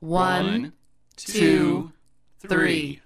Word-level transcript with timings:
One, 0.00 0.74
two, 1.16 1.90
three. 2.46 3.00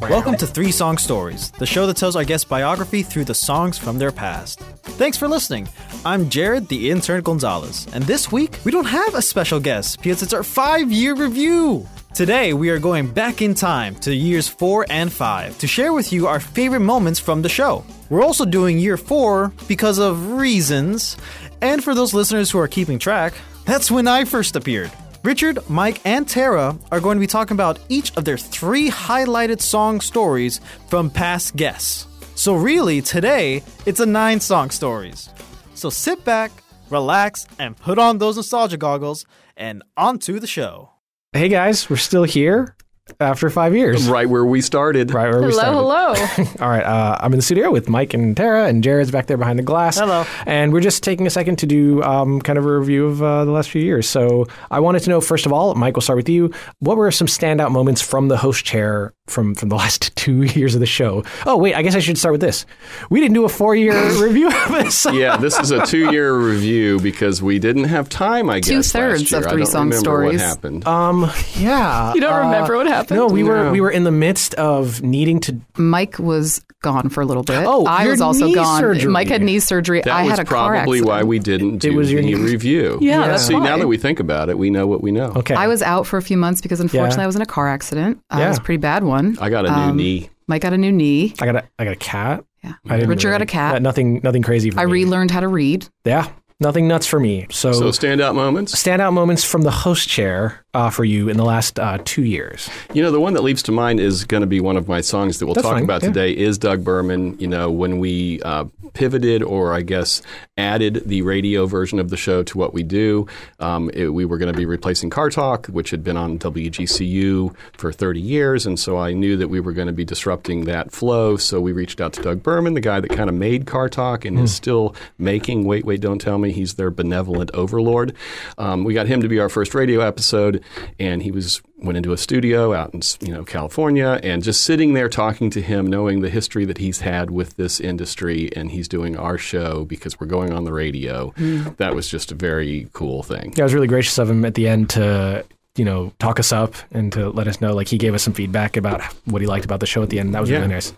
Welcome 0.00 0.36
to 0.36 0.46
Three 0.48 0.72
Song 0.72 0.98
Stories, 0.98 1.52
the 1.52 1.66
show 1.66 1.86
that 1.86 1.96
tells 1.96 2.16
our 2.16 2.24
guests 2.24 2.44
biography 2.44 3.04
through 3.04 3.26
the 3.26 3.34
songs 3.34 3.78
from 3.78 4.00
their 4.00 4.10
past. 4.10 4.58
Thanks 4.82 5.16
for 5.16 5.28
listening. 5.28 5.68
I'm 6.04 6.28
Jared, 6.28 6.66
the 6.66 6.90
intern 6.90 7.22
Gonzalez, 7.22 7.86
and 7.92 8.02
this 8.02 8.32
week 8.32 8.58
we 8.64 8.72
don't 8.72 8.86
have 8.86 9.14
a 9.14 9.22
special 9.22 9.60
guest 9.60 9.98
because 9.98 10.24
it's 10.24 10.32
our 10.32 10.42
five 10.42 10.90
year 10.90 11.14
review. 11.14 11.86
Today 12.16 12.54
we 12.54 12.70
are 12.70 12.78
going 12.78 13.08
back 13.12 13.42
in 13.42 13.52
time 13.52 13.94
to 13.96 14.14
years 14.14 14.48
four 14.48 14.86
and 14.88 15.12
five 15.12 15.58
to 15.58 15.66
share 15.66 15.92
with 15.92 16.14
you 16.14 16.26
our 16.26 16.40
favorite 16.40 16.80
moments 16.80 17.20
from 17.20 17.42
the 17.42 17.48
show. 17.50 17.84
We're 18.08 18.24
also 18.24 18.46
doing 18.46 18.78
year 18.78 18.96
four 18.96 19.52
because 19.68 19.98
of 19.98 20.32
reasons, 20.32 21.18
and 21.60 21.84
for 21.84 21.94
those 21.94 22.14
listeners 22.14 22.50
who 22.50 22.58
are 22.58 22.68
keeping 22.68 22.98
track, 22.98 23.34
that's 23.66 23.90
when 23.90 24.08
I 24.08 24.24
first 24.24 24.56
appeared. 24.56 24.90
Richard, 25.24 25.58
Mike, 25.68 26.00
and 26.06 26.26
Tara 26.26 26.78
are 26.90 27.00
going 27.00 27.18
to 27.18 27.20
be 27.20 27.26
talking 27.26 27.54
about 27.54 27.80
each 27.90 28.16
of 28.16 28.24
their 28.24 28.38
three 28.38 28.88
highlighted 28.88 29.60
song 29.60 30.00
stories 30.00 30.62
from 30.88 31.10
past 31.10 31.54
guests. 31.54 32.06
So, 32.34 32.54
really, 32.54 33.02
today, 33.02 33.62
it's 33.84 34.00
a 34.00 34.06
nine 34.06 34.40
song 34.40 34.70
stories. 34.70 35.28
So, 35.74 35.90
sit 35.90 36.24
back, 36.24 36.50
relax, 36.88 37.46
and 37.58 37.76
put 37.76 37.98
on 37.98 38.16
those 38.16 38.36
nostalgia 38.36 38.78
goggles, 38.78 39.26
and 39.54 39.82
on 39.98 40.18
to 40.20 40.40
the 40.40 40.46
show. 40.46 40.95
Hey 41.32 41.48
guys, 41.48 41.90
we're 41.90 41.96
still 41.96 42.22
here 42.22 42.75
after 43.20 43.48
five 43.50 43.74
years. 43.74 44.08
Right 44.08 44.28
where 44.28 44.44
we 44.44 44.60
started. 44.60 45.12
Right 45.12 45.30
where 45.30 45.42
we 45.42 45.52
Hello, 45.52 46.14
started. 46.14 46.28
hello. 46.28 46.50
All 46.60 46.68
right, 46.68 46.82
uh, 46.84 47.18
I'm 47.20 47.32
in 47.32 47.38
the 47.38 47.42
studio 47.42 47.70
with 47.70 47.88
Mike 47.88 48.14
and 48.14 48.36
Tara, 48.36 48.66
and 48.66 48.82
Jared's 48.82 49.10
back 49.10 49.26
there 49.26 49.36
behind 49.36 49.58
the 49.58 49.62
glass. 49.62 49.98
Hello. 49.98 50.24
And 50.44 50.72
we're 50.72 50.80
just 50.80 51.02
taking 51.02 51.26
a 51.26 51.30
second 51.30 51.56
to 51.60 51.66
do 51.66 52.02
um, 52.02 52.40
kind 52.40 52.58
of 52.58 52.66
a 52.66 52.78
review 52.78 53.06
of 53.06 53.22
uh, 53.22 53.44
the 53.44 53.50
last 53.52 53.70
few 53.70 53.82
years. 53.82 54.08
So 54.08 54.46
I 54.70 54.80
wanted 54.80 55.00
to 55.04 55.10
know, 55.10 55.20
first 55.20 55.46
of 55.46 55.52
all, 55.52 55.74
Mike, 55.76 55.94
we'll 55.96 56.02
start 56.02 56.16
with 56.16 56.28
you. 56.28 56.52
What 56.80 56.96
were 56.96 57.10
some 57.12 57.26
standout 57.28 57.70
moments 57.70 58.02
from 58.02 58.28
the 58.28 58.36
host 58.36 58.64
chair 58.64 59.14
from, 59.28 59.54
from 59.54 59.68
the 59.68 59.76
last 59.82 60.14
two 60.16 60.42
years 60.42 60.74
of 60.74 60.80
the 60.80 60.86
show? 60.86 61.24
Oh, 61.46 61.56
wait, 61.56 61.74
I 61.74 61.82
guess 61.82 61.94
I 61.94 62.00
should 62.00 62.18
start 62.18 62.32
with 62.32 62.40
this. 62.40 62.66
We 63.08 63.20
didn't 63.20 63.34
do 63.34 63.44
a 63.44 63.48
four 63.48 63.74
year 63.76 63.94
review 64.22 64.48
of 64.48 64.68
this. 64.68 65.06
Yeah, 65.12 65.36
this 65.36 65.58
is 65.58 65.70
a 65.70 65.86
two-year 65.86 66.34
review 66.36 66.98
because 67.00 67.40
we 67.40 67.58
didn't 67.60 67.84
have 67.84 68.08
time. 68.08 68.50
I 68.50 68.60
guess 68.60 68.68
Two-thirds 68.90 69.22
last 69.22 69.30
year. 69.30 69.40
of 69.40 69.46
I 69.46 69.50
Three 69.50 69.62
don't 69.62 69.70
Song 69.70 69.82
remember 69.84 70.00
Stories. 70.00 70.40
What 70.40 70.46
happened? 70.46 70.86
Um, 70.86 71.30
yeah. 71.54 72.12
You 72.14 72.20
don't 72.20 72.32
uh, 72.32 72.38
remember 72.46 72.76
what 72.76 72.86
happened? 72.86 72.95
No, 73.10 73.26
we 73.26 73.42
were 73.44 73.70
we 73.70 73.80
were 73.80 73.90
in 73.90 74.04
the 74.04 74.10
midst 74.10 74.54
of 74.54 75.02
needing 75.02 75.40
to 75.40 75.60
Mike 75.76 76.18
was 76.18 76.62
gone 76.82 77.08
for 77.08 77.20
a 77.20 77.26
little 77.26 77.42
bit. 77.42 77.64
Oh, 77.66 77.84
I 77.86 78.02
your 78.04 78.12
was 78.12 78.20
also 78.20 78.46
knee 78.46 78.54
gone. 78.54 78.80
surgery. 78.80 79.10
Mike 79.10 79.28
had 79.28 79.42
knee 79.42 79.58
surgery. 79.58 80.00
that 80.02 80.12
I 80.12 80.22
was 80.22 80.30
had 80.30 80.38
a 80.40 80.44
car 80.44 80.72
probably 80.74 80.98
accident. 80.98 81.06
why 81.08 81.22
we 81.24 81.38
didn't 81.38 81.78
do 81.78 81.90
It 81.90 81.94
was 81.96 82.12
your 82.12 82.22
the 82.22 82.26
new- 82.34 82.44
review. 82.44 82.98
Yeah, 83.00 83.26
that's 83.26 83.46
See, 83.46 83.54
now 83.54 83.64
fine. 83.64 83.78
that 83.80 83.88
we 83.88 83.96
think 83.96 84.20
about 84.20 84.48
it, 84.48 84.58
we 84.58 84.70
know 84.70 84.86
what 84.86 85.02
we 85.02 85.10
know. 85.10 85.32
Okay. 85.36 85.54
I 85.54 85.66
was 85.66 85.82
out 85.82 86.06
for 86.06 86.16
a 86.16 86.22
few 86.22 86.36
months 86.36 86.60
because 86.60 86.80
unfortunately 86.80 87.18
Yeah. 87.18 87.24
I 87.24 87.26
was 87.26 87.36
in 87.36 87.42
a 87.42 87.46
car 87.46 87.68
accident. 87.68 88.18
Uh, 88.30 88.36
Yeah. 88.38 88.46
It 88.46 88.48
was 88.50 88.58
a 88.58 88.62
pretty 88.62 88.78
bad 88.80 89.04
one. 89.04 89.36
I 89.40 89.50
got 89.50 89.66
a 89.66 89.70
new 89.70 89.74
Um, 89.90 89.96
knee. 89.96 90.30
Mike 90.48 90.62
got 90.62 90.72
a 90.72 90.78
new 90.78 90.92
knee. 90.92 91.34
I 91.40 91.46
got 91.46 91.56
a 91.56 91.64
I 91.78 91.84
got 91.84 91.92
a 91.94 91.96
cat. 91.96 92.44
Yeah. 92.62 92.72
I 92.88 92.96
didn't 92.96 93.10
Richard 93.10 93.30
got 93.30 93.42
a 93.42 93.46
cat. 93.46 93.82
nothing 93.82 94.20
nothing 94.22 94.42
crazy 94.42 94.70
for 94.70 94.78
I 94.80 94.86
me. 94.86 94.92
relearned 94.92 95.30
how 95.30 95.40
to 95.40 95.48
read. 95.48 95.88
yeah, 96.04 96.28
nothing 96.60 96.86
nuts 96.88 97.06
for 97.06 97.18
me. 97.20 97.46
So, 97.50 97.72
So 97.72 97.86
standout 97.90 98.34
moments. 98.34 98.74
standout 98.74 99.12
moments 99.12 99.42
from 99.44 99.62
the 99.62 99.70
host 99.70 100.08
chair 100.08 100.64
uh, 100.76 100.90
for 100.90 101.04
you 101.04 101.28
in 101.28 101.36
the 101.38 101.44
last 101.44 101.80
uh, 101.80 101.98
two 102.04 102.22
years. 102.22 102.68
You 102.92 103.02
know, 103.02 103.10
the 103.10 103.20
one 103.20 103.32
that 103.32 103.42
leaps 103.42 103.62
to 103.62 103.72
mind 103.72 103.98
is 103.98 104.24
going 104.24 104.42
to 104.42 104.46
be 104.46 104.60
one 104.60 104.76
of 104.76 104.86
my 104.88 105.00
songs 105.00 105.38
that 105.38 105.46
we'll 105.46 105.54
That's 105.54 105.64
talk 105.66 105.74
fine, 105.76 105.84
about 105.84 106.02
yeah. 106.02 106.08
today. 106.08 106.36
Is 106.36 106.58
Doug 106.58 106.84
Berman? 106.84 107.38
You 107.38 107.46
know, 107.46 107.70
when 107.70 107.98
we 107.98 108.42
uh, 108.42 108.64
pivoted, 108.92 109.42
or 109.42 109.72
I 109.72 109.80
guess 109.80 110.20
added 110.58 111.02
the 111.06 111.22
radio 111.22 111.66
version 111.66 111.98
of 111.98 112.10
the 112.10 112.16
show 112.16 112.42
to 112.42 112.58
what 112.58 112.74
we 112.74 112.82
do, 112.82 113.26
um, 113.60 113.90
it, 113.94 114.08
we 114.08 114.24
were 114.24 114.36
going 114.38 114.52
to 114.52 114.56
be 114.56 114.66
replacing 114.66 115.10
Car 115.10 115.30
Talk, 115.30 115.66
which 115.66 115.90
had 115.90 116.04
been 116.04 116.16
on 116.16 116.38
WGCU 116.38 117.54
for 117.76 117.92
30 117.92 118.20
years, 118.20 118.66
and 118.66 118.78
so 118.78 118.98
I 118.98 119.12
knew 119.12 119.36
that 119.36 119.48
we 119.48 119.60
were 119.60 119.72
going 119.72 119.86
to 119.88 119.92
be 119.92 120.04
disrupting 120.04 120.64
that 120.66 120.92
flow. 120.92 121.36
So 121.36 121.60
we 121.60 121.72
reached 121.72 122.00
out 122.00 122.12
to 122.14 122.22
Doug 122.22 122.42
Berman, 122.42 122.74
the 122.74 122.80
guy 122.80 123.00
that 123.00 123.10
kind 123.10 123.28
of 123.28 123.34
made 123.34 123.66
Car 123.66 123.88
Talk 123.88 124.24
and 124.24 124.36
Hmm. 124.38 124.44
is 124.44 124.54
still 124.54 124.94
making 125.18 125.64
Wait, 125.64 125.84
Wait, 125.84 126.00
Don't 126.00 126.18
Tell 126.20 126.38
Me. 126.38 126.52
He's 126.52 126.74
their 126.74 126.90
benevolent 126.90 127.50
overlord. 127.54 128.14
Um, 128.58 128.84
we 128.84 128.92
got 128.94 129.06
him 129.06 129.22
to 129.22 129.28
be 129.28 129.38
our 129.38 129.48
first 129.48 129.74
radio 129.74 130.00
episode, 130.00 130.62
and 130.98 131.22
he 131.22 131.30
was 131.30 131.62
went 131.78 131.96
into 131.96 132.12
a 132.12 132.16
studio 132.16 132.72
out 132.72 132.94
in 132.94 133.00
you 133.26 133.32
know 133.32 133.44
California, 133.44 134.18
and 134.22 134.42
just 134.42 134.62
sitting 134.62 134.94
there 134.94 135.08
talking 135.08 135.50
to 135.50 135.60
him, 135.60 135.86
knowing 135.86 136.20
the 136.20 136.30
history 136.30 136.64
that 136.64 136.78
he's 136.78 137.00
had 137.00 137.30
with 137.30 137.56
this 137.56 137.80
industry, 137.80 138.50
and 138.56 138.70
he's 138.70 138.88
doing 138.88 139.16
our 139.16 139.38
show 139.38 139.84
because 139.84 140.18
we're 140.20 140.26
going 140.26 140.52
on 140.52 140.64
the 140.64 140.72
radio. 140.72 141.30
Hmm. 141.36 141.68
That 141.76 141.94
was 141.94 142.08
just 142.08 142.32
a 142.32 142.34
very 142.34 142.88
cool 142.92 143.22
thing. 143.22 143.52
Yeah, 143.56 143.62
it 143.62 143.64
was 143.64 143.74
really 143.74 143.86
gracious 143.88 144.18
of 144.18 144.30
him 144.30 144.44
at 144.44 144.54
the 144.54 144.68
end 144.68 144.90
to 144.90 145.44
you 145.76 145.84
know 145.84 146.12
talk 146.18 146.40
us 146.40 146.52
up 146.52 146.74
and 146.92 147.12
to 147.12 147.28
let 147.30 147.46
us 147.48 147.60
know. 147.60 147.74
Like 147.74 147.88
he 147.88 147.98
gave 147.98 148.14
us 148.14 148.22
some 148.22 148.32
feedback 148.32 148.76
about 148.76 149.02
what 149.26 149.42
he 149.42 149.46
liked 149.46 149.64
about 149.64 149.80
the 149.80 149.86
show 149.86 150.02
at 150.02 150.10
the 150.10 150.18
end. 150.18 150.34
That 150.34 150.40
was 150.40 150.48
Yeah. 150.50 150.56
really 150.58 150.68
nice. 150.68 150.92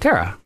Tara, 0.00 0.36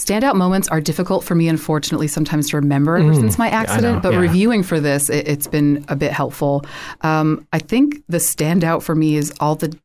Standout 0.00 0.34
moments 0.34 0.66
are 0.68 0.80
difficult 0.80 1.24
for 1.24 1.34
me, 1.34 1.46
unfortunately, 1.48 2.08
sometimes 2.08 2.48
to 2.50 2.56
remember 2.56 2.96
ever 2.96 3.14
since 3.14 3.36
my 3.36 3.50
Mm. 3.50 3.52
Accident. 3.52 3.96
know, 3.96 4.00
but 4.00 4.12
yeah. 4.14 4.18
reviewing 4.20 4.62
for 4.62 4.80
this, 4.80 5.10
it, 5.10 5.28
it's 5.28 5.46
been 5.46 5.84
a 5.88 5.94
bit 5.96 6.10
helpful. 6.10 6.64
Um, 7.02 7.46
I 7.52 7.58
think 7.58 8.02
the 8.08 8.16
standout 8.16 8.82
for 8.82 8.94
me 8.94 9.16
is 9.16 9.30
all 9.40 9.56
the 9.56 9.76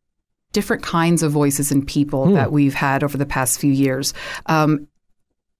different 0.53 0.83
kinds 0.83 1.21
of 1.21 1.33
voices 1.33 1.69
and 1.71 1.85
people 1.85 2.27
Hmm. 2.27 2.33
that 2.35 2.51
we've 2.53 2.73
had 2.75 3.03
over 3.03 3.17
the 3.17 3.25
past 3.25 3.59
few 3.59 3.71
years. 3.73 4.13
Um, 4.45 4.87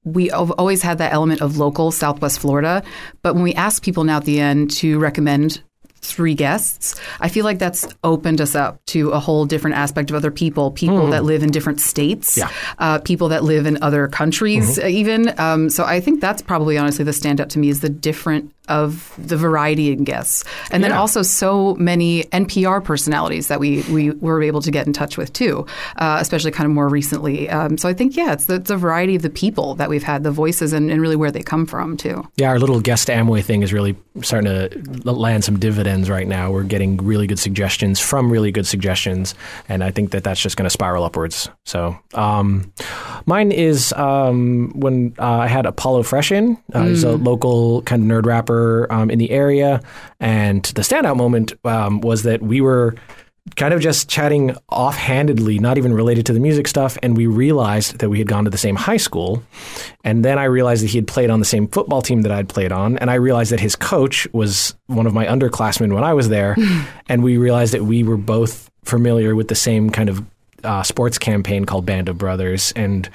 we 0.05 0.27
have 0.29 0.51
always 0.51 0.81
had 0.83 0.99
that 0.99 1.11
element 1.11 1.41
of 1.41 1.57
local 1.57 1.91
Southwest 1.91 2.39
Florida, 2.39 2.81
but 3.23 3.33
when 3.33 3.43
we 3.43 3.53
ask 3.55 3.83
people 3.83 4.05
now 4.05 4.17
at 4.17 4.25
the 4.25 4.39
end 4.39 4.71
to 4.79 4.99
recommend 4.99 5.61
three 6.01 6.35
guests, 6.35 6.95
I 7.19 7.29
feel 7.29 7.45
like 7.45 7.57
that's 7.59 7.87
opened 8.03 8.39
us 8.39 8.53
up 8.55 8.79
to 8.87 9.09
a 9.09 9.19
whole 9.19 9.45
different 9.45 9.75
aspect 9.75 10.09
of 10.11 10.15
other 10.15 10.29
people, 10.31 10.71
people 10.71 11.07
that 11.07 11.23
live 11.23 11.41
in 11.41 11.49
different 11.51 11.79
states, 11.81 12.37
Yeah. 12.37 12.49
uh, 12.77 12.99
people 12.99 13.29
that 13.29 13.43
live 13.43 13.65
in 13.65 13.81
other 13.81 14.07
countries, 14.07 14.77
uh, 14.77 14.85
even. 14.85 15.33
Um, 15.39 15.69
so 15.69 15.83
I 15.83 15.99
think 15.99 16.21
that's 16.21 16.41
probably 16.43 16.77
honestly 16.77 17.03
the 17.03 17.11
standout 17.11 17.49
to 17.49 17.59
me 17.59 17.69
is 17.69 17.79
the 17.81 17.89
different 17.89 18.51
of 18.67 19.13
the 19.17 19.37
variety 19.37 19.91
in 19.91 20.03
guests, 20.03 20.43
and 20.71 20.83
then 20.83 20.91
also 20.91 21.21
so 21.21 21.75
many 21.75 22.23
NPR 22.25 22.83
personalities 22.83 23.47
that 23.47 23.59
we 23.59 23.81
we 23.83 24.11
were 24.11 24.41
able 24.41 24.61
to 24.61 24.71
get 24.71 24.87
in 24.87 24.93
touch 24.93 25.17
with 25.17 25.31
too, 25.33 25.65
uh, 25.97 26.17
especially 26.19 26.51
kind 26.51 26.65
of 26.65 26.73
more 26.73 26.89
recently. 26.89 27.49
Um, 27.49 27.77
so 27.77 27.89
I 27.89 27.93
think 27.93 28.15
yeah, 28.15 28.33
it's 28.33 28.45
the, 28.45 28.55
it's 28.55 28.69
the 28.69 28.77
variety 28.77 29.15
of 29.15 29.21
the 29.21 29.29
people 29.29 29.75
that 29.75 29.89
we've 29.89 30.03
had, 30.03 30.23
the 30.23 30.31
voices, 30.31 30.73
and, 30.73 30.89
and 30.91 31.01
really 31.01 31.15
where 31.15 31.31
they 31.31 31.43
come 31.43 31.65
from 31.65 31.97
too. 31.97 32.27
yeah, 32.37 32.49
our 32.49 32.59
little 32.59 32.79
guest 32.79 33.07
Amway 33.07 33.43
thing 33.43 33.61
is 33.61 33.73
really 33.73 33.95
starting 34.21 34.69
to 34.69 35.11
land 35.11 35.43
some 35.43 35.59
dividends 35.59 36.09
right 36.09 36.27
now. 36.27 36.51
We're 36.51 36.63
getting 36.63 36.97
really 36.97 37.27
good 37.27 37.39
suggestions 37.39 37.99
from 37.99 38.31
really 38.31 38.51
good 38.51 38.67
suggestions, 38.67 39.35
and 39.69 39.83
I 39.83 39.91
think 39.91 40.11
that 40.11 40.23
that's 40.23 40.41
just 40.41 40.57
going 40.57 40.65
to 40.65 40.69
spiral 40.69 41.03
upwards. 41.03 41.49
So, 41.65 41.97
um, 42.13 42.71
mine 43.25 43.51
is 43.51 43.93
um, 43.93 44.71
when 44.75 45.15
uh, 45.19 45.39
I 45.39 45.47
had 45.47 45.65
Apollo 45.65 46.03
Fresh 46.03 46.31
in. 46.31 46.57
Uh, 46.73 46.85
He's 46.85 47.03
a 47.03 47.13
local 47.13 47.81
kind 47.81 48.01
of 48.01 48.07
nerd 48.07 48.25
rapper 48.25 48.54
um, 48.91 49.09
in 49.09 49.19
the 49.19 49.31
area, 49.31 49.81
and 50.19 50.63
the 50.63 50.81
standout 50.81 51.17
moment 51.17 51.53
um, 51.63 52.01
was 52.01 52.23
that 52.23 52.41
we 52.41 52.61
were 52.61 52.95
kind 53.55 53.73
of 53.73 53.79
just 53.79 54.09
chatting 54.09 54.55
offhandedly, 54.69 55.59
not 55.59 55.77
even 55.77 55.93
related 55.93 56.25
to 56.25 56.33
the 56.33 56.39
music 56.39 56.67
stuff. 56.67 56.97
And 57.03 57.15
we 57.15 57.27
realized 57.27 57.99
that 57.99 58.09
we 58.09 58.17
had 58.17 58.27
gone 58.27 58.43
to 58.45 58.49
the 58.49 58.57
same 58.57 58.75
high 58.75 58.97
school. 58.97 59.43
And 60.03 60.25
then 60.25 60.39
I 60.39 60.45
realized 60.45 60.83
that 60.83 60.89
he 60.89 60.97
had 60.97 61.07
played 61.07 61.29
on 61.29 61.39
the 61.39 61.45
same 61.45 61.67
football 61.67 62.01
team 62.01 62.23
that 62.23 62.31
I'd 62.31 62.49
played 62.49 62.71
on. 62.71 62.97
And 62.97 63.11
I 63.11 63.15
realized 63.15 63.51
that 63.51 63.59
his 63.59 63.75
coach 63.75 64.27
was 64.33 64.75
one 64.87 65.05
of 65.05 65.13
my 65.13 65.25
underclassmen 65.27 65.93
when 65.93 66.03
I 66.03 66.13
was 66.13 66.29
there. 66.29 66.55
and 67.07 67.23
we 67.23 67.37
realized 67.37 67.73
that 67.73 67.83
we 67.83 68.03
were 68.03 68.17
both 68.17 68.69
familiar 68.83 69.35
with 69.35 69.47
the 69.47 69.55
same 69.55 69.89
kind 69.89 70.09
of 70.09 70.25
uh, 70.63 70.81
sports 70.81 71.19
campaign 71.19 71.65
called 71.65 71.85
Band 71.85 72.09
of 72.09 72.17
Brothers. 72.17 72.73
And 72.75 73.07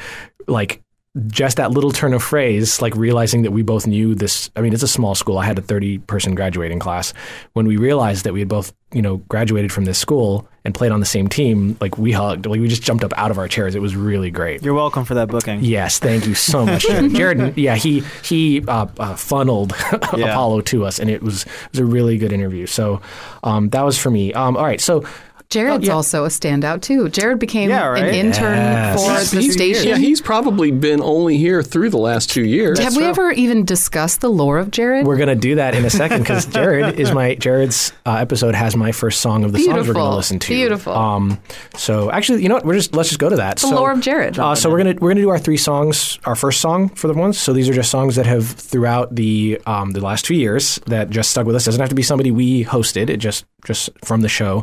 like, 0.46 0.80
just 1.26 1.56
that 1.56 1.72
little 1.72 1.90
turn 1.90 2.14
of 2.14 2.22
phrase, 2.22 2.80
like 2.80 2.94
realizing 2.94 3.42
that 3.42 3.50
we 3.50 3.62
both 3.62 3.86
knew 3.86 4.14
this. 4.14 4.48
I 4.54 4.60
mean, 4.60 4.72
it's 4.72 4.84
a 4.84 4.88
small 4.88 5.16
school. 5.16 5.38
I 5.38 5.44
had 5.44 5.58
a 5.58 5.62
30 5.62 5.98
person 5.98 6.36
graduating 6.36 6.78
class. 6.78 7.12
When 7.52 7.66
we 7.66 7.76
realized 7.76 8.24
that 8.24 8.32
we 8.32 8.38
had 8.38 8.48
both, 8.48 8.72
you 8.92 9.02
know, 9.02 9.16
graduated 9.16 9.72
from 9.72 9.86
this 9.86 9.98
school 9.98 10.48
and 10.64 10.72
played 10.72 10.92
on 10.92 11.00
the 11.00 11.06
same 11.06 11.26
team, 11.26 11.76
like 11.80 11.98
we 11.98 12.12
hugged, 12.12 12.46
like 12.46 12.60
we 12.60 12.68
just 12.68 12.82
jumped 12.82 13.02
up 13.02 13.12
out 13.16 13.32
of 13.32 13.38
our 13.38 13.48
chairs. 13.48 13.74
It 13.74 13.82
was 13.82 13.96
really 13.96 14.30
great. 14.30 14.62
You're 14.62 14.74
welcome 14.74 15.04
for 15.04 15.14
that 15.14 15.28
booking. 15.28 15.64
Yes, 15.64 15.98
thank 15.98 16.26
you 16.28 16.34
so 16.34 16.64
much, 16.64 16.86
Jared. 16.86 17.14
Jared 17.14 17.58
yeah, 17.58 17.74
he 17.74 18.04
he 18.22 18.64
uh, 18.68 18.86
uh, 18.98 19.16
funneled 19.16 19.72
Yeah. 20.16 20.30
Apollo 20.30 20.60
to 20.62 20.84
us, 20.84 21.00
and 21.00 21.10
it 21.10 21.22
was 21.22 21.44
it 21.44 21.70
was 21.72 21.80
a 21.80 21.84
really 21.84 22.18
good 22.18 22.32
interview. 22.32 22.66
So 22.66 23.00
um, 23.42 23.68
that 23.70 23.82
was 23.82 23.98
for 23.98 24.10
me. 24.10 24.32
Um, 24.32 24.56
all 24.56 24.64
right, 24.64 24.80
so 24.80 25.04
Jared's 25.50 25.88
yeah. 25.88 25.94
also 25.94 26.24
a 26.24 26.28
standout 26.28 26.80
too. 26.80 27.08
Jared 27.08 27.40
became 27.40 27.70
Yeah, 27.70 27.86
right? 27.86 28.04
an 28.04 28.14
intern 28.14 28.56
Yes. 28.56 29.02
for 29.04 29.10
He's- 29.10 29.30
the 29.32 29.40
He's- 29.40 29.52
station. 29.52 29.88
Yeah, 29.88 29.96
he's 29.96 30.20
probably 30.20 30.70
been 30.70 31.02
only 31.02 31.38
here 31.38 31.60
through 31.60 31.90
the 31.90 31.98
last 31.98 32.30
two 32.30 32.44
years. 32.44 32.78
Have 32.78 32.94
we 32.94 33.02
ever 33.02 33.32
even 33.32 33.64
discussed 33.64 34.20
the 34.20 34.28
lore 34.30 34.58
of 34.58 34.70
Jared? 34.70 35.04
We're 35.06 35.16
gonna 35.16 35.34
do 35.34 35.56
that 35.56 35.74
in 35.74 35.84
a 35.84 35.90
second 35.90 36.20
because 36.20 36.46
Jared 36.46 37.00
is 37.00 37.10
my 37.10 37.34
Jared's 37.34 37.92
uh, 38.06 38.14
episode 38.14 38.54
has 38.54 38.76
my 38.76 38.92
first 38.92 39.20
song 39.20 39.42
of 39.42 39.50
the 39.52 39.58
songs 39.58 39.88
we're 39.88 39.94
gonna 39.94 40.14
listen 40.14 40.38
to. 40.38 40.48
Beautiful. 40.54 40.92
Um, 40.92 41.38
so 41.76 42.12
actually, 42.12 42.44
you 42.44 42.48
know 42.48 42.54
what? 42.54 42.64
We're 42.64 42.74
just 42.76 42.94
let's 42.94 43.08
just 43.08 43.18
go 43.18 43.28
to 43.28 43.36
that. 43.36 43.56
the 43.56 43.66
so, 43.68 43.74
lore 43.74 43.90
of 43.90 44.00
Jared. 44.00 44.38
Uh, 44.38 44.54
so 44.54 44.70
we're 44.70 44.78
gonna 44.78 44.94
we're 45.00 45.10
gonna 45.10 45.20
do 45.22 45.30
our 45.30 45.38
three 45.38 45.56
songs, 45.56 46.20
our 46.26 46.36
first 46.36 46.60
song 46.60 46.90
for 46.90 47.08
the 47.08 47.14
ones. 47.14 47.38
So 47.40 47.52
these 47.52 47.68
are 47.68 47.74
just 47.74 47.90
songs 47.90 48.14
that 48.14 48.26
have 48.26 48.46
throughout 48.46 49.16
the 49.16 49.60
um, 49.66 49.90
the 49.90 50.00
last 50.00 50.24
two 50.24 50.34
years 50.36 50.78
that 50.86 51.10
just 51.10 51.32
stuck 51.32 51.44
with 51.44 51.56
us. 51.56 51.64
Doesn't 51.64 51.80
have 51.80 51.88
to 51.88 51.96
be 51.96 52.04
somebody 52.04 52.30
we 52.30 52.64
hosted. 52.64 53.10
It 53.10 53.16
just 53.16 53.46
just 53.64 53.90
from 54.04 54.20
the 54.20 54.28
show. 54.28 54.62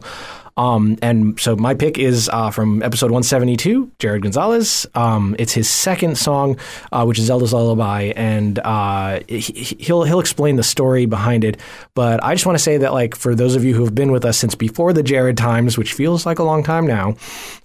Um, 0.58 0.98
and 1.02 1.40
so 1.40 1.56
my 1.56 1.74
pick 1.76 1.98
is 1.98 2.30
uh, 2.34 2.50
from 2.52 2.82
episode 2.84 3.12
172, 3.12 3.92
Jared 4.00 4.24
Gonzalez. 4.24 4.88
Um, 4.96 5.36
it's 5.38 5.54
his 5.54 5.70
second 5.70 6.18
song, 6.18 6.58
uh, 6.92 7.06
which 7.06 7.20
is 7.20 7.26
Zelda's 7.26 7.54
Lullaby, 7.54 8.12
and 8.16 8.60
uh, 8.60 9.20
he, 9.28 9.78
he'll 9.80 10.04
he'll 10.04 10.20
explain 10.20 10.56
the 10.56 10.64
story 10.64 11.06
behind 11.06 11.44
it. 11.44 11.60
But 11.94 12.24
I 12.24 12.34
just 12.34 12.46
want 12.46 12.58
to 12.58 12.64
say 12.64 12.78
that, 12.78 12.92
like, 12.92 13.16
for 13.16 13.36
those 13.36 13.56
of 13.56 13.64
you 13.64 13.76
who 13.76 13.86
have 13.86 13.96
been 13.96 14.12
with 14.12 14.26
us 14.26 14.38
since 14.38 14.56
before 14.56 14.94
the 14.94 15.04
Jared 15.04 15.38
times, 15.38 15.78
which 15.78 15.94
feels 15.94 16.26
like 16.26 16.40
a 16.40 16.44
long 16.44 16.64
time 16.64 16.88
now, 16.88 17.16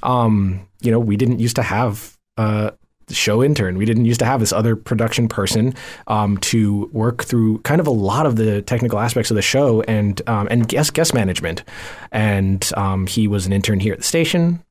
um, 0.02 0.68
you 0.80 0.90
know, 0.90 1.00
we 1.00 1.16
didn't 1.16 1.40
used 1.40 1.56
to 1.56 1.62
have. 1.62 2.16
Uh, 2.36 2.70
show 3.10 3.42
intern. 3.42 3.76
We 3.78 3.84
didn't 3.84 4.04
used 4.04 4.20
to 4.20 4.26
have 4.26 4.40
this 4.40 4.52
other 4.52 4.76
production 4.76 5.28
person 5.28 5.74
um, 6.06 6.38
to 6.38 6.88
work 6.92 7.24
through 7.24 7.58
kind 7.60 7.80
of 7.80 7.86
a 7.86 7.90
lot 7.90 8.26
of 8.26 8.36
the 8.36 8.62
technical 8.62 8.98
aspects 8.98 9.30
of 9.30 9.34
the 9.34 9.42
show 9.42 9.82
and 9.82 10.20
um, 10.28 10.48
and 10.50 10.68
guest 10.68 10.94
guest 10.94 11.14
management. 11.14 11.64
And 12.10 12.68
um, 12.76 13.06
he 13.06 13.28
was 13.28 13.46
an 13.46 13.52
intern 13.52 13.80
here 13.80 13.92
at 13.92 13.98
the 13.98 14.04
station, 14.04 14.62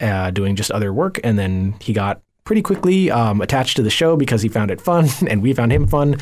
uh, 0.00 0.30
doing 0.30 0.56
just 0.56 0.70
other 0.70 0.92
work. 0.92 1.20
And 1.24 1.38
then 1.38 1.74
he 1.80 1.92
got 1.92 2.20
pretty 2.44 2.62
quickly 2.62 3.10
um, 3.10 3.40
attached 3.40 3.76
to 3.76 3.82
the 3.82 3.90
show 3.90 4.16
because 4.16 4.42
he 4.42 4.48
found 4.48 4.70
it 4.70 4.80
fun 4.80 5.08
and 5.28 5.42
we 5.42 5.52
found 5.52 5.72
him 5.72 5.86
fun. 5.86 6.16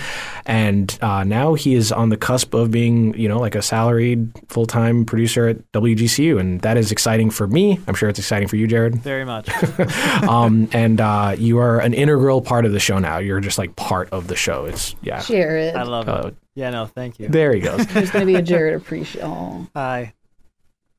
And 0.46 0.96
uh, 1.00 1.24
now 1.24 1.54
he 1.54 1.74
is 1.74 1.92
on 1.92 2.08
the 2.08 2.16
cusp 2.16 2.54
of 2.54 2.70
being, 2.70 3.18
you 3.18 3.28
know, 3.28 3.38
like 3.38 3.54
a 3.54 3.62
salaried 3.62 4.30
full 4.48 4.66
time 4.66 5.04
producer 5.04 5.48
at 5.48 5.72
WGCU. 5.72 6.38
And 6.38 6.60
that 6.62 6.76
is 6.76 6.92
exciting 6.92 7.30
for 7.30 7.46
me. 7.46 7.80
I'm 7.86 7.94
sure 7.94 8.08
it's 8.08 8.18
exciting 8.18 8.48
for 8.48 8.56
you, 8.56 8.66
Jared 8.66 8.96
Very 8.96 9.24
much. 9.24 9.48
um, 10.28 10.68
and 10.72 11.00
uh, 11.00 11.34
you 11.38 11.58
are 11.58 11.80
an 11.80 11.94
integral 11.94 12.40
part 12.40 12.64
of 12.64 12.72
the 12.72 12.80
show 12.80 12.98
now. 12.98 13.18
You're 13.18 13.40
just 13.40 13.58
like 13.58 13.76
part 13.76 14.08
of 14.10 14.28
the 14.28 14.36
show. 14.36 14.64
It's 14.64 14.94
yeah. 15.02 15.20
Jared. 15.22 15.74
I 15.74 15.82
love 15.82 16.08
it. 16.08 16.14
Uh, 16.14 16.30
Yeah, 16.54 16.70
no, 16.70 16.86
thank 16.86 17.18
you. 17.18 17.28
there 17.28 17.52
he 17.54 17.60
goes. 17.60 17.86
There's 17.86 18.10
going 18.10 18.26
to 18.26 18.32
be 18.32 18.34
a 18.34 18.42
Jared 18.42 18.74
appreciation. 18.74 19.68
Hi. 19.74 20.12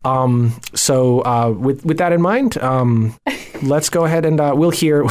Um, 0.06 0.60
so 0.74 1.20
uh, 1.22 1.52
with 1.52 1.86
with 1.86 1.98
that 1.98 2.14
in 2.14 2.22
mind, 2.22 2.58
um, 2.60 3.16
let's 3.62 3.90
go 3.90 4.06
ahead 4.06 4.26
and 4.26 4.40
uh, 4.40 4.54
we'll 4.56 4.72
hear 4.72 5.04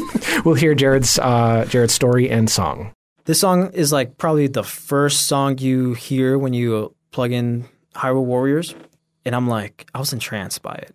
we'll 0.44 0.54
hear 0.54 0.74
Jared's 0.74 1.18
uh, 1.18 1.66
Jared's 1.68 1.94
story 1.94 2.30
and 2.30 2.48
song. 2.48 2.92
This 3.24 3.40
song 3.40 3.72
is 3.72 3.92
like 3.92 4.18
probably 4.18 4.46
the 4.46 4.62
first 4.62 5.26
song 5.26 5.58
you 5.58 5.94
hear 5.94 6.38
when 6.38 6.52
you 6.52 6.94
plug 7.10 7.32
in 7.32 7.64
Hyrule 7.94 8.24
Warriors, 8.24 8.74
and 9.24 9.34
I'm 9.34 9.48
like, 9.48 9.88
I 9.94 9.98
was 9.98 10.12
entranced 10.12 10.62
by 10.62 10.74
it. 10.74 10.94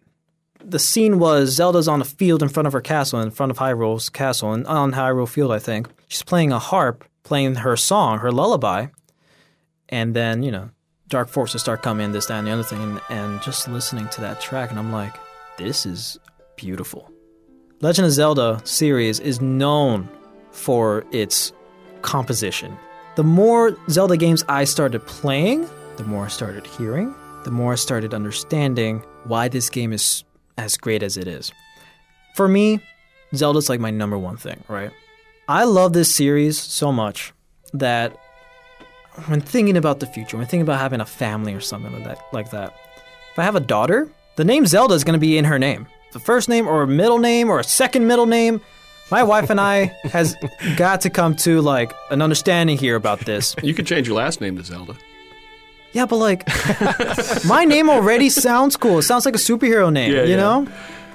The 0.64 0.80
scene 0.80 1.20
was 1.20 1.50
Zelda's 1.50 1.88
on 1.88 2.02
a 2.02 2.06
field 2.06 2.42
in 2.42 2.48
front 2.48 2.68
of 2.68 2.74
her 2.74 2.82
castle, 2.82 3.20
in 3.20 3.32
front 3.32 3.52
of 3.52 3.58
Hyrule's 3.58 4.10
castle, 4.10 4.54
and 4.54 4.66
on 4.68 4.94
Hyrule 4.94 5.28
Field, 5.28 5.52
I 5.52 5.60
think. 5.60 5.90
She's 6.08 6.24
playing 6.24 6.52
a 6.54 6.60
harp, 6.60 7.04
playing 7.24 7.56
her 7.56 7.76
song, 7.76 8.20
her 8.20 8.32
lullaby, 8.32 8.88
and 9.90 10.14
then 10.16 10.44
you 10.44 10.52
know, 10.52 10.70
dark 11.12 11.30
forces 11.30 11.62
start 11.62 11.84
coming 11.84 12.06
in, 12.06 12.12
this, 12.14 12.26
that, 12.26 12.40
and 12.40 12.48
the 12.48 12.52
other 12.52 12.64
thing, 12.64 12.82
and, 12.82 13.02
and 13.10 13.42
just 13.44 13.68
listening 13.68 14.08
to 14.10 14.22
that 14.22 14.42
track, 14.42 14.72
and 14.72 14.80
I'm 14.80 14.92
like, 14.92 15.14
this 15.58 15.86
is 15.86 16.18
beautiful. 16.56 17.12
Legend 17.82 18.08
of 18.08 18.12
Zelda 18.14 18.60
series 18.64 19.20
is 19.20 19.42
known 19.42 20.10
for 20.52 21.06
its 21.12 21.52
composition. 22.02 22.76
The 23.16 23.24
more 23.24 23.78
Zelda 23.90 24.18
games 24.18 24.44
I 24.48 24.64
started 24.64 25.06
playing, 25.06 25.70
the 25.98 26.04
more 26.06 26.26
I 26.26 26.30
started 26.30 26.66
hearing, 26.66 27.14
the 27.44 27.52
more 27.52 27.74
I 27.74 27.76
started 27.76 28.14
understanding 28.14 29.04
why 29.26 29.50
this 29.50 29.70
game 29.70 29.94
is 29.94 30.24
as 30.58 30.78
great 30.78 31.04
as 31.04 31.18
it 31.18 31.28
is. 31.28 31.52
For 32.36 32.48
me, 32.48 32.80
Zelda's 33.36 33.68
like 33.70 33.80
my 33.80 33.92
number 33.92 34.18
one 34.18 34.38
thing, 34.38 34.64
right? 34.68 34.92
I 35.48 35.66
love 35.66 35.92
this 35.94 36.14
series 36.16 36.58
so 36.58 36.92
much 36.92 37.34
that 37.74 38.16
when 39.28 39.42
thinking 39.42 39.78
about 39.78 40.00
the 40.00 40.06
future, 40.08 40.38
when 40.38 40.46
thinking 40.46 40.62
about 40.62 40.80
having 40.80 41.02
a 41.02 41.06
family 41.06 41.54
or 41.54 41.60
something 41.60 41.92
like 41.94 42.04
that, 42.06 42.20
like 42.32 42.52
that, 42.52 42.74
if 43.32 43.40
I 43.40 43.44
have 43.44 43.56
a 43.56 43.60
daughter, 43.62 44.10
the 44.36 44.44
name 44.46 44.66
Zelda 44.66 44.94
is 44.94 45.04
going 45.04 45.14
to 45.14 45.20
be 45.20 45.38
in 45.38 45.46
her 45.46 45.60
name. 45.60 45.88
The 46.14 46.20
first 46.20 46.50
name 46.50 46.68
or 46.68 46.82
a 46.84 46.88
middle 46.88 47.20
name 47.20 47.50
or 47.50 47.60
a 47.60 47.64
second 47.64 48.08
middle 48.08 48.26
name. 48.26 48.62
My 49.10 49.24
wife 49.24 49.50
and 49.50 49.60
I 49.60 49.86
has 50.04 50.36
got 50.78 51.02
to 51.02 51.10
come 51.10 51.36
to 51.38 51.62
like 51.62 51.94
an 52.10 52.22
understanding 52.22 52.78
here 52.78 52.96
about 52.96 53.20
this. 53.22 53.56
You 53.64 53.74
could 53.74 53.86
change 53.88 54.08
your 54.08 54.18
last 54.18 54.42
name 54.42 54.58
to 54.58 54.64
Zelda. 54.64 54.96
Yeah, 55.94 56.06
but 56.06 56.18
like 56.18 56.48
my 57.46 57.66
name 57.66 57.90
already 57.90 58.30
sounds 58.30 58.78
cool. 58.78 59.00
It 59.00 59.04
sounds 59.04 59.26
like 59.26 59.36
a 59.36 59.40
superhero 59.40 59.92
name, 59.92 60.14
Yeah, 60.14 60.24
you 60.24 60.32
yeah. 60.32 60.36
know? 60.38 60.68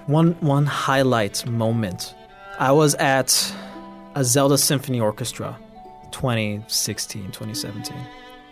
One 0.06 0.32
one 0.40 0.66
highlight 0.66 1.46
moment. 1.46 2.14
I 2.58 2.72
was 2.72 2.94
at 2.96 3.54
a 4.14 4.22
Zelda 4.24 4.56
Symphony 4.58 5.00
Orchestra 5.00 5.58
2016, 6.16 7.24
2017. 7.26 7.96
Uh, 7.96 8.06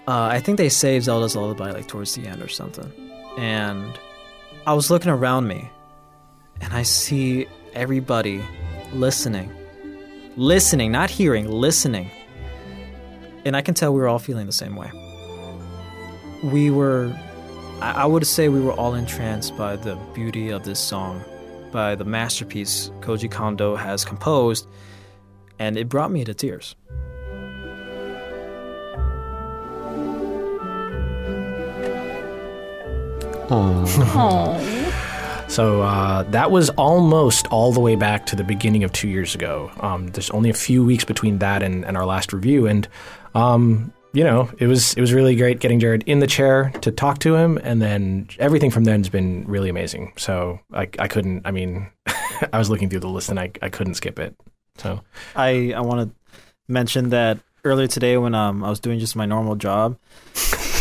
I 0.07 0.41
think 0.41 0.59
they 0.59 0.69
saved 0.69 1.07
Zelda's 1.07 1.35
Lullaby 1.35 1.71
like 1.71 1.89
towards 1.89 2.15
the 2.15 2.27
end 2.27 2.43
or 2.43 2.49
something. 2.49 2.93
And 3.39 3.99
I 4.67 4.75
was 4.75 4.91
looking 4.91 5.11
around 5.11 5.49
me 5.49 5.71
and 6.61 6.73
I 6.73 6.83
see 6.83 7.47
everybody 7.73 8.43
listening. 8.93 9.51
Listening, 10.37 10.93
not 10.93 11.11
hearing, 11.11 11.51
listening. 11.51 12.11
And 13.45 13.57
I 13.57 13.63
can 13.63 13.75
tell 13.75 13.93
we 13.93 14.01
were 14.01 14.09
all 14.09 14.19
feeling 14.19 14.47
the 14.47 14.53
same 14.53 14.77
way 14.77 14.91
we 16.45 16.71
were 16.71 17.13
I 17.81 18.03
I 18.03 18.07
would 18.07 18.27
say 18.27 18.49
we 18.49 18.61
were 18.61 18.73
all 18.73 18.95
entranced 18.95 19.57
by 19.57 19.77
the 19.77 19.97
beauty 20.15 20.51
of 20.51 20.65
this 20.65 20.79
song, 20.79 21.25
by 21.73 21.95
the 21.95 22.05
masterpiece 22.05 22.91
Koji 23.01 23.31
Kondo 23.31 23.77
has 23.77 24.05
composed, 24.05 24.69
and 25.59 25.79
it 25.79 25.89
brought 25.89 26.11
me 26.11 26.25
to 26.25 26.35
tears. 26.35 26.77
So 35.49 35.83
uh, 35.83 36.25
that 36.25 36.51
was 36.51 36.71
almost 36.71 37.47
all 37.49 37.73
the 37.73 37.81
way 37.81 37.95
back 37.95 38.27
to 38.27 38.37
the 38.37 38.43
beginning 38.43 38.83
of 38.83 38.93
two 38.93 39.09
years 39.09 39.35
ago. 39.35 39.71
Um, 39.81 40.09
there's 40.09 40.31
only 40.31 40.51
a 40.51 40.55
few 40.55 40.85
weeks 40.85 41.05
between 41.05 41.39
that 41.39 41.63
and, 41.63 41.85
and 41.85 41.97
our 41.97 42.05
last 42.07 42.33
review, 42.33 42.67
and 42.67 42.89
um, 43.37 43.93
you 44.13 44.25
know 44.25 44.51
it 44.59 44.67
was 44.67 44.95
it 44.95 45.01
was 45.01 45.13
really 45.13 45.37
great 45.37 45.61
getting 45.61 45.79
Jared 45.79 46.03
in 46.05 46.19
the 46.19 46.27
chair 46.27 46.73
to 46.81 46.91
talk 46.91 47.19
to 47.21 47.37
him, 47.37 47.59
and 47.63 47.81
then 47.81 48.29
everything 48.39 48.71
from 48.71 48.85
then 48.85 49.01
has 49.01 49.09
been 49.09 49.45
really 49.47 49.69
amazing. 49.69 50.13
So 50.17 50.59
I, 50.73 50.89
I 50.99 51.07
couldn't. 51.07 51.43
I 51.47 51.53
mean, 51.53 51.89
I 52.53 52.59
was 52.59 52.69
looking 52.69 52.89
through 52.91 53.01
the 53.01 53.09
list 53.09 53.29
and 53.29 53.39
I, 53.39 53.53
I 53.63 53.69
couldn't 53.69 53.95
skip 53.95 54.19
it. 54.19 54.35
So 54.79 55.03
I 55.37 55.73
I 55.73 55.83
want 55.83 56.09
to 56.09 56.35
mention 56.67 57.11
that 57.11 57.39
earlier 57.65 57.87
today 57.87 58.17
when 58.17 58.35
um 58.35 58.65
I 58.65 58.71
was 58.71 58.81
doing 58.81 58.99
just 58.99 59.15
my 59.15 59.27
normal 59.27 59.55
job, 59.55 59.99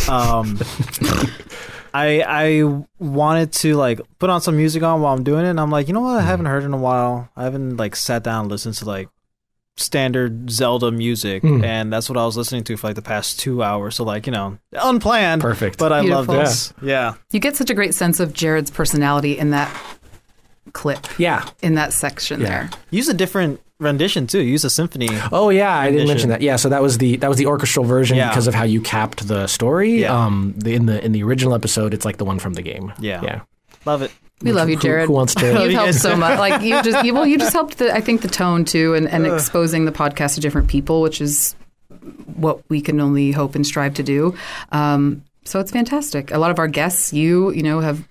um, 0.08 0.58
I 1.94 2.24
I 2.26 2.84
wanted 2.98 3.52
to 3.52 3.76
like 3.76 4.00
put 4.18 4.28
on 4.28 4.40
some 4.40 4.56
music 4.56 4.82
on 4.82 5.00
while 5.00 5.14
I'm 5.14 5.22
doing 5.24 5.46
it, 5.46 5.50
and 5.50 5.60
I'm 5.60 5.70
like, 5.70 5.86
you 5.88 5.94
know 5.94 6.00
what, 6.00 6.18
I 6.18 6.22
haven't 6.22 6.46
heard 6.46 6.64
in 6.64 6.74
a 6.74 6.76
while. 6.78 7.30
I 7.36 7.44
haven't 7.44 7.76
like 7.76 7.94
sat 7.96 8.24
down 8.24 8.40
and 8.42 8.50
listened 8.50 8.74
to 8.76 8.84
like 8.84 9.08
standard 9.76 10.50
Zelda 10.50 10.90
music, 10.92 11.42
Hmm. 11.42 11.64
and 11.64 11.92
that's 11.92 12.08
what 12.08 12.16
I 12.18 12.24
was 12.24 12.36
listening 12.36 12.64
to 12.64 12.76
for 12.76 12.88
like 12.88 12.96
the 12.96 13.02
past 13.02 13.38
two 13.40 13.62
hours. 13.62 13.94
So 13.96 14.04
like 14.04 14.26
you 14.26 14.32
know, 14.32 14.58
unplanned, 14.72 15.40
perfect. 15.42 15.78
but 15.78 15.92
I 15.92 16.00
love 16.00 16.26
Beautiful. 16.26 16.34
this. 16.44 16.72
Yeah. 16.82 17.14
You 17.30 17.40
get 17.40 17.56
such 17.56 17.70
a 17.70 17.74
great 17.74 17.94
sense 17.94 18.20
of 18.20 18.32
Jared's 18.32 18.70
personality 18.70 19.38
in 19.38 19.50
that 19.50 19.70
clip, 20.72 21.06
yeah. 21.18 21.48
in 21.62 21.74
that 21.74 21.92
section 21.92 22.40
Yeah. 22.40 22.46
there. 22.48 22.70
Use 22.90 23.08
a 23.08 23.14
different 23.14 23.60
rendition 23.80 24.26
too. 24.26 24.40
Use 24.42 24.64
a 24.64 24.70
symphony. 24.70 25.08
Oh 25.32 25.50
yeah, 25.50 25.76
I 25.76 25.90
didn't 25.90 26.08
mention 26.08 26.28
that. 26.30 26.42
Yeah, 26.42 26.56
so 26.56 26.68
that 26.68 26.82
was 26.82 26.98
the 26.98 27.16
that 27.16 27.28
was 27.28 27.38
the 27.38 27.46
orchestral 27.46 27.84
version 27.84 28.16
Yeah. 28.16 28.28
because 28.28 28.46
of 28.46 28.54
how 28.54 28.64
you 28.64 28.80
capped 28.80 29.26
the 29.28 29.46
story. 29.46 30.00
Yeah. 30.00 30.24
Um, 30.24 30.54
the, 30.56 30.74
in 30.74 30.86
the 30.86 31.04
in 31.04 31.12
the 31.12 31.22
original 31.22 31.54
episode, 31.54 31.92
it's 31.94 32.04
like 32.04 32.16
the 32.18 32.24
one 32.24 32.38
from 32.38 32.54
the 32.54 32.62
game. 32.62 32.92
Yeah. 32.98 33.22
yeah. 33.22 33.40
Love 33.84 34.02
it. 34.02 34.12
We 34.42 34.52
love 34.52 34.68
you, 34.68 34.76
Jared. 34.76 35.06
who 35.08 35.12
wants 35.14 35.34
to- 35.36 35.46
You've 35.64 35.72
helped 35.72 35.94
so 35.94 36.16
much. 36.16 36.38
Like 36.38 36.62
you 36.62 36.82
just, 36.82 37.04
you, 37.04 37.14
well, 37.14 37.24
you 37.26 37.38
just 37.38 37.52
helped 37.52 37.78
the, 37.78 37.94
I 37.94 38.00
think, 38.00 38.20
the 38.20 38.28
tone 38.28 38.64
too, 38.64 38.92
and, 38.94 39.08
and 39.08 39.26
exposing 39.26 39.84
the 39.84 39.92
podcast 39.92 40.34
to 40.34 40.40
different 40.40 40.68
people, 40.68 41.00
which 41.00 41.20
is 41.20 41.54
what 42.34 42.60
we 42.68 42.80
can 42.80 43.00
only 43.00 43.30
hope 43.32 43.54
and 43.54 43.66
strive 43.66 43.94
to 43.94 44.02
do. 44.02 44.36
Um, 44.72 45.22
so 45.44 45.60
it's 45.60 45.70
fantastic. 45.70 46.30
A 46.30 46.38
lot 46.38 46.50
of 46.50 46.58
our 46.58 46.66
guests, 46.68 47.12
you, 47.12 47.52
you 47.52 47.62
know, 47.62 47.80
have 47.80 48.06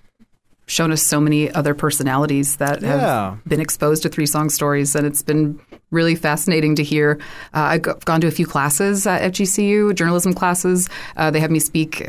shown 0.66 0.90
us 0.92 1.02
so 1.02 1.20
many 1.20 1.50
other 1.52 1.74
personalities 1.74 2.56
that 2.56 2.80
Yeah. 2.82 3.30
have 3.30 3.44
been 3.44 3.60
exposed 3.60 4.02
to 4.04 4.08
three 4.08 4.26
song 4.26 4.48
stories, 4.50 4.94
and 4.94 5.06
it's 5.06 5.22
been 5.22 5.58
really 5.90 6.14
fascinating 6.14 6.74
to 6.76 6.82
hear. 6.82 7.18
Uh, 7.52 7.78
I've 7.78 7.82
gone 8.04 8.20
to 8.22 8.26
a 8.26 8.30
few 8.30 8.46
classes 8.46 9.06
at 9.06 9.22
FGCU, 9.22 9.92
journalism 9.94 10.32
classes. 10.34 10.88
Uh, 11.16 11.30
they 11.30 11.40
have 11.40 11.50
me 11.50 11.60
speak. 11.60 12.02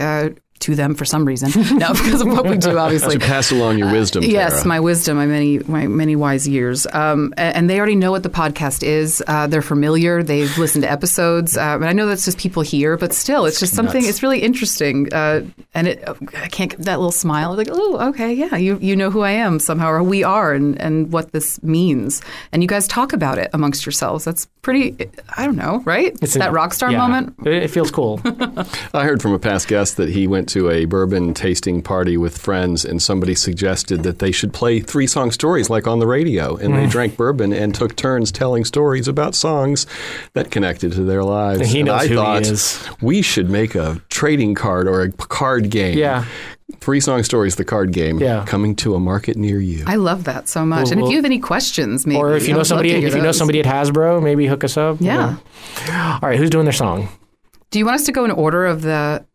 Uh, 0.66 0.72
to 0.72 0.76
them 0.76 0.96
for 0.96 1.06
some 1.06 1.26
reason. 1.26 1.78
no, 1.78 1.94
because 1.94 2.22
of 2.22 2.28
what 2.28 2.46
we 2.48 2.58
do, 2.58 2.78
obviously. 2.78 3.18
To 3.18 3.26
pass 3.26 3.52
along 3.52 3.78
your 3.78 3.92
wisdom, 3.92 4.24
Yes, 4.24 4.54
Tara. 4.54 4.68
my 4.68 4.80
wisdom, 4.80 5.18
my 5.18 5.26
many, 5.28 5.60
my 5.60 5.86
many 5.88 6.16
wise 6.16 6.48
years, 6.48 6.88
um, 6.94 7.34
a- 7.38 7.42
and 7.56 7.70
they 7.70 7.78
already 7.78 7.96
know 7.96 8.12
what 8.12 8.24
the 8.24 8.30
podcast 8.30 8.82
is. 8.84 9.24
Uh, 9.28 9.46
they're 9.48 9.62
familiar. 9.62 10.24
They've 10.24 10.58
listened 10.58 10.84
to 10.84 10.92
episodes, 10.92 11.58
uh, 11.58 11.76
and 11.76 11.86
I 11.86 11.94
know 11.94 12.08
that's 12.08 12.26
just 12.26 12.38
people 12.38 12.64
here, 12.64 12.98
but 12.98 13.14
still, 13.14 13.46
it's 13.46 13.60
just 13.60 13.74
something. 13.74 14.04
It's 14.04 14.24
really 14.24 14.40
interesting, 14.40 15.14
uh, 15.14 15.46
and 15.74 15.88
it, 15.88 16.04
I 16.36 16.48
can't 16.48 16.72
get 16.72 16.80
that 16.82 16.98
little 16.98 17.12
smile. 17.12 17.56
Like, 17.56 17.70
oh, 17.72 18.10
okay, 18.10 18.34
yeah, 18.34 18.56
you 18.56 18.78
you 18.82 18.96
know 18.96 19.12
who 19.12 19.22
I 19.22 19.32
am 19.32 19.60
somehow, 19.60 19.90
or 19.90 20.02
we 20.04 20.24
are, 20.24 20.54
and 20.54 20.80
and 20.82 21.12
what 21.12 21.32
this 21.32 21.62
means, 21.64 22.22
and 22.52 22.62
you 22.64 22.68
guys 22.68 22.88
talk 22.88 23.14
about 23.14 23.38
it 23.38 23.50
amongst 23.54 23.86
yourselves. 23.86 24.26
That's 24.26 24.48
pretty. 24.62 24.96
I 25.38 25.46
don't 25.46 25.58
know, 25.58 25.82
right? 25.86 26.18
It's 26.22 26.34
that 26.34 26.50
a- 26.50 26.52
rock 26.52 26.74
star 26.74 26.92
yeah. 26.92 26.98
moment. 26.98 27.36
It, 27.46 27.64
it 27.64 27.68
feels 27.70 27.92
cool. 27.92 28.20
I 28.94 29.04
heard 29.04 29.22
from 29.22 29.34
a 29.34 29.40
past 29.40 29.68
guest 29.68 29.98
that 29.98 30.10
he 30.10 30.28
went 30.28 30.50
to 30.56 30.70
a 30.70 30.86
bourbon 30.86 31.34
tasting 31.34 31.82
party 31.82 32.16
with 32.16 32.38
friends, 32.38 32.86
and 32.86 33.02
somebody 33.02 33.36
suggested 33.36 34.04
that 34.04 34.20
they 34.20 34.32
should 34.32 34.54
play 34.54 34.80
three 34.80 35.06
song 35.06 35.30
stories 35.30 35.70
like 35.70 35.86
on 35.86 36.00
the 36.00 36.08
radio. 36.08 36.56
And 36.56 36.74
Mm. 36.74 36.78
they 36.78 36.88
drank 36.88 37.18
bourbon 37.18 37.52
and 37.52 37.76
took 37.76 37.98
turns 37.98 38.32
telling 38.32 38.64
stories 38.64 39.10
about 39.10 39.36
songs 39.36 39.86
that 40.34 40.52
connected 40.52 40.94
to 40.94 41.04
their 41.04 41.26
lives. 41.26 41.60
And 41.60 41.68
he 41.70 41.84
knows 41.84 42.04
I 42.04 42.08
who 42.08 42.14
he 42.14 42.16
thought 42.16 42.42
is. 42.44 42.80
we 43.02 43.22
should 43.22 43.50
make 43.50 43.76
a 43.76 44.02
trading 44.10 44.56
card 44.56 44.88
or 44.88 45.02
a 45.02 45.12
card 45.12 45.70
game. 45.70 45.98
Yeah. 45.98 46.24
Three 46.80 47.02
song 47.02 47.24
stories, 47.24 47.58
the 47.58 47.66
card 47.66 47.92
game, 47.92 48.20
Yeah. 48.20 48.46
coming 48.48 48.76
to 48.78 48.96
a 48.96 49.00
market 49.00 49.36
near 49.36 49.60
you. 49.60 49.84
I 49.86 49.98
love 49.98 50.24
that 50.24 50.48
so 50.48 50.66
much. 50.66 50.86
Well, 50.86 50.92
and 50.94 51.02
if 51.02 51.10
you 51.10 51.18
have 51.18 51.26
any 51.26 51.40
questions, 51.40 52.08
maybe, 52.08 52.18
or 52.18 52.34
if 52.34 52.48
you 52.48 52.54
I 52.54 52.58
know 52.58 52.64
somebody, 52.64 52.92
to 52.94 53.00
hear 53.00 53.08
if 53.10 53.16
you 53.16 53.22
know 53.22 53.34
somebody 53.34 53.60
at 53.60 53.66
Hasbro, 53.66 54.24
maybe 54.24 54.48
hook 54.48 54.64
us 54.64 54.78
up. 54.78 54.98
Yeah. 55.02 55.36
All 55.92 56.20
right, 56.30 56.40
who's 56.40 56.50
doing 56.50 56.64
their 56.64 56.72
song? 56.74 57.10
Do 57.72 57.80
you 57.80 57.86
want 57.86 57.96
us 57.96 58.06
to 58.06 58.14
go 58.14 58.24
in 58.24 58.32
order 58.32 58.66
of 58.66 58.84
the 58.84 59.26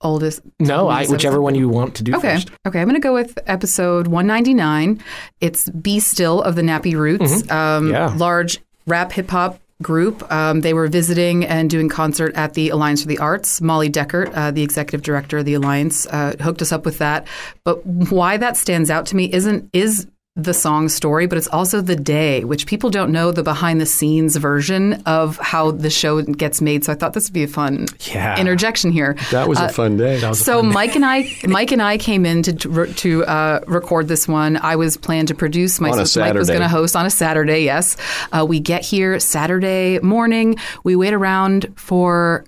oldest? 0.00 0.40
No, 0.60 0.88
I, 0.88 1.06
whichever 1.06 1.40
one 1.40 1.54
you 1.54 1.68
want 1.68 1.94
to 1.96 2.02
do 2.02 2.14
Okay. 2.16 2.34
first. 2.34 2.50
Okay. 2.66 2.80
I'm 2.80 2.86
going 2.88 3.00
to 3.00 3.06
go 3.06 3.14
with 3.14 3.38
episode 3.46 4.06
199. 4.08 5.02
It's 5.40 5.68
B. 5.70 6.00
Stille 6.00 6.42
of 6.42 6.54
the 6.56 6.62
Nappy 6.62 6.94
Roots. 6.94 7.48
Um, 7.50 7.90
Yeah. 7.90 8.14
Large 8.16 8.58
rap 8.86 9.12
hip 9.12 9.30
hop 9.30 9.58
group. 9.82 10.30
Um, 10.32 10.62
they 10.62 10.72
were 10.72 10.88
visiting 10.88 11.44
and 11.44 11.68
doing 11.68 11.88
concert 11.90 12.34
at 12.34 12.54
the 12.54 12.70
Alliance 12.70 13.02
for 13.02 13.08
the 13.08 13.18
Arts. 13.18 13.60
Molly 13.60 13.90
Deckert, 13.90 14.32
uh, 14.34 14.50
the 14.50 14.62
executive 14.62 15.02
director 15.02 15.38
of 15.38 15.44
the 15.44 15.52
Alliance, 15.54 16.06
uh, 16.06 16.34
hooked 16.40 16.62
us 16.62 16.72
up 16.72 16.84
with 16.86 16.96
that. 16.98 17.26
But 17.64 17.84
why 17.84 18.38
that 18.38 18.56
stands 18.56 18.90
out 18.90 19.04
to 19.06 19.16
me 19.16 19.30
isn't 19.32 19.68
is 19.74 20.06
the 20.36 20.52
song 20.52 20.88
story, 20.90 21.26
but 21.26 21.38
it's 21.38 21.48
also 21.48 21.80
the 21.80 21.96
day, 21.96 22.44
which 22.44 22.66
people 22.66 22.90
don't 22.90 23.10
know 23.10 23.32
the 23.32 23.42
behind 23.42 23.80
the 23.80 23.86
scenes 23.86 24.36
version 24.36 25.02
of 25.06 25.38
how 25.38 25.70
the 25.70 25.88
show 25.88 26.20
gets 26.22 26.60
made. 26.60 26.84
So 26.84 26.92
I 26.92 26.94
thought 26.94 27.14
this 27.14 27.28
would 27.28 27.32
be 27.34 27.42
a 27.44 27.48
fun 27.48 27.86
Yeah. 28.12 28.38
interjection 28.38 28.92
here. 28.92 29.16
that 29.30 29.48
was 29.48 29.58
a 29.58 29.70
fun 29.70 29.96
day. 29.96 30.18
So 30.34 30.62
Mike 30.62 30.94
and 30.94 31.04
I, 31.06 31.30
Mike 31.46 31.72
and 31.72 31.80
I 31.82 31.96
came 31.96 32.26
in 32.26 32.42
to 32.42 32.86
to 32.86 33.24
uh, 33.24 33.60
record 33.66 34.08
this 34.08 34.28
one. 34.28 34.58
I 34.58 34.76
was 34.76 34.96
planned 34.96 35.28
to 35.28 35.34
produce. 35.34 35.80
My 35.80 35.90
On 35.90 35.98
a 35.98 36.04
sister 36.04 36.20
Mike 36.20 36.34
was 36.34 36.48
going 36.48 36.60
to 36.60 36.68
host 36.68 36.96
on 36.96 37.06
a 37.06 37.10
Saturday. 37.10 37.60
Yes, 37.64 37.96
uh, 38.32 38.44
we 38.46 38.60
get 38.60 38.84
here 38.84 39.18
Saturday 39.18 39.98
morning. 40.00 40.56
We 40.84 40.96
wait 40.96 41.14
around 41.14 41.72
for 41.76 42.44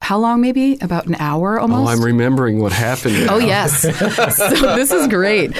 how 0.00 0.16
long? 0.18 0.40
Maybe 0.40 0.78
about 0.80 1.06
an 1.06 1.16
hour 1.16 1.58
oh, 1.58 1.62
almost. 1.62 1.90
I'm 1.90 2.02
remembering 2.02 2.60
what 2.60 2.72
happened. 2.72 3.16
Oh, 3.18 3.24
now. 3.24 3.34
Oh 3.34 3.38
yes, 3.38 3.82
so 4.36 4.74
this 4.76 4.90
is 4.92 5.08
great. 5.08 5.52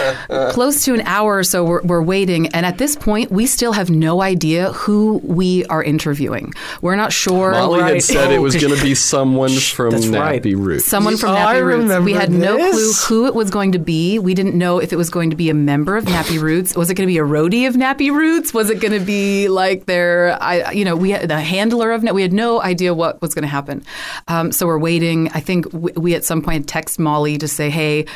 Close 0.50 0.84
to 0.84 0.94
an 0.94 1.00
hour 1.02 1.36
or 1.38 1.44
so, 1.44 1.64
we're, 1.64 1.82
we're 1.82 2.02
waiting, 2.02 2.46
and 2.48 2.64
at 2.64 2.78
this 2.78 2.94
point, 2.96 3.30
we 3.30 3.46
still 3.46 3.72
have 3.72 3.90
no 3.90 4.22
idea 4.22 4.72
who 4.72 5.20
we 5.24 5.64
are 5.66 5.82
interviewing. 5.82 6.52
We're 6.82 6.96
not 6.96 7.12
sure. 7.12 7.50
Molly 7.52 7.82
had 7.82 8.02
said 8.02 8.30
it 8.32 8.38
was 8.38 8.56
Oh, 8.56 8.60
going 8.60 8.76
to 8.76 8.82
be 8.82 8.94
someone 8.94 9.50
from 9.50 9.90
that's 9.90 10.06
right. 10.08 10.42
Nappy 10.42 10.54
Roots. 10.56 10.86
Someone 10.86 11.16
from 11.16 11.30
Oh, 11.30 11.34
Nappy 11.34 11.46
I 11.46 11.58
Roots. 11.58 11.82
We 11.88 12.12
remember 12.14 12.18
had 12.20 12.30
no 12.30 12.56
clue 12.70 12.92
who 13.08 13.26
it 13.26 13.34
was 13.34 13.50
going 13.50 13.72
to 13.72 13.78
be. 13.78 14.18
We 14.18 14.34
didn't 14.34 14.54
know 14.56 14.78
if 14.78 14.92
it 14.92 14.96
was 14.96 15.10
going 15.10 15.30
to 15.30 15.36
be 15.36 15.50
a 15.50 15.54
member 15.54 15.96
of 15.96 16.04
Nappy 16.04 16.40
Roots. 16.40 16.74
Was 16.76 16.88
it 16.90 16.94
going 16.94 17.06
to 17.08 17.12
be 17.12 17.18
a 17.18 17.22
roadie 17.24 17.66
of 17.68 17.74
Nappy 17.74 18.10
Roots? 18.10 18.54
Was 18.54 18.70
it 18.70 18.80
going 18.80 18.98
to 18.98 19.04
be 19.04 19.48
like 19.48 19.86
their, 19.86 20.38
I, 20.42 20.70
you 20.72 20.84
know, 20.84 20.96
we 20.96 21.10
had 21.10 21.28
the 21.28 21.40
handler 21.40 21.90
of. 21.92 22.02
Na- 22.02 22.12
We 22.12 22.22
had 22.22 22.32
no 22.32 22.62
idea 22.62 22.94
what 22.94 23.20
was 23.20 23.34
going 23.34 23.42
to 23.42 23.48
happen. 23.48 23.84
Um, 24.28 24.52
so 24.52 24.66
we're 24.66 24.78
waiting. 24.78 25.28
I 25.34 25.40
think 25.40 25.72
we, 25.72 25.92
we 25.92 26.14
at 26.14 26.24
some 26.24 26.42
point 26.42 26.68
text 26.68 26.98
Molly 26.98 27.38
to 27.38 27.48
say, 27.48 27.70
"Hey, 27.70 28.06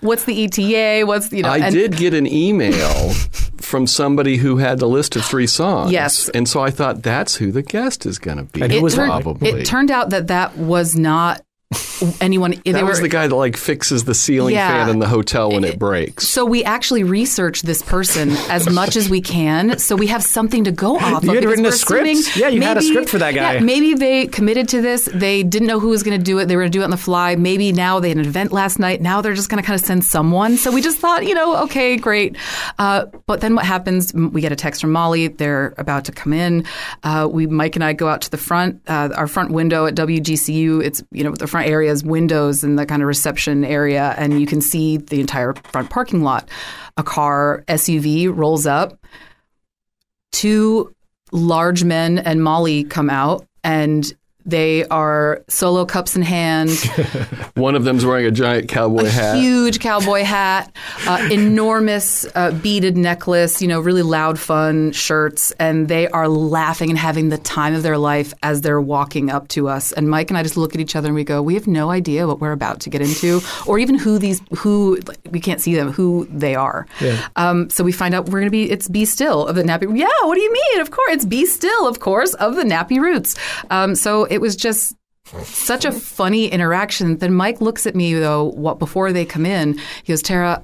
what's 0.00 0.24
the 0.24 0.44
ETA? 0.44 1.06
What's 1.06 1.32
you 1.32 1.42
know?" 1.42 1.48
I 1.50 1.58
and- 1.58 1.74
did 1.74 1.96
get 1.96 2.14
an 2.14 2.26
email 2.26 3.12
from 3.60 3.86
somebody 3.86 4.36
who 4.36 4.58
had 4.58 4.78
the 4.78 4.88
list 4.88 5.16
of 5.16 5.24
three 5.24 5.46
songs. 5.46 5.90
Yes. 5.90 6.28
And 6.30 6.48
so 6.48 6.60
I 6.60 6.70
thought 6.70 7.02
that's 7.02 7.36
who 7.36 7.50
the 7.50 7.62
guest 7.62 8.06
is 8.06 8.18
going 8.18 8.36
to 8.36 8.44
be. 8.44 8.62
And 8.62 8.70
who 8.70 8.78
It 8.78 8.82
was 8.82 8.94
turned, 8.94 9.10
probably. 9.10 9.48
it 9.50 9.64
turned 9.66 9.90
out 9.90 10.10
that 10.10 10.28
that 10.28 10.56
was 10.56 10.94
not 10.94 11.42
anyone. 12.20 12.54
that 12.64 12.82
were, 12.82 12.88
was 12.88 13.00
the 13.00 13.08
guy 13.08 13.26
that 13.26 13.34
like 13.34 13.56
fixes 13.56 14.04
the 14.04 14.14
ceiling 14.14 14.54
Yeah. 14.54 14.68
fan 14.68 14.88
in 14.90 14.98
the 14.98 15.08
hotel 15.08 15.50
when 15.50 15.64
it 15.64 15.78
breaks. 15.78 16.28
So 16.28 16.44
we 16.44 16.62
actually 16.64 17.02
research 17.04 17.62
this 17.62 17.82
person 17.82 18.30
as 18.50 18.68
much 18.70 18.96
as 18.96 19.08
we 19.08 19.20
can, 19.20 19.78
so 19.78 19.96
we 19.96 20.06
have 20.08 20.22
something 20.22 20.64
to 20.64 20.72
go 20.72 20.96
off. 20.98 21.24
You 21.26 21.30
of 21.30 21.36
had 21.36 21.44
written 21.44 21.66
a 21.66 21.72
script? 21.72 22.36
Yeah, 22.36 22.48
you 22.48 22.60
had 22.62 22.76
a 22.76 22.82
script 22.82 23.08
for 23.08 23.18
that 23.18 23.34
guy. 23.34 23.54
yeah, 23.54 23.60
maybe 23.60 23.94
they 23.94 24.26
committed 24.26 24.68
to 24.68 24.80
this. 24.80 25.08
They 25.12 25.42
didn't 25.42 25.66
know 25.66 25.80
who 25.80 25.88
was 25.88 26.02
going 26.02 26.16
to 26.18 26.22
do 26.22 26.38
it. 26.38 26.46
They 26.46 26.54
were 26.54 26.62
going 26.62 26.70
to 26.72 26.78
do 26.78 26.82
it 26.82 26.84
on 26.84 26.90
the 26.90 26.96
fly. 26.96 27.34
Maybe 27.34 27.72
now 27.72 27.98
they 27.98 28.10
had 28.10 28.18
an 28.18 28.26
event 28.26 28.52
last 28.52 28.78
night. 28.78 29.00
Now 29.00 29.20
they're 29.20 29.34
just 29.34 29.48
going 29.48 29.60
to 29.62 29.66
kind 29.66 29.78
of 29.80 29.84
send 29.84 30.04
someone. 30.04 30.56
So 30.56 30.70
we 30.70 30.80
just 30.82 30.98
thought, 30.98 31.26
you 31.26 31.34
know, 31.34 31.56
okay, 31.64 31.96
great. 31.96 32.36
Uh, 32.78 33.06
but 33.26 33.40
then 33.40 33.54
what 33.56 33.64
happens? 33.64 34.12
We 34.14 34.40
get 34.40 34.52
a 34.52 34.56
text 34.56 34.80
from 34.82 34.92
Molly. 34.92 35.28
They're 35.28 35.74
about 35.78 36.04
to 36.04 36.12
come 36.12 36.32
in. 36.32 36.64
Uh, 37.02 37.28
we 37.30 37.46
Mike 37.46 37.74
and 37.76 37.84
I 37.84 37.92
go 37.92 38.08
out 38.08 38.20
to 38.22 38.30
the 38.30 38.36
front. 38.38 38.82
Uh, 38.86 39.08
our 39.16 39.26
front 39.26 39.50
window 39.50 39.86
at 39.86 39.94
WGCU. 39.94 40.84
It's 40.84 41.02
you 41.10 41.24
know 41.24 41.32
the 41.32 41.46
front 41.46 41.55
area 41.64 41.92
is 41.92 42.04
windows 42.04 42.64
in 42.64 42.76
the 42.76 42.86
kind 42.86 43.02
of 43.02 43.08
reception 43.08 43.64
area, 43.64 44.14
and 44.16 44.40
you 44.40 44.46
can 44.46 44.60
see 44.60 44.96
the 44.96 45.20
entire 45.20 45.54
front 45.70 45.90
parking 45.90 46.22
lot. 46.22 46.48
A 46.96 47.02
car 47.02 47.64
SUV 47.68 48.34
rolls 48.34 48.66
up. 48.66 48.98
Two 50.32 50.94
large 51.32 51.84
men 51.84 52.18
and 52.18 52.42
Molly 52.42 52.84
come 52.84 53.10
out, 53.10 53.46
and 53.64 54.14
they 54.46 54.86
are 54.86 55.44
solo 55.48 55.84
cups 55.84 56.16
in 56.16 56.22
hand, 56.22 56.70
One 57.54 57.74
of 57.74 57.84
them's 57.84 58.06
wearing 58.06 58.26
a 58.26 58.30
giant 58.30 58.68
cowboy 58.68 59.06
hat. 59.06 59.36
huge 59.36 59.80
cowboy 59.80 60.22
hat, 60.22 60.74
uh, 61.06 61.28
enormous 61.32 62.26
uh, 62.34 62.52
beaded 62.52 62.96
necklace, 62.96 63.60
you 63.60 63.68
know, 63.68 63.80
really 63.80 64.02
loud, 64.02 64.38
fun 64.38 64.92
shirts, 64.92 65.50
and 65.52 65.88
they 65.88 66.06
are 66.08 66.28
laughing 66.28 66.90
and 66.90 66.98
having 66.98 67.28
the 67.28 67.38
time 67.38 67.74
of 67.74 67.82
their 67.82 67.98
life 67.98 68.32
as 68.42 68.60
they're 68.60 68.80
walking 68.80 69.30
up 69.30 69.48
to 69.48 69.68
us. 69.68 69.92
And 69.92 70.08
Mike 70.08 70.30
and 70.30 70.38
I 70.38 70.42
just 70.42 70.56
look 70.56 70.74
at 70.74 70.80
each 70.80 70.94
other 70.94 71.08
and 71.08 71.14
we 71.14 71.24
go, 71.24 71.42
"We 71.42 71.54
have 71.54 71.66
no 71.66 71.90
idea 71.90 72.26
what 72.26 72.40
we're 72.40 72.52
about 72.52 72.80
to 72.80 72.90
get 72.90 73.00
into, 73.02 73.40
or 73.66 73.78
even 73.78 73.96
who 73.98 74.18
these 74.18 74.40
who 74.58 75.00
we 75.30 75.40
can't 75.40 75.60
see 75.60 75.74
them, 75.74 75.90
who 75.92 76.26
they 76.30 76.54
are." 76.54 76.86
Um, 77.36 77.68
so 77.70 77.82
we 77.82 77.92
find 77.92 78.14
out 78.14 78.26
we're 78.26 78.40
going 78.40 78.44
to 78.44 78.50
be 78.50 78.70
it's 78.70 78.86
B. 78.88 79.04
Stille 79.04 79.46
of 79.46 79.56
the 79.56 79.62
Nappy. 79.62 79.96
Yeah, 79.98 80.08
what 80.22 80.34
do 80.34 80.40
you 80.40 80.52
mean? 80.52 80.80
Of 80.80 80.90
course, 80.90 81.12
it's 81.14 81.24
B. 81.24 81.46
Stille, 81.46 81.88
of 81.88 82.00
course, 82.00 82.34
of 82.34 82.54
the 82.56 82.62
Nappy 82.62 83.00
Roots. 83.00 83.34
Um, 83.70 83.94
so 83.94 84.24
it 84.36 84.40
was 84.40 84.54
just 84.54 84.94
such 85.42 85.84
a 85.84 85.90
funny 85.90 86.46
interaction. 86.46 87.16
Then 87.16 87.34
Mike 87.34 87.60
looks 87.60 87.84
at 87.86 87.96
me 87.96 88.14
though, 88.14 88.44
what 88.44 88.78
before 88.78 89.12
they 89.12 89.24
come 89.24 89.44
in, 89.44 89.78
he 90.04 90.12
goes, 90.12 90.22
"Tara, 90.22 90.62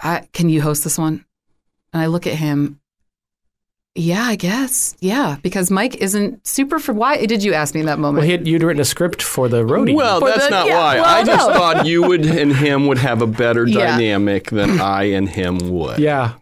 I, 0.00 0.28
can 0.32 0.48
you 0.48 0.62
host 0.62 0.84
this 0.84 0.96
one?" 0.98 1.24
And 1.92 2.00
I 2.00 2.06
look 2.06 2.26
at 2.28 2.34
him. 2.34 2.78
Yeah, 3.96 4.22
I 4.22 4.36
guess. 4.36 4.94
Yeah, 5.00 5.36
because 5.42 5.68
Mike 5.68 5.96
isn't 5.96 6.46
super 6.46 6.78
for. 6.78 6.92
Why 6.92 7.26
did 7.26 7.42
you 7.42 7.52
ask 7.54 7.74
me 7.74 7.80
in 7.80 7.86
that 7.86 7.98
moment? 7.98 8.18
Well, 8.20 8.26
he 8.26 8.30
had, 8.32 8.46
you'd 8.46 8.62
written 8.62 8.80
a 8.80 8.84
script 8.84 9.20
for 9.20 9.48
the 9.48 9.64
roadie. 9.64 9.96
Well, 9.96 10.20
For 10.20 10.28
that's 10.28 10.44
the- 10.44 10.50
not 10.50 10.66
yeah, 10.68 10.78
why. 10.78 10.94
well, 11.00 11.04
I 11.06 11.24
just 11.24 11.48
no. 11.48 11.54
thought 11.54 11.86
you 11.86 12.02
would 12.06 12.24
and 12.24 12.54
him 12.54 12.86
would 12.86 12.98
have 12.98 13.20
a 13.20 13.26
better 13.26 13.66
Yeah. 13.66 13.96
dynamic 13.96 14.50
than 14.50 14.80
I 14.80 15.04
and 15.10 15.28
him 15.28 15.58
would. 15.58 15.98
yeah. 15.98 16.34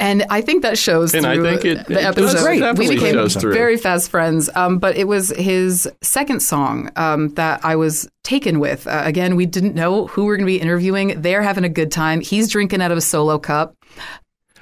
And 0.00 0.24
I 0.30 0.42
think 0.42 0.62
that 0.62 0.78
shows 0.78 1.12
And 1.12 1.26
I 1.26 1.34
through 1.34 1.44
think 1.44 1.64
it- 1.64 1.86
the 1.88 1.94
it 2.00 2.04
episode. 2.04 2.60
does 2.60 2.78
we 2.78 2.88
became 2.88 3.28
very 3.52 3.76
fast 3.76 4.10
friends. 4.10 4.48
Um, 4.54 4.78
but 4.78 4.96
it 4.96 5.08
was 5.08 5.30
his 5.36 5.90
second 6.02 6.40
song 6.40 6.90
um, 6.94 7.30
that 7.34 7.64
I 7.64 7.74
was 7.74 8.08
taken 8.22 8.60
with. 8.60 8.86
Uh, 8.86 9.02
again, 9.04 9.34
we 9.34 9.44
didn't 9.44 9.74
know 9.74 10.06
who 10.06 10.22
we 10.22 10.26
were 10.28 10.36
going 10.36 10.46
to 10.46 10.52
be 10.52 10.60
interviewing. 10.60 11.20
They're 11.20 11.42
having 11.42 11.64
a 11.64 11.68
good 11.68 11.90
time. 11.90 12.20
He's 12.20 12.48
drinking 12.48 12.80
out 12.80 12.92
of 12.92 12.98
a 12.98 13.00
solo 13.00 13.38
cup. 13.40 13.74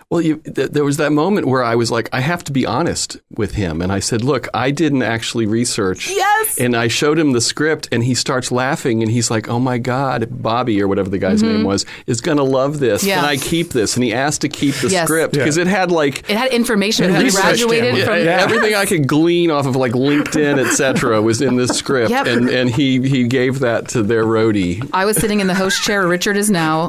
Well, 0.09 0.21
you, 0.21 0.37
th- 0.37 0.71
there 0.71 0.85
was 0.85 0.99
that 0.99 1.11
moment 1.11 1.49
where 1.49 1.65
I 1.65 1.75
was 1.75 1.91
like, 1.91 2.09
I 2.13 2.21
have 2.21 2.45
to 2.45 2.53
be 2.53 2.65
honest 2.65 3.17
with 3.29 3.55
him. 3.57 3.83
And 3.83 3.91
I 3.91 3.99
said, 3.99 4.23
Look, 4.23 4.47
I 4.55 4.71
didn't 4.71 5.03
actually 5.03 5.47
research. 5.47 6.09
Yes. 6.09 6.59
And 6.61 6.77
I 6.77 6.87
showed 6.87 7.19
him 7.19 7.33
the 7.33 7.41
script, 7.41 7.89
and 7.91 8.05
he 8.05 8.15
starts 8.15 8.53
laughing, 8.53 9.03
and 9.03 9.11
he's 9.11 9.33
like, 9.33 9.49
Oh 9.49 9.59
my 9.59 9.79
God, 9.79 10.29
Bobby, 10.31 10.81
or 10.81 10.87
whatever 10.87 11.11
the 11.11 11.19
guy's 11.19 11.43
name 11.43 11.65
was, 11.65 11.85
is 12.07 12.21
going 12.21 12.37
to 12.37 12.45
love 12.45 12.79
this. 12.79 13.01
Mm-hmm. 13.03 13.09
Yeah. 13.09 13.15
Can 13.17 13.25
I 13.25 13.37
keep 13.37 13.71
this? 13.71 13.97
And 13.97 14.05
he 14.05 14.15
asked 14.15 14.43
to 14.43 14.49
keep 14.49 14.77
the 14.77 14.89
Yes. 14.91 15.09
script 15.09 15.33
because 15.35 15.57
it 15.57 15.67
had 15.67 15.91
like. 15.91 16.19
It 16.31 16.37
had 16.37 16.53
information. 16.53 17.11
had 17.11 17.25
He 17.25 17.31
graduated 17.33 18.05
from. 18.05 18.19
Yeah, 18.19 18.43
Everything 18.43 18.77
I 18.77 18.87
could 18.87 19.09
glean 19.09 19.51
off 19.51 19.67
of 19.67 19.75
like 19.75 19.93
LinkedIn, 19.93 20.65
et 20.65 20.71
cetera, 20.75 21.21
was 21.21 21.43
in 21.43 21.57
this 21.57 21.71
script, 21.77 22.11
Yep. 22.11 22.27
and 22.29 22.49
and 22.49 22.71
he 22.71 23.01
he 23.09 23.27
gave 23.27 23.59
that 23.59 23.89
to 23.89 24.05
their 24.05 24.23
roadie. 24.25 24.89
I 24.93 25.05
was 25.05 25.17
sitting 25.17 25.41
in 25.41 25.49
the 25.49 25.55
host 25.55 25.83
chair. 25.83 26.07
Richard 26.07 26.37
is 26.37 26.49
now. 26.49 26.89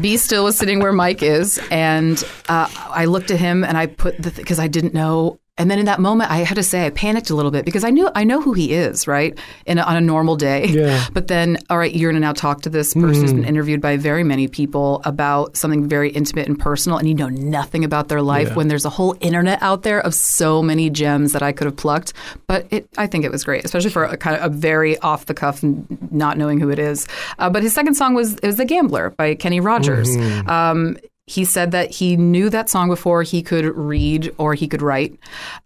B. 0.00 0.16
Stille 0.16 0.44
was 0.44 0.56
sitting 0.56 0.78
where 0.78 0.92
Mike 0.92 1.24
is, 1.24 1.60
and 1.72 2.22
uh, 2.52 2.66
I 3.02 3.04
looked 3.06 3.30
at 3.30 3.38
him 3.46 3.64
and 3.64 3.76
I 3.82 3.86
put 3.86 4.12
the 4.22 4.30
because 4.30 4.58
I 4.58 4.68
didn't 4.68 4.94
know 4.94 5.38
and 5.58 5.70
then 5.70 5.78
in 5.78 5.84
that 5.84 6.00
moment, 6.00 6.30
I 6.30 6.38
had 6.38 6.54
to 6.54 6.62
say 6.62 6.86
I 6.86 6.90
panicked 6.90 7.28
a 7.28 7.34
little 7.36 7.50
bit 7.50 7.66
because 7.66 7.84
I 7.84 7.90
knew 7.90 8.08
I 8.14 8.24
know 8.24 8.40
who 8.40 8.54
he 8.54 8.72
is, 8.72 9.06
right? 9.06 9.38
In 9.66 9.76
a, 9.76 9.82
on 9.82 9.96
a 9.96 10.00
normal 10.00 10.34
day. 10.36 10.64
Yeah. 10.68 11.04
But 11.12 11.28
then, 11.28 11.58
all 11.68 11.76
right, 11.76 11.94
you're 11.94 12.10
going 12.10 12.20
to 12.22 12.26
now 12.26 12.32
talk 12.32 12.62
to 12.62 12.70
this 12.70 12.94
person 12.94 13.20
who's 13.22 13.34
been 13.34 13.44
interviewed 13.44 13.82
by 13.82 13.98
very 13.98 14.24
many 14.24 14.48
people 14.48 15.02
about 15.04 15.58
something 15.58 15.86
very 15.86 16.08
intimate 16.10 16.48
and 16.48 16.58
personal, 16.58 16.96
and 16.98 17.06
you 17.06 17.14
know 17.14 17.28
nothing 17.28 17.84
about 17.84 18.08
their 18.08 18.22
life 18.22 18.48
Yeah. 18.48 18.54
when 18.54 18.68
there's 18.68 18.86
a 18.86 18.90
whole 18.98 19.14
internet 19.20 19.58
out 19.62 19.82
there 19.82 20.00
of 20.00 20.14
so 20.14 20.62
many 20.62 20.88
gems 20.88 21.32
that 21.32 21.42
I 21.42 21.52
could 21.52 21.66
have 21.66 21.76
plucked. 21.76 22.14
But 22.46 22.66
it, 22.70 22.88
I 22.96 23.06
think 23.06 23.26
it 23.26 23.30
was 23.30 23.44
great, 23.44 23.62
especially 23.66 23.90
for 23.90 24.04
a 24.04 24.16
kind 24.16 24.34
of 24.36 24.42
a 24.50 24.56
very 24.68 24.96
off 25.00 25.26
the 25.26 25.34
cuff, 25.34 25.62
not 26.10 26.38
knowing 26.38 26.60
who 26.60 26.70
it 26.70 26.78
is. 26.78 27.06
Uh, 27.38 27.50
but 27.50 27.62
his 27.62 27.74
second 27.74 27.94
song 27.94 28.14
was 28.14 28.36
it 28.42 28.46
was 28.46 28.56
"The 28.56 28.64
Gambler" 28.64 29.10
by 29.10 29.34
Kenny 29.34 29.60
Rogers. 29.60 30.08
Um, 30.46 30.96
he 31.26 31.44
said 31.44 31.70
that 31.70 31.90
he 31.90 32.16
knew 32.16 32.50
that 32.50 32.68
song 32.68 32.88
before 32.88 33.22
he 33.22 33.42
could 33.42 33.64
read 33.76 34.34
or 34.38 34.54
he 34.54 34.68
could 34.68 34.82
write. 34.82 35.18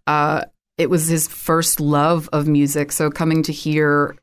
Uh, 0.05 0.45
it 0.77 0.89
was 0.89 1.07
his 1.07 1.27
first 1.27 1.79
love 1.79 2.29
of 2.31 2.47
music. 2.47 2.91
So 2.91 3.09
coming 3.09 3.43
to 3.43 3.51
hear 3.51 4.15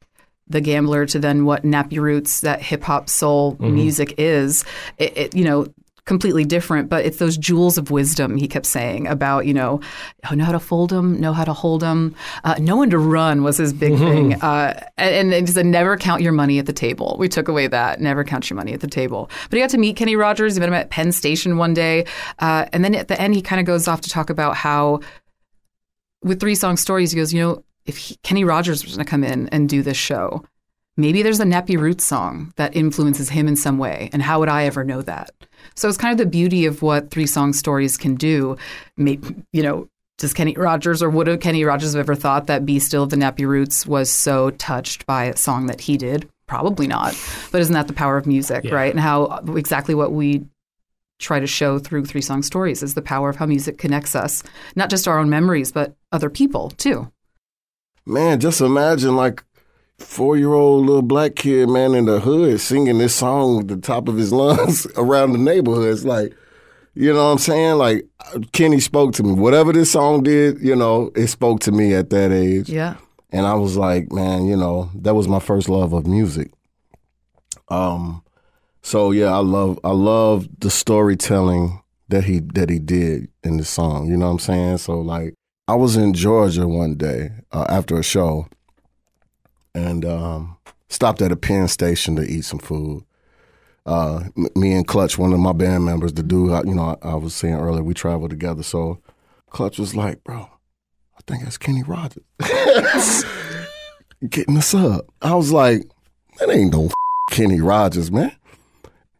the 0.47 0.61
gambler 0.61 1.07
to 1.07 1.19
then 1.19 1.45
what 1.45 1.65
Nappy 1.65 1.99
Roots, 1.99 2.43
that 2.43 2.63
hip 2.63 2.83
hop 2.83 3.09
soul 3.09 3.57
music 3.59 4.15
is, 4.19 4.65
it, 4.99 5.17
it, 5.17 5.35
you 5.35 5.45
know, 5.45 5.67
completely 6.05 6.45
different. 6.45 6.89
But 6.89 7.05
it's 7.05 7.19
those 7.19 7.37
jewels 7.37 7.79
of 7.79 7.91
wisdom 7.91 8.37
he 8.37 8.49
kept 8.49 8.67
saying 8.67 9.07
about, 9.07 9.47
you 9.47 9.55
know, 9.55 9.81
oh, 10.31 10.35
know 10.35 10.45
how 10.45 10.53
to 10.53 10.61
fold 10.61 10.91
them, 10.91 11.21
know 11.21 11.33
how 11.33 11.45
to 11.45 11.53
hold 11.53 11.81
them, 11.83 12.15
uh, 12.45 12.57
know 12.59 12.77
when 12.79 12.91
to 12.91 12.99
run 12.99 13.43
was 13.43 13.57
his 13.57 13.73
big 13.73 13.97
thing. 13.99 14.35
Uh, 14.43 14.79
and, 14.99 15.33
and 15.33 15.49
it 15.49 15.53
said 15.53 15.67
never 15.67 15.97
count 15.97 16.23
your 16.23 16.33
money 16.33 16.59
at 16.59 16.67
the 16.67 16.73
table. 16.73 17.17
We 17.19 17.29
took 17.29 17.49
away 17.49 17.67
that 17.67 18.01
never 18.01 18.25
count 18.25 18.51
your 18.51 18.57
money 18.57 18.73
at 18.73 18.81
the 18.81 18.87
table. 18.87 19.31
But 19.49 19.57
he 19.57 19.63
got 19.63 19.71
to 19.71 19.79
meet 19.79 19.97
Kenny 19.97 20.17
Rogers. 20.17 20.55
He 20.55 20.61
met 20.61 20.69
him 20.69 20.75
at 20.75 20.91
Penn 20.91 21.13
Station 21.13 21.57
one 21.57 21.75
day, 21.75 22.07
uh, 22.39 22.67
and 22.73 22.85
then 22.85 22.95
at 22.95 23.09
the 23.09 23.21
end 23.21 23.35
he 23.35 23.43
kind 23.43 23.61
of 23.61 23.67
goes 23.67 23.89
off 23.89 24.01
to 24.03 24.11
talk 24.11 24.31
about 24.31 24.57
how 24.57 25.01
with 26.23 26.41
three 26.41 26.55
song 26.55 26.77
stories, 26.77 27.13
he 27.13 27.19
goes, 27.19 27.33
you 27.33 27.41
know, 27.41 27.65
if 27.87 27.99
he, 27.99 28.17
Kenny 28.23 28.45
Rogers 28.45 28.83
was 28.85 28.97
going 28.97 29.05
to 29.05 29.11
come 29.11 29.23
in 29.23 29.49
and 29.51 29.69
do 29.69 29.83
this 29.83 29.97
show, 29.97 30.45
maybe 30.97 31.23
there's 31.23 31.41
a 31.41 31.45
Nappy 31.45 31.79
Roots 31.79 32.05
song 32.05 32.53
that 32.57 32.77
influences 32.77 33.31
him 33.31 33.49
in 33.49 33.57
some 33.57 33.79
way, 33.79 34.11
and 34.13 34.23
how 34.23 34.41
would 34.41 34.49
I 34.49 34.65
ever 34.65 34.85
know 34.85 35.03
that? 35.03 35.31
So 35.75 35.89
it's 35.89 35.99
kind 35.99 36.13
of 36.13 36.19
the 36.19 36.31
beauty 36.31 36.67
of 36.67 36.83
what 36.83 37.11
three 37.11 37.27
song 37.27 37.53
stories 37.53 37.97
can 37.97 38.15
do. 38.15 38.57
Maybe, 38.97 39.35
you 39.53 39.63
know, 39.63 39.89
does 40.19 40.35
Kenny 40.35 40.55
Rogers 40.55 41.03
or 41.03 41.11
would 41.11 41.27
have 41.27 41.41
Kenny 41.41 41.65
Rogers 41.65 41.95
have 41.95 42.01
ever 42.01 42.15
thought 42.15 42.47
that 42.47 42.65
"B. 42.65 42.79
Stille" 42.79 43.05
of 43.05 43.11
the 43.11 43.17
Nappy 43.17 43.47
Roots 43.47 43.87
was 43.87 44.11
so 44.11 44.51
touched 44.51 45.07
by 45.07 45.25
a 45.25 45.37
song 45.37 45.67
that 45.67 45.81
he 45.81 45.97
did? 45.97 46.29
Probably 46.47 46.87
not. 46.87 47.19
But 47.51 47.63
isn't 47.63 47.73
that 47.73 47.89
the 47.89 47.95
power 47.95 48.17
of 48.17 48.27
music, 48.27 48.71
right? 48.71 48.91
And 48.91 49.01
how 49.01 49.43
exactly 49.57 49.95
what 49.95 50.13
we 50.13 50.45
try 51.19 51.41
to 51.41 51.47
show 51.47 51.79
through 51.79 52.05
three 52.05 52.21
song 52.21 52.43
stories 52.43 52.83
is 52.83 52.95
the 52.95 53.03
power 53.03 53.31
of 53.31 53.37
how 53.37 53.47
music 53.47 53.79
connects 53.79 54.15
us, 54.15 54.43
not 54.77 54.91
just 54.91 55.09
our 55.09 55.19
own 55.19 55.31
memories, 55.31 55.73
but 55.73 55.97
other 56.13 56.29
people 56.29 56.71
too. 56.71 57.11
Man, 58.05 58.41
just 58.41 58.61
imagine 58.61 59.17
like 59.17 59.43
four 59.99 60.37
year 60.37 60.53
old 60.53 60.87
little 60.87 61.03
black 61.03 61.37
kid, 61.37 61.69
man, 61.69 61.95
in 61.95 62.07
the 62.07 62.21
hood 62.21 62.61
singing 62.61 62.99
this 62.99 63.15
song 63.15 63.61
at 63.61 63.69
the 63.69 63.77
top 63.77 64.09
of 64.09 64.17
his 64.17 64.33
lungs 64.33 64.87
around 64.97 65.33
the 65.33 65.39
neighborhood. 65.39 65.93
It's 65.93 66.05
like, 66.05 66.35
you 66.95 67.13
know 67.13 67.25
what 67.27 67.33
I'm 67.33 67.39
saying? 67.39 67.77
Like 67.77 68.07
Kenny 68.53 68.81
spoke 68.81 69.15
to 69.15 69.23
me. 69.23 69.33
Whatever 69.33 69.73
this 69.73 69.93
song 69.93 70.23
did, 70.23 70.61
you 70.61 70.77
know, 70.77 71.11
it 71.17 71.27
spoke 71.29 71.61
to 71.61 71.73
me 71.73 71.95
at 71.95 72.11
that 72.11 72.33
age. 72.33 72.69
Yeah. 72.69 72.97
And 73.31 73.47
I 73.47 73.55
was 73.55 73.77
like, 73.77 74.13
man, 74.13 74.47
you 74.47 74.57
know, 74.57 74.91
that 74.95 75.15
was 75.15 75.27
my 75.27 75.41
first 75.41 75.69
love 75.69 75.93
of 75.93 76.07
music. 76.07 76.53
Um, 77.69 78.23
so 78.83 79.11
yeah, 79.11 79.33
I 79.33 79.39
love 79.39 79.81
I 79.83 79.91
love 79.91 80.47
the 80.59 80.71
storytelling 80.71 81.83
that 82.09 82.25
he 82.25 82.41
that 82.55 82.69
he 82.71 82.79
did 82.79 83.29
in 83.43 83.57
the 83.57 83.65
song. 83.65 84.07
You 84.09 84.17
know 84.17 84.27
what 84.27 84.33
I'm 84.33 84.39
saying? 84.39 84.79
So 84.79 85.01
like, 85.01 85.35
I 85.67 85.75
was 85.75 85.97
in 85.97 86.15
Georgia 86.15 86.69
one 86.69 86.95
day 86.95 87.31
uh, 87.51 87.65
after 87.69 87.99
a 87.99 88.03
show, 88.03 88.47
and 89.75 90.05
um, 90.05 90.57
stopped 90.89 91.21
at 91.23 91.33
a 91.33 91.37
Penn 91.37 91.69
station 91.69 92.17
to 92.17 92.23
eat 92.23 92.45
some 92.45 92.59
food. 92.59 93.05
Uh, 93.87 94.25
me 94.57 94.73
and 94.75 94.87
Clutch, 94.87 95.19
one 95.19 95.33
of 95.33 95.41
my 95.41 95.53
band 95.53 95.85
members, 95.85 96.15
the 96.15 96.23
dude, 96.23 96.53
I, 96.53 96.63
you 96.63 96.75
know, 96.75 96.97
I, 97.03 97.11
I 97.11 97.15
was 97.17 97.35
saying 97.35 97.55
earlier, 97.57 97.83
we 97.83 97.93
traveled 97.93 98.31
together. 98.31 98.63
So 98.63 99.01
Clutch 99.51 99.79
was 99.79 99.95
like, 99.95 100.25
"Bro, 100.25 100.39
I 101.17 101.21
think 101.27 101.45
that's 101.45 101.59
Kenny 101.59 101.83
Rogers 101.83 102.25
getting 104.29 104.57
us 104.57 104.73
up." 104.75 105.07
I 105.21 105.35
was 105.35 105.53
like, 105.53 105.83
"That 106.39 106.49
ain't 106.51 106.73
no 106.73 106.89
Kenny 107.31 107.61
Rogers, 107.61 108.11
man." 108.11 108.33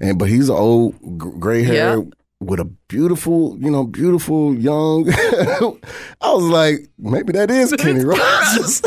And 0.01 0.19
but 0.19 0.29
he's 0.31 0.49
an 0.49 0.57
old 0.57 1.19
gray 1.19 1.63
hair 1.63 1.99
Yeah. 1.99 2.05
with 2.41 2.59
a 2.59 2.65
beautiful, 2.89 3.57
you 3.61 3.71
know, 3.71 3.85
beautiful 3.87 4.55
young. 4.55 5.09
I 5.11 6.33
was 6.33 6.45
like, 6.45 6.89
maybe 6.99 7.33
that 7.35 7.51
is 7.51 7.73
Kenny 7.79 8.05
Rogers. 8.05 8.81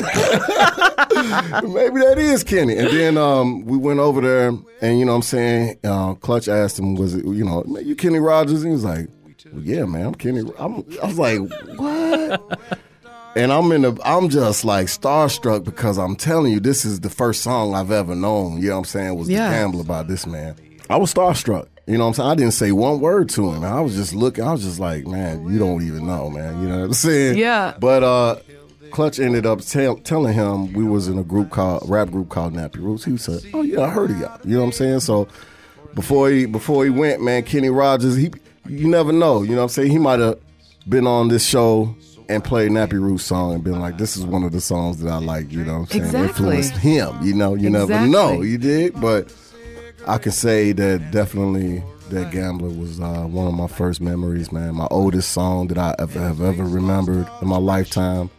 maybe 1.64 2.00
that 2.02 2.18
is 2.18 2.44
Kenny. 2.44 2.76
And 2.78 2.90
then 2.90 3.18
um, 3.18 3.66
we 3.66 3.78
went 3.78 4.00
over 4.00 4.22
there, 4.22 4.50
and 4.82 5.00
you 5.00 5.06
know, 5.06 5.12
what 5.14 5.18
I'm 5.18 5.22
saying, 5.24 5.78
uh, 5.84 6.14
Clutch 6.16 6.48
asked 6.48 6.80
him, 6.80 6.96
"Was 6.96 7.16
it, 7.16 7.26
you 7.26 7.44
know, 7.46 7.64
"Man, 7.66 7.86
you 7.86 7.96
Kenny 7.96 8.20
Rogers?" 8.20 8.64
And 8.64 8.68
he 8.68 8.74
was 8.74 8.84
like, 8.84 9.08
well, 9.52 9.62
"Yeah, 9.64 9.86
man, 9.86 10.08
I'm 10.08 10.16
Kenny." 10.16 10.42
I'm, 10.58 10.84
I 11.02 11.06
was 11.08 11.18
like, 11.20 11.40
"What?" 11.78 12.60
And 13.36 13.54
I'm 13.54 13.72
in 13.72 13.84
the, 13.84 13.96
I'm 14.04 14.30
just 14.30 14.66
like 14.66 14.88
starstruck 14.88 15.64
because 15.64 16.00
I'm 16.00 16.16
telling 16.16 16.52
you, 16.52 16.60
this 16.60 16.86
is 16.86 17.02
the 17.02 17.10
first 17.10 17.44
song 17.44 17.76
I've 17.76 17.92
ever 17.92 18.16
known. 18.16 18.60
You 18.60 18.70
know 18.70 18.74
what 18.76 18.78
I'm 18.80 18.86
saying? 18.86 19.16
Was 19.16 19.30
Yeah. 19.30 19.50
the 19.50 19.56
gambler 19.56 19.84
by 19.84 20.02
this 20.04 20.26
man. 20.26 20.56
I 20.90 20.96
was 20.98 21.14
starstruck. 21.14 21.68
You 21.86 21.98
know 22.00 22.06
what 22.06 22.08
I'm 22.10 22.14
saying? 22.16 22.30
I 22.30 22.36
didn't 22.36 22.54
say 22.54 22.72
one 22.72 23.00
word 23.00 23.30
to 23.30 23.52
him. 23.52 23.64
I 23.64 23.80
was 23.80 23.96
just 23.96 24.14
looking. 24.16 24.44
I 24.44 24.52
was 24.54 24.64
just 24.64 24.80
like, 24.80 25.06
man, 25.06 25.48
you 25.48 25.60
don't 25.60 25.84
even 25.84 26.08
know, 26.08 26.30
man. 26.32 26.60
You 26.62 26.68
know 26.68 26.80
what 26.80 26.84
I'm 26.86 26.94
saying? 26.94 27.38
Yeah. 27.38 27.76
But 27.80 28.04
uh, 28.04 28.36
Clutch 28.92 29.20
ended 29.20 29.46
up 29.46 29.62
tell, 29.62 29.98
telling 29.98 30.34
him 30.34 30.74
we 30.74 30.84
was 30.84 31.08
in 31.08 31.18
a 31.18 31.24
group 31.24 31.50
called 31.50 31.88
rap 31.90 32.10
group 32.10 32.30
called 32.30 32.54
Nappy 32.54 32.78
Roots. 32.78 33.06
He 33.06 33.18
said, 33.18 33.42
"Oh 33.54 33.62
yeah, 33.62 33.82
I 33.82 33.90
heard 33.90 34.12
of 34.12 34.20
y'all." 34.20 34.40
You 34.44 34.56
know 34.56 34.60
what 34.62 34.66
I'm 34.68 34.72
saying? 34.74 35.00
So 35.02 35.28
before 35.94 36.30
he 36.30 36.46
before 36.46 36.84
he 36.84 36.90
went, 36.90 37.22
man, 37.22 37.44
Kenny 37.44 37.70
Rogers, 37.70 38.16
he 38.16 38.32
you 38.68 38.88
never 38.88 39.12
know. 39.12 39.42
You 39.44 39.52
know 39.52 39.58
what 39.58 39.64
I'm 39.64 39.70
saying? 39.70 39.92
He 39.92 39.98
might 40.00 40.20
have 40.20 40.40
been 40.88 41.08
on 41.08 41.28
this 41.30 41.46
show 41.46 41.96
and 42.30 42.44
played 42.44 42.72
Nappy 42.72 42.94
Roots 42.94 43.24
song 43.24 43.54
and 43.54 43.64
been 43.64 43.80
like, 43.80 43.98
"This 43.98 44.18
is 44.18 44.26
one 44.26 44.44
of 44.44 44.52
the 44.52 44.62
songs 44.62 45.02
that 45.02 45.12
I 45.12 45.18
like." 45.18 45.52
You 45.52 45.64
know 45.64 45.74
what 45.74 45.80
I'm 45.80 45.86
saying? 45.88 46.04
Exactly. 46.04 46.28
Influenced 46.28 46.78
him. 46.78 47.24
You 47.24 47.34
know, 47.34 47.56
you 47.56 47.70
never 47.70 48.06
know. 48.08 48.42
You 48.42 48.58
did, 48.58 49.00
but 49.00 49.34
I 50.08 50.18
can 50.18 50.32
say 50.32 50.72
that 50.74 51.12
definitely 51.12 51.84
that 52.10 52.32
gambler 52.32 52.70
was 52.70 53.00
uh, 53.00 53.26
one 53.26 53.48
of 53.48 53.54
my 53.54 53.68
first 53.68 54.00
memories, 54.02 54.52
man. 54.52 54.76
My 54.76 54.88
oldest 54.92 55.32
song 55.32 55.68
that 55.68 55.78
I 55.78 55.96
ever 56.00 56.20
have 56.20 56.42
ever 56.42 56.64
remembered 56.64 57.28
in 57.42 57.48
my 57.48 57.58
lifetime, 57.58 58.30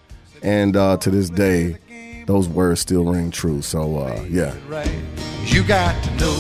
and 0.43 0.77
uh, 0.77 0.97
to 0.99 1.11
this 1.11 1.31
day, 1.31 1.77
those 2.27 2.49
words 2.49 2.81
still 2.81 3.05
ring 3.05 3.31
true. 3.31 3.63
So 3.63 3.99
uh, 3.99 4.25
yeah, 4.29 4.55
right. 4.69 4.91
You 5.45 5.63
got 5.63 6.03
to 6.05 6.11
know 6.17 6.33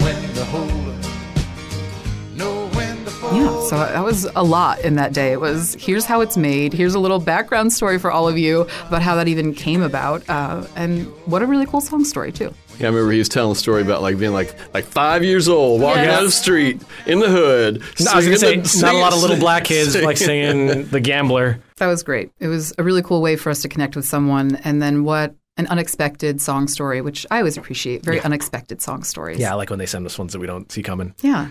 when 0.00 0.34
to 0.34 0.44
hold 0.44 0.70
up, 0.70 2.36
know 2.36 2.68
when 2.74 3.04
to 3.04 3.10
fold. 3.10 3.34
Yeah, 3.34 3.68
so 3.68 3.78
that 3.78 4.04
was 4.04 4.24
a 4.36 4.42
lot 4.44 4.80
in 4.80 4.96
that 4.96 5.12
day. 5.12 5.32
It 5.32 5.40
was 5.40 5.76
here's 5.78 6.04
how 6.04 6.20
it's 6.20 6.36
made. 6.36 6.72
Here's 6.72 6.94
a 6.94 7.00
little 7.00 7.18
background 7.18 7.72
story 7.72 7.98
for 7.98 8.10
all 8.10 8.28
of 8.28 8.36
you 8.36 8.66
about 8.86 9.02
how 9.02 9.14
that 9.14 9.28
even 9.28 9.54
came 9.54 9.82
about, 9.82 10.28
uh, 10.28 10.66
and 10.76 11.06
what 11.26 11.42
a 11.42 11.46
really 11.46 11.66
cool 11.66 11.80
song 11.80 12.04
story 12.04 12.32
too. 12.32 12.52
Yeah, 12.80 12.86
I 12.86 12.90
remember 12.90 13.12
he 13.12 13.18
was 13.18 13.28
telling 13.28 13.52
a 13.52 13.54
story 13.54 13.82
about 13.82 14.02
like 14.02 14.18
being 14.18 14.32
like 14.32 14.54
like 14.74 14.84
five 14.84 15.22
years 15.22 15.48
old, 15.48 15.80
walking 15.80 16.04
Yes. 16.04 16.16
down 16.16 16.24
the 16.24 16.30
street 16.30 16.82
in 17.06 17.20
the 17.20 17.28
hood. 17.28 17.82
No, 18.00 18.10
I 18.12 18.16
was 18.16 18.24
gonna 18.24 18.38
say 18.38 18.62
singing 18.62 18.62
the- 18.62 18.80
not 18.82 18.94
a 18.94 18.98
lot 18.98 19.12
of 19.12 19.20
little 19.20 19.36
black 19.38 19.64
kids 19.64 19.94
like 20.00 20.16
singing 20.16 20.86
"The 20.90 21.00
Gambler." 21.00 21.60
That 21.76 21.86
was 21.86 22.02
great. 22.02 22.30
It 22.40 22.48
was 22.48 22.72
a 22.78 22.82
really 22.82 23.02
cool 23.02 23.22
way 23.22 23.36
for 23.36 23.50
us 23.50 23.62
to 23.62 23.68
connect 23.68 23.96
with 23.96 24.04
someone, 24.04 24.56
and 24.64 24.82
then 24.82 25.04
what 25.04 25.34
an 25.56 25.66
unexpected 25.66 26.40
song 26.40 26.68
story, 26.68 27.00
which 27.02 27.26
I 27.30 27.38
always 27.38 27.56
appreciate. 27.58 28.02
Very 28.02 28.20
unexpected 28.20 28.80
song 28.80 29.02
stories. 29.02 29.38
Yeah, 29.38 29.52
I 29.52 29.54
like 29.56 29.68
when 29.68 29.78
they 29.78 29.86
send 29.86 30.06
us 30.06 30.18
ones 30.18 30.32
that 30.32 30.38
we 30.38 30.46
don't 30.46 30.70
see 30.72 30.82
coming. 30.82 31.14
Yeah. 31.20 31.48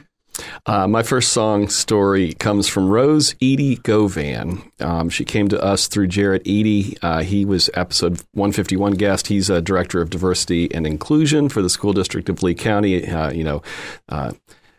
Uh, 0.65 0.87
my 0.87 1.03
first 1.03 1.31
song 1.31 1.69
story 1.69 2.33
comes 2.33 2.67
from 2.67 2.89
Rose 2.89 3.33
Edie 3.41 3.77
Govan. 3.77 4.61
Um, 4.79 5.09
she 5.09 5.25
came 5.25 5.47
to 5.49 5.61
us 5.61 5.87
through 5.87 6.07
Jarrett 6.07 6.41
Edie. 6.43 6.97
Uh, 7.01 7.23
he 7.23 7.45
was 7.45 7.69
episode 7.73 8.21
151 8.33 8.93
guest. 8.93 9.27
He's 9.27 9.49
a 9.49 9.61
director 9.61 10.01
of 10.01 10.09
diversity 10.09 10.73
and 10.73 10.85
inclusion 10.85 11.49
for 11.49 11.61
the 11.61 11.69
school 11.69 11.93
district 11.93 12.29
of 12.29 12.43
Lee 12.43 12.55
County. 12.55 13.07
Uh, 13.07 13.31
you 13.31 13.43
know, 13.43 13.61
uh, 14.09 14.31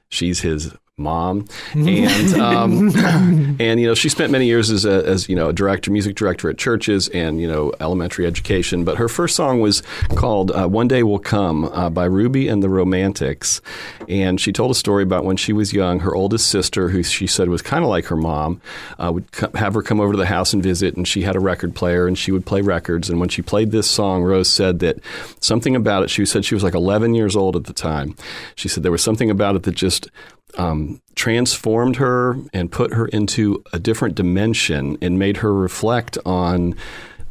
she's 0.08 0.40
his 0.40 0.74
mom, 1.00 1.46
and 1.72 2.34
um, 2.34 2.96
and 3.58 3.80
you 3.80 3.86
know 3.86 3.94
she 3.94 4.08
spent 4.08 4.30
many 4.30 4.46
years 4.46 4.70
as 4.70 4.84
a, 4.84 5.06
as 5.06 5.28
you 5.28 5.36
know 5.36 5.48
a 5.48 5.52
director, 5.52 5.90
music 5.90 6.14
director 6.14 6.48
at 6.50 6.58
churches 6.58 7.08
and 7.08 7.40
you 7.40 7.48
know 7.48 7.72
elementary 7.80 8.26
education. 8.26 8.84
But 8.84 8.98
her 8.98 9.08
first 9.08 9.34
song 9.34 9.60
was 9.60 9.82
called 10.14 10.50
uh, 10.52 10.68
"One 10.68 10.88
Day 10.88 11.02
Will 11.02 11.18
Come" 11.18 11.64
uh, 11.64 11.90
by 11.90 12.04
Ruby 12.04 12.48
and 12.48 12.62
the 12.62 12.68
Romantics, 12.68 13.60
and 14.08 14.40
she 14.40 14.52
told 14.52 14.70
a 14.70 14.74
story 14.74 15.02
about 15.02 15.24
when 15.24 15.36
she 15.36 15.52
was 15.52 15.72
young. 15.72 16.00
Her 16.00 16.14
oldest 16.14 16.48
sister, 16.48 16.88
who 16.88 17.02
she 17.02 17.26
said 17.26 17.48
was 17.48 17.62
kind 17.62 17.82
of 17.82 17.90
like 17.90 18.06
her 18.06 18.16
mom, 18.16 18.60
uh, 18.98 19.10
would 19.12 19.32
co- 19.32 19.50
have 19.54 19.74
her 19.74 19.82
come 19.82 20.00
over 20.00 20.12
to 20.12 20.18
the 20.18 20.26
house 20.26 20.52
and 20.52 20.62
visit, 20.62 20.96
and 20.96 21.08
she 21.08 21.22
had 21.22 21.36
a 21.36 21.40
record 21.40 21.74
player 21.74 22.06
and 22.06 22.18
she 22.18 22.32
would 22.32 22.44
play 22.44 22.60
records. 22.60 23.08
And 23.08 23.20
when 23.20 23.28
she 23.28 23.42
played 23.42 23.70
this 23.70 23.90
song, 23.90 24.22
Rose 24.22 24.48
said 24.48 24.80
that 24.80 24.98
something 25.40 25.74
about 25.74 26.02
it. 26.02 26.10
She 26.10 26.26
said 26.26 26.44
she 26.44 26.54
was 26.54 26.64
like 26.64 26.74
11 26.74 27.14
years 27.14 27.36
old 27.36 27.56
at 27.56 27.64
the 27.64 27.72
time. 27.72 28.14
She 28.54 28.68
said 28.68 28.82
there 28.82 28.92
was 28.92 29.02
something 29.02 29.30
about 29.30 29.56
it 29.56 29.62
that 29.62 29.74
just 29.74 30.08
um, 30.58 31.00
transformed 31.14 31.96
her 31.96 32.36
and 32.52 32.70
put 32.70 32.94
her 32.94 33.06
into 33.06 33.62
a 33.72 33.78
different 33.78 34.14
dimension 34.14 34.96
and 35.00 35.18
made 35.18 35.38
her 35.38 35.52
reflect 35.52 36.16
on 36.24 36.74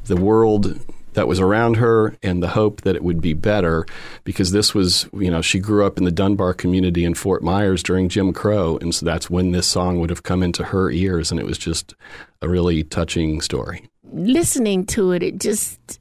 the 0.06 0.18
world 0.18 0.80
that 1.14 1.28
was 1.28 1.40
around 1.40 1.78
her 1.78 2.16
and 2.24 2.42
the 2.42 2.50
hope 2.50 2.82
that 2.82 2.96
it 2.96 3.04
would 3.04 3.22
be 3.22 3.34
better 3.34 3.86
because 4.24 4.52
this 4.52 4.74
was 4.74 5.08
you 5.14 5.30
know 5.30 5.42
she 5.42 5.60
grew 5.60 5.86
up 5.86 5.98
in 5.98 6.06
the 6.06 6.12
Dunbar 6.12 6.54
community 6.54 7.04
in 7.04 7.14
Fort 7.14 7.44
Myers 7.44 7.84
during 7.84 8.10
Jim 8.10 8.32
Crow. 8.34 8.78
And 8.78 8.94
so 8.94 9.06
that's 9.06 9.30
when 9.30 9.52
this 9.52 9.68
song 9.68 10.00
would 10.00 10.10
have 10.10 10.24
come 10.24 10.44
into 10.44 10.64
her 10.64 10.90
ears. 10.92 11.32
And 11.32 11.40
it 11.40 11.46
was 11.46 11.58
just 11.58 11.94
a 12.42 12.48
really 12.48 12.84
touching 12.84 13.42
story. 13.42 13.90
Listening 14.12 14.86
to 14.88 15.12
it, 15.12 15.22
it 15.22 15.40
just, 15.40 16.00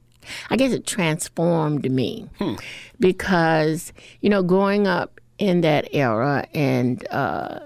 I 0.49 0.55
guess 0.55 0.71
it 0.71 0.87
transformed 0.87 1.89
me 1.91 2.29
because, 2.99 3.93
you 4.21 4.29
know, 4.29 4.41
growing 4.41 4.87
up 4.87 5.18
in 5.39 5.61
that 5.61 5.87
era 5.93 6.45
and 6.53 7.07
uh, 7.09 7.59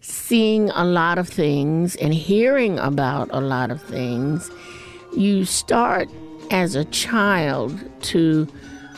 seeing 0.00 0.70
a 0.70 0.84
lot 0.84 1.18
of 1.18 1.28
things 1.28 1.94
and 1.96 2.12
hearing 2.12 2.78
about 2.78 3.28
a 3.30 3.40
lot 3.40 3.70
of 3.70 3.80
things, 3.82 4.50
you 5.16 5.44
start 5.44 6.08
as 6.50 6.74
a 6.74 6.84
child 6.86 7.78
to 8.02 8.48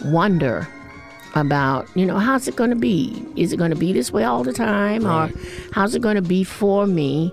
wonder 0.04 0.66
about, 1.34 1.86
you 1.94 2.06
know, 2.06 2.18
how's 2.18 2.48
it 2.48 2.56
going 2.56 2.70
to 2.70 2.76
be? 2.76 3.24
Is 3.36 3.52
it 3.52 3.56
going 3.56 3.70
to 3.70 3.76
be 3.76 3.92
this 3.92 4.12
way 4.12 4.24
all 4.24 4.42
the 4.42 4.52
time? 4.52 5.06
Or 5.06 5.30
how's 5.72 5.94
it 5.94 6.02
going 6.02 6.16
to 6.16 6.22
be 6.22 6.44
for 6.44 6.86
me? 6.86 7.32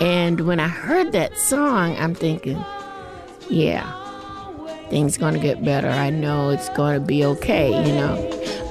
And 0.00 0.40
when 0.42 0.60
I 0.60 0.68
heard 0.68 1.12
that 1.12 1.36
song, 1.38 1.96
I'm 1.96 2.14
thinking, 2.14 2.62
yeah, 3.48 3.90
things 4.90 5.18
going 5.18 5.34
to 5.34 5.40
get 5.40 5.64
better. 5.64 5.88
I 5.88 6.10
know 6.10 6.50
it's 6.50 6.68
going 6.70 7.00
to 7.00 7.06
be 7.06 7.24
okay, 7.24 7.70
you 7.86 7.94
know. 7.94 8.61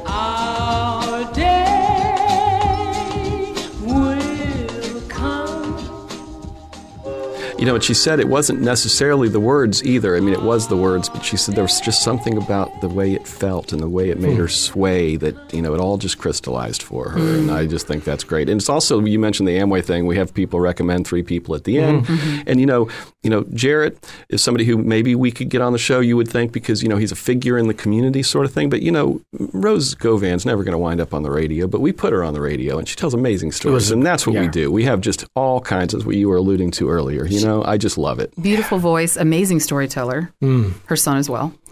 You 7.62 7.68
know, 7.68 7.76
and 7.76 7.84
she 7.84 7.94
said 7.94 8.20
it 8.20 8.28
wasn't 8.28 8.62
necessarily 8.62 9.30
the 9.30 9.40
words 9.40 9.84
either. 9.86 10.18
I 10.18 10.20
mean, 10.20 10.34
it 10.34 10.42
was 10.42 10.68
the 10.68 10.76
words, 10.76 11.10
but 11.10 11.24
she 11.24 11.38
said 11.38 11.54
there 11.54 11.64
was 11.64 11.80
just 11.80 12.02
something 12.02 12.36
about 12.36 12.82
the 12.82 12.90
way 12.90 13.14
it 13.14 13.28
felt 13.28 13.72
and 13.72 13.80
the 13.80 13.88
way 13.88 14.10
it 14.10 14.20
made 14.20 14.34
hmm. 14.34 14.40
her 14.40 14.48
sway 14.48 15.16
that, 15.18 15.54
you 15.54 15.62
know, 15.62 15.76
it 15.76 15.80
all 15.80 16.00
just 16.00 16.18
crystallized 16.18 16.82
for 16.82 17.10
her. 17.10 17.20
And 17.20 17.50
hmm. 17.50 17.56
I 17.56 17.68
just 17.68 17.86
think 17.86 18.04
that's 18.04 18.24
great. 18.24 18.50
And 18.50 18.60
it's 18.60 18.68
also, 18.68 19.00
you 19.02 19.20
mentioned 19.20 19.48
the 19.48 19.60
Amway 19.60 19.86
thing. 19.86 20.08
We 20.08 20.18
have 20.18 20.34
people 20.34 20.60
recommend 20.60 21.06
three 21.06 21.22
people 21.22 21.54
at 21.54 21.66
the 21.66 21.78
end. 21.78 22.08
Mm-hmm. 22.08 22.42
And, 22.48 22.60
you 22.60 22.66
know, 22.66 22.90
you 23.24 23.30
know, 23.30 23.46
Jarrett 23.54 24.04
is 24.30 24.42
somebody 24.42 24.66
who 24.66 24.78
maybe 24.78 25.14
we 25.14 25.32
could 25.32 25.50
get 25.50 25.62
on 25.62 25.74
the 25.74 25.80
show, 25.80 26.00
you 26.00 26.18
would 26.18 26.28
think, 26.28 26.52
because, 26.52 26.82
you 26.82 26.90
know, 26.90 26.98
he's 26.98 27.12
a 27.12 27.16
figure 27.16 27.58
in 27.58 27.68
the 27.68 27.74
community 27.74 28.24
sort 28.24 28.46
of 28.46 28.54
thing. 28.54 28.70
But, 28.70 28.82
you 28.82 28.92
know, 28.92 29.22
Rose 29.54 29.94
Govan's 29.94 30.46
never 30.46 30.64
going 30.64 30.72
to 30.74 30.78
wind 30.80 31.00
up 31.00 31.14
on 31.14 31.22
the 31.22 31.30
radio, 31.30 31.68
but 31.68 31.82
we 31.82 31.92
put 31.92 32.14
her 32.14 32.24
on 32.24 32.34
the 32.34 32.42
radio 32.42 32.80
and 32.80 32.88
she 32.88 32.96
tells 32.96 33.14
amazing 33.14 33.52
stories. 33.52 33.92
and 33.92 34.04
that's 34.06 34.26
what 34.26 34.36
we 34.36 34.48
do. 34.48 34.72
We 34.72 34.86
have 34.86 35.02
just 35.02 35.26
all 35.36 35.62
kinds 35.62 35.94
of 35.94 36.06
what 36.06 36.16
you 36.16 36.30
were 36.30 36.38
alluding 36.38 36.72
to 36.72 36.90
earlier. 36.90 37.26
You 37.26 37.46
know, 37.46 37.64
I 37.64 37.78
just 37.78 37.98
love 37.98 38.20
it. 38.20 38.34
Beautiful 38.42 38.80
voice, 38.80 39.16
amazing 39.18 39.60
storyteller. 39.60 40.32
Hmm. 40.40 40.72
Her 40.86 40.96
son 40.96 41.18
as 41.18 41.30
well. 41.30 41.54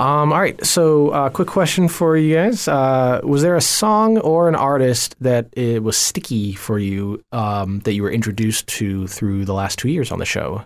Um, 0.00 0.32
all 0.32 0.40
right. 0.40 0.64
So, 0.64 1.10
uh, 1.10 1.28
quick 1.28 1.48
question 1.48 1.86
for 1.86 2.16
you 2.16 2.34
guys: 2.34 2.66
uh, 2.66 3.20
Was 3.22 3.42
there 3.42 3.54
a 3.56 3.60
song 3.60 4.16
or 4.18 4.48
an 4.48 4.54
artist 4.54 5.14
that 5.20 5.48
it 5.52 5.82
was 5.82 5.96
sticky 5.96 6.54
for 6.54 6.78
you 6.78 7.22
um, 7.32 7.80
that 7.80 7.92
you 7.92 8.02
were 8.02 8.10
introduced 8.10 8.66
to 8.78 9.06
through 9.06 9.44
the 9.44 9.52
last 9.52 9.78
two 9.78 9.90
years 9.90 10.10
on 10.10 10.18
the 10.18 10.24
show? 10.24 10.64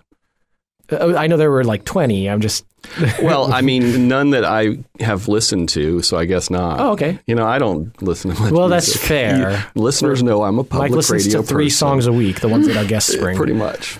Uh, 0.91 1.15
I 1.17 1.27
know 1.27 1.35
there 1.35 1.51
were 1.51 1.65
like 1.65 1.83
twenty. 1.83 2.29
I'm 2.29 2.39
just. 2.41 2.65
Well, 3.21 3.51
I 3.51 3.61
mean, 3.61 4.07
none 4.07 4.29
that 4.29 4.45
I 4.45 4.77
have 4.99 5.27
listened 5.27 5.69
to, 5.69 6.01
so 6.03 6.17
I 6.17 6.25
guess 6.25 6.51
not. 6.51 6.79
Oh, 6.79 6.91
okay. 6.91 7.19
You 7.25 7.33
know, 7.33 7.45
I 7.45 7.57
don't 7.57 7.99
listen 8.01 8.33
to 8.33 8.39
much. 8.39 8.51
Well, 8.51 8.69
that's 8.69 8.95
fair. 8.95 9.51
You- 9.51 9.57
listeners 9.81 10.21
know 10.21 10.43
I'm 10.43 10.59
a 10.59 10.63
public 10.63 10.91
Mike 10.91 10.95
listens 10.95 11.25
radio 11.25 11.41
to 11.41 11.47
three 11.47 11.65
person. 11.65 11.77
songs 11.77 12.05
a 12.07 12.13
week, 12.13 12.41
the 12.41 12.47
ones 12.47 12.67
that 12.67 12.77
our 12.77 12.85
guests 12.85 13.15
bring. 13.15 13.35
Pretty 13.41 13.53
much. 13.53 13.97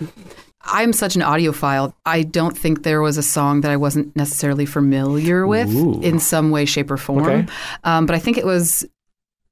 I'm 0.66 0.94
such 0.94 1.16
an 1.16 1.22
audiophile. 1.22 1.94
I 2.06 2.24
don't 2.24 2.58
think 2.58 2.84
there 2.84 3.02
was 3.02 3.18
a 3.18 3.24
song 3.24 3.62
that 3.62 3.72
I 3.72 3.78
wasn't 3.78 4.16
necessarily 4.16 4.66
familiar 4.66 5.46
with 5.46 5.74
Ooh. 5.74 6.02
in 6.02 6.20
some 6.20 6.52
way, 6.52 6.66
shape, 6.66 6.92
or 6.92 6.98
form. 6.98 7.26
Okay. 7.26 7.46
Um, 7.84 8.06
but 8.06 8.16
I 8.16 8.20
think 8.20 8.38
it 8.38 8.46
was 8.46 8.86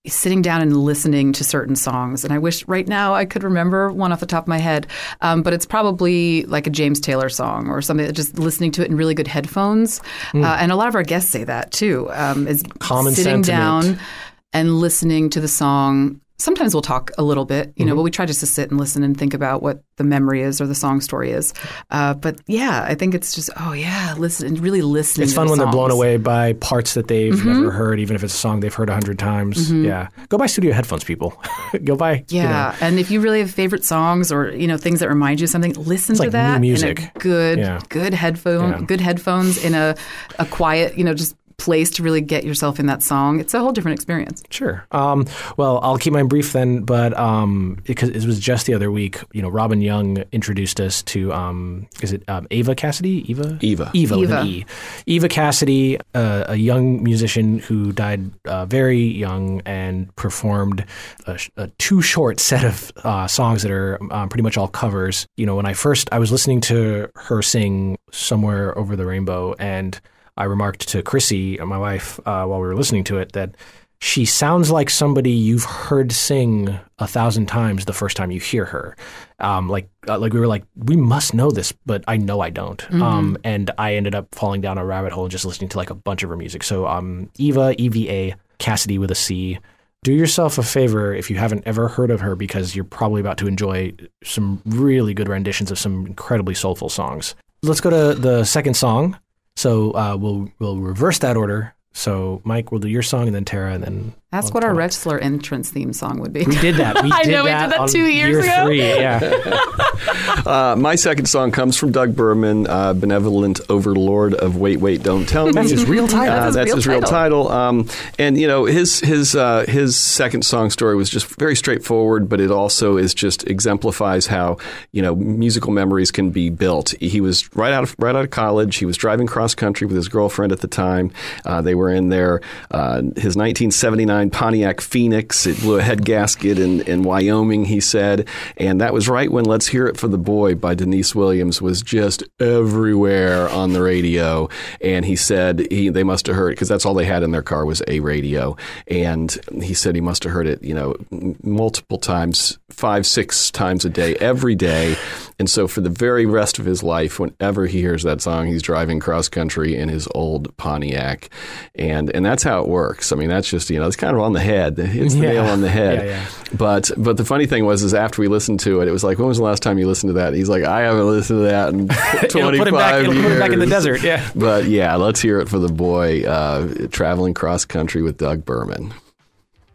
sitting 0.06 0.42
down 0.42 0.62
and 0.62 0.76
listening 0.76 1.32
to 1.32 1.44
certain 1.44 1.76
songs. 1.76 2.26
And 2.26 2.34
I 2.34 2.38
wish 2.38 2.68
right 2.68 2.88
now 2.88 3.14
I 3.14 3.24
could 3.26 3.44
remember 3.44 3.92
one 3.92 4.12
off 4.12 4.20
the 4.20 4.26
top 4.26 4.44
of 4.44 4.48
my 4.50 4.58
head. 4.58 4.88
Um, 5.22 5.44
but 5.44 5.54
it's 5.54 5.66
probably 5.66 6.44
like 6.44 6.68
a 6.68 6.70
James 6.70 7.00
Taylor 7.00 7.30
song 7.30 7.70
or 7.70 7.82
something 7.82 8.12
just 8.14 8.38
listening 8.38 8.72
to 8.74 8.84
it 8.84 8.90
in 8.90 8.98
really 8.98 9.14
good 9.14 9.28
headphones. 9.28 10.02
Uh, 10.34 10.58
and 10.60 10.72
a 10.72 10.76
lot 10.76 10.90
of 10.90 10.96
our 10.96 11.04
guests 11.04 11.32
say 11.32 11.46
that 11.46 11.72
too. 11.72 12.10
Um, 12.12 12.48
is. 12.48 12.64
Common 12.80 13.14
sitting 13.14 13.44
sentiment. 13.44 13.98
down 13.98 14.06
and 14.52 14.80
listening 14.80 15.30
to 15.32 15.40
the 15.40 15.48
song. 15.48 16.20
Sometimes 16.44 16.76
we'll 16.76 16.82
talk 16.82 17.10
a 17.18 17.24
little 17.24 17.46
bit, 17.46 17.72
you 17.78 17.86
know, 17.86 17.92
Mm-hmm. 17.94 17.98
but 18.00 18.04
we 18.04 18.12
try 18.12 18.26
just 18.26 18.42
to 18.42 18.46
sit 18.46 18.70
and 18.70 18.78
listen 18.80 19.02
and 19.04 19.18
think 19.18 19.34
about 19.34 19.62
what 19.62 19.82
the 19.98 20.04
memory 20.04 20.42
is 20.42 20.60
or 20.60 20.68
the 20.68 20.76
song 20.76 21.00
story 21.02 21.32
is. 21.32 21.54
Uh, 21.90 22.14
but 22.16 22.40
yeah, 22.48 22.84
I 22.88 22.96
think 22.96 23.14
it's 23.16 23.34
just, 23.34 23.50
oh 23.60 23.72
yeah, 23.74 24.14
listen 24.18 24.48
and 24.48 24.60
really 24.60 24.82
listening. 24.82 25.24
It's 25.24 25.34
fun 25.34 25.48
when 25.50 25.58
they're 25.60 25.68
blown 25.72 25.92
away 25.92 26.18
by 26.18 26.54
parts 26.54 26.96
that 26.96 27.08
they've 27.08 27.34
Mm-hmm. 27.34 27.48
never 27.62 27.72
heard, 27.72 28.00
even 28.00 28.16
if 28.16 28.24
it's 28.24 28.34
a 28.34 28.38
song 28.38 28.60
they've 28.60 28.74
heard 28.74 28.90
a 28.90 28.94
hundred 28.94 29.20
times. 29.20 29.72
Yeah, 29.72 30.10
go 30.30 30.38
buy 30.38 30.48
studio 30.48 30.74
headphones, 30.74 31.04
people. 31.06 31.42
go 31.84 31.96
buy. 31.96 32.26
you 32.30 32.42
know, 32.44 32.50
Yeah, 32.50 32.76
and 32.82 33.00
if 33.00 33.10
you 33.10 33.22
really 33.22 33.40
have 33.40 33.52
favorite 33.52 33.86
songs 33.86 34.32
or 34.32 34.52
you 34.52 34.68
know 34.68 34.78
things 34.78 35.00
that 35.00 35.08
remind 35.10 35.40
you 35.40 35.46
of 35.46 35.50
something, 35.50 35.74
listen 35.74 36.14
It's 36.14 36.20
to 36.20 36.26
like 36.26 36.32
that 36.32 36.60
music. 36.60 37.00
in 37.00 37.06
a 37.16 37.20
good, 37.20 37.60
Yeah. 37.60 37.80
good 37.90 38.14
headphone, 38.14 38.70
Yeah. 38.72 38.82
good 38.86 39.00
headphones 39.02 39.64
in 39.64 39.74
a 39.76 39.96
a 40.40 40.46
quiet, 40.46 40.98
you 40.98 41.04
know, 41.06 41.14
just 41.14 41.36
place 41.58 41.90
to 41.92 42.04
really 42.04 42.22
get 42.22 42.44
yourself 42.44 42.80
in 42.80 42.86
that 42.88 43.04
song. 43.04 43.40
It's 43.40 43.54
a 43.54 43.60
whole 43.60 43.72
different 43.72 43.96
experience. 43.96 44.44
Sure. 44.50 44.86
Um, 44.92 45.26
well, 45.58 45.80
I'll 45.84 45.98
keep 45.98 46.14
mine 46.14 46.28
brief 46.28 46.54
then, 46.54 46.82
but 46.82 47.18
um, 47.18 47.80
because 47.86 48.10
it 48.10 48.26
was 48.26 48.40
just 48.40 48.66
the 48.66 48.74
other 48.74 48.92
week, 48.92 49.22
you 49.34 49.42
know, 49.42 49.50
Robin 49.50 49.82
Young 49.82 50.18
introduced 50.32 50.80
us 50.80 51.02
to 51.04 51.32
um, 51.34 51.88
is 52.02 52.14
it 52.14 52.24
um, 52.28 52.48
Ava 52.52 52.76
Cassidy? 52.76 53.30
Eva. 53.30 53.58
Eva. 53.62 53.92
Eva 53.94 54.18
with 54.18 54.32
Eva. 54.32 54.42
an 54.42 54.48
E. 54.48 54.66
Eva 55.06 55.28
Cassidy, 55.28 55.98
uh, 56.14 56.46
a 56.48 56.56
young 56.56 57.04
musician 57.04 57.60
who 57.60 57.92
died 57.92 58.32
uh, 58.46 58.66
very 58.66 59.00
young 59.00 59.62
and 59.66 60.14
performed 60.16 60.86
a, 61.28 61.38
sh- 61.38 61.50
a 61.58 61.68
too 61.80 62.02
short 62.02 62.40
set 62.40 62.64
of 62.64 62.92
uh, 63.04 63.28
songs 63.28 63.62
that 63.64 63.72
are 63.72 63.98
um, 64.12 64.30
pretty 64.30 64.44
much 64.44 64.58
all 64.58 64.68
covers. 64.68 65.28
You 65.38 65.46
know, 65.46 65.56
when 65.56 65.66
I 65.66 65.74
first 65.74 66.10
I 66.12 66.20
was 66.20 66.32
listening 66.32 66.62
to 66.62 67.10
her 67.16 67.42
sing 67.42 67.98
"Somewhere 68.12 68.78
Over 68.78 68.96
the 68.96 69.06
Rainbow," 69.06 69.54
and 69.60 70.00
I 70.38 70.46
remarked 70.46 70.88
to 70.90 71.02
Chrissy, 71.04 71.58
my 71.58 71.78
wife, 71.78 72.20
uh, 72.20 72.46
while 72.46 72.60
we 72.60 72.68
were 72.68 72.76
listening 72.76 73.04
to 73.06 73.18
it, 73.18 73.34
that 73.34 73.56
she 74.00 74.26
sounds 74.26 74.70
like 74.70 74.90
somebody 74.90 75.32
you've 75.32 75.64
heard 75.64 76.12
sing 76.12 76.78
a 77.00 77.08
thousand 77.08 77.46
times 77.46 77.86
the 77.86 77.94
first 77.94 78.18
time 78.18 78.32
you 78.32 78.40
hear 78.40 78.66
her. 78.66 78.98
Um, 79.40 79.70
like, 79.70 79.90
uh, 80.10 80.20
like 80.20 80.34
we 80.34 80.42
were 80.42 80.48
like, 80.48 80.66
we 80.76 80.98
must 80.98 81.34
know 81.34 81.52
this, 81.52 81.72
but 81.86 82.04
I 82.08 82.18
know 82.18 82.42
I 82.42 82.50
don't. 82.50 82.84
Um, 83.02 83.38
and 83.46 83.72
I 83.78 83.96
ended 83.96 84.14
up 84.14 84.28
falling 84.36 84.60
down 84.60 84.78
a 84.78 84.86
rabbit 84.86 85.14
hole 85.14 85.24
and 85.24 85.32
just 85.32 85.46
listening 85.46 85.70
to 85.70 85.78
like 85.78 85.90
a 85.90 85.96
bunch 85.96 86.22
of 86.22 86.30
her 86.30 86.36
music. 86.36 86.64
So, 86.64 86.86
um, 86.86 87.30
Eva, 87.38 87.76
E 87.78 87.88
V 87.88 88.10
A, 88.10 88.36
Cassidy 88.58 88.98
with 88.98 89.12
a 89.12 89.16
C. 89.16 89.60
Do 90.04 90.12
yourself 90.12 90.58
a 90.58 90.64
favor 90.64 91.14
if 91.14 91.30
you 91.30 91.38
haven't 91.38 91.64
ever 91.66 91.88
heard 91.88 92.12
of 92.12 92.20
her, 92.20 92.36
because 92.36 92.76
you're 92.76 92.84
probably 92.84 93.22
about 93.22 93.38
to 93.38 93.48
enjoy 93.48 93.94
some 94.22 94.62
really 94.66 95.14
good 95.14 95.30
renditions 95.30 95.72
of 95.72 95.80
some 95.80 96.06
incredibly 96.08 96.56
soulful 96.56 96.90
songs. 96.90 97.36
Let's 97.62 97.80
go 97.80 97.90
to 97.90 98.20
the 98.20 98.44
second 98.44 98.74
song. 98.74 99.18
So 99.64 99.92
uh, 99.92 100.18
we'll 100.20 100.50
we'll 100.60 100.78
reverse 100.78 101.20
that 101.20 101.38
order. 101.38 101.74
So 101.94 102.42
Mike, 102.44 102.74
we'll 102.74 102.82
do 102.82 102.90
your 102.90 103.02
song, 103.02 103.28
and 103.28 103.36
then 103.36 103.46
Tara, 103.46 103.74
and 103.74 103.82
then 103.82 104.14
That's 104.30 104.52
what 104.52 104.66
our 104.66 104.74
wrestler 104.74 105.18
entrance 105.20 105.72
theme 105.72 105.94
song 105.94 106.20
would 106.20 106.34
be. 106.34 106.44
We 106.44 106.58
did 106.58 106.76
that. 106.76 107.02
We 107.02 107.10
I 107.14 107.24
did 107.24 107.32
know, 107.32 107.44
we 107.46 107.50
did 107.50 107.56
that 107.56 107.70
that 107.70 107.88
two 107.88 108.04
years 108.04 108.44
year 108.46 108.56
ago. 108.56 108.66
Three, 108.66 108.82
yeah. 108.82 109.20
Uh, 110.46 110.76
my 110.78 110.96
second 110.96 111.26
song 111.28 111.52
comes 111.52 111.78
from 111.78 111.92
Doug 111.92 112.16
Berman, 112.16 112.68
uh, 112.68 112.94
Benevolent 112.94 113.62
Overlord 113.70 114.34
of 114.34 114.58
Wait, 114.58 114.80
Wait, 114.80 115.04
Don't 115.04 115.28
Tell 115.28 115.46
Me. 115.46 115.54
That's 115.54 115.72
his 115.72 115.86
real 115.86 116.08
title. 116.10 116.36
Uh, 116.36 116.52
That's 116.52 116.74
his 116.74 116.86
real 116.86 117.02
title. 117.02 117.50
Um, 117.50 117.88
and 118.20 118.38
you 118.38 118.48
know 118.48 118.66
his 118.66 119.00
his 119.00 119.36
uh, 119.36 119.66
his 119.68 119.96
second 119.96 120.44
song 120.44 120.70
story 120.70 120.96
was 120.96 121.10
just 121.10 121.28
very 121.40 121.56
straightforward, 121.56 122.28
but 122.28 122.42
it 122.42 122.52
also 122.52 122.98
is 122.98 123.14
just 123.14 123.48
exemplifies 123.48 124.28
how 124.28 124.58
you 124.92 125.02
know 125.02 125.16
musical 125.16 125.72
memories 125.72 126.12
can 126.12 126.32
be 126.32 126.50
built. 126.50 126.94
He 127.00 127.22
was 127.22 127.54
right 127.56 127.72
out 127.72 127.84
of 127.84 127.96
right 127.98 128.16
out 128.16 128.26
of 128.26 128.32
college. 128.32 128.78
He 128.78 128.86
was 128.86 128.98
driving 128.98 129.28
cross 129.28 129.56
country 129.56 129.88
with 129.88 129.96
his 129.96 130.10
girlfriend 130.10 130.52
at 130.52 130.60
the 130.60 130.68
time. 130.68 131.12
Uh, 131.46 131.62
they 131.62 131.76
were 131.76 131.90
in 131.90 132.10
their 132.10 132.42
uh, 132.72 132.98
his 132.98 133.36
1979 133.38 134.30
Pontiac 134.30 134.82
Phoenix. 134.82 135.46
It 135.46 135.60
blew 135.60 135.78
a 135.78 135.82
head 135.82 136.04
gasket 136.04 136.60
in 136.60 136.82
in 136.82 137.04
Wyoming. 137.04 137.66
He 137.66 137.80
said, 137.80 138.28
and 138.58 138.82
that 138.82 138.94
was 138.94 139.08
right 139.08 139.32
when 139.32 139.46
Let's 139.46 139.68
Hear 139.68 139.83
Hear 139.84 139.90
It 139.90 139.98
for 139.98 140.08
the 140.08 140.18
Boy 140.18 140.56
by 140.56 140.76
Deniece 140.76 141.14
Williams 141.14 141.62
was 141.62 141.82
just 141.82 142.24
everywhere 142.40 143.50
on 143.50 143.74
the 143.74 143.82
radio. 143.82 144.48
And 144.80 145.04
he 145.04 145.18
said 145.18 145.68
he, 145.70 145.90
they 145.90 146.04
must 146.06 146.26
have 146.28 146.38
heard 146.38 146.52
it 146.52 146.56
because 146.56 146.70
that's 146.70 146.86
all 146.86 146.94
they 146.94 147.04
had 147.04 147.22
in 147.22 147.32
their 147.32 147.42
car 147.42 147.66
was 147.66 147.82
a 147.90 148.00
radio. 148.00 148.56
And 148.88 149.38
he 149.62 149.74
said 149.74 149.96
he 149.96 150.00
must 150.02 150.24
have 150.24 150.32
heard 150.32 150.48
it, 150.48 150.64
you 150.64 150.74
know, 150.74 150.96
multiple 151.44 151.98
times, 151.98 152.60
five, 152.70 153.06
six 153.06 153.52
times 153.52 153.84
a 153.84 153.90
day, 153.90 154.16
every 154.22 154.56
day. 154.56 154.96
And 155.38 155.50
so 155.50 155.68
for 155.68 155.82
the 155.82 155.90
very 155.90 156.26
rest 156.26 156.60
of 156.60 156.66
his 156.66 156.82
life, 156.82 157.20
whenever 157.20 157.66
he 157.66 157.82
hears 157.82 158.04
that 158.04 158.22
song, 158.22 158.48
he's 158.48 158.62
driving 158.62 159.02
cross 159.02 159.28
country 159.28 159.76
in 159.76 159.90
his 159.90 160.08
old 160.16 160.56
Pontiac. 160.56 161.30
And, 161.76 162.10
and 162.12 162.26
that's 162.26 162.44
how 162.44 162.62
it 162.62 162.70
works. 162.70 163.12
I 163.12 163.18
mean, 163.18 163.28
that's 163.28 163.50
just, 163.50 163.70
you 163.70 163.80
know, 163.82 163.88
it's 163.88 163.98
kind 163.98 164.16
of 164.16 164.22
on 164.24 164.32
the 164.32 164.40
head. 164.40 164.80
It's 164.80 165.14
the 165.14 165.20
Yeah. 165.24 165.32
nail 165.34 165.46
on 165.48 165.60
the 165.60 165.70
head. 165.70 166.06
Yeah, 166.06 166.12
yeah. 166.14 166.26
But 166.56 166.92
but 166.98 167.18
the 167.18 167.26
funny 167.26 167.48
thing 167.48 167.66
was 167.66 167.82
is 167.82 167.94
after 167.96 168.22
we 168.22 168.28
listened 168.28 168.60
to 168.62 168.82
it, 168.82 168.88
it 168.88 168.92
was 168.92 169.04
like, 169.04 169.18
when 169.18 169.28
was 169.28 169.38
the 169.40 169.44
last 169.44 169.64
time 169.64 169.73
you 169.78 169.88
listen 169.88 170.08
to 170.08 170.14
that? 170.14 170.34
He's 170.34 170.50
like, 170.50 170.64
I 170.64 170.82
haven't 170.82 171.08
listened 171.08 171.40
to 171.40 171.44
that 171.44 171.70
in 171.74 171.88
twenty 172.30 172.58
It'll 172.58 172.66
put 172.66 172.68
him 172.68 172.74
five 172.74 172.80
back. 172.80 173.02
It'll 173.02 173.14
years. 173.14 173.24
put 173.26 173.32
him 173.34 173.40
back 173.40 173.52
in 173.52 173.60
the 173.60 173.66
desert. 173.68 174.04
Yeah. 174.04 174.30
But 174.36 174.66
yeah, 174.66 174.96
let's 174.96 175.22
hear 175.22 175.40
it 175.40 175.50
for 175.50 175.60
the 175.60 175.70
boy 175.72 176.24
uh, 176.24 176.88
traveling 176.90 177.34
cross 177.34 177.66
country 177.66 178.02
with 178.02 178.18
Doug 178.18 178.46
Berman. 178.46 178.94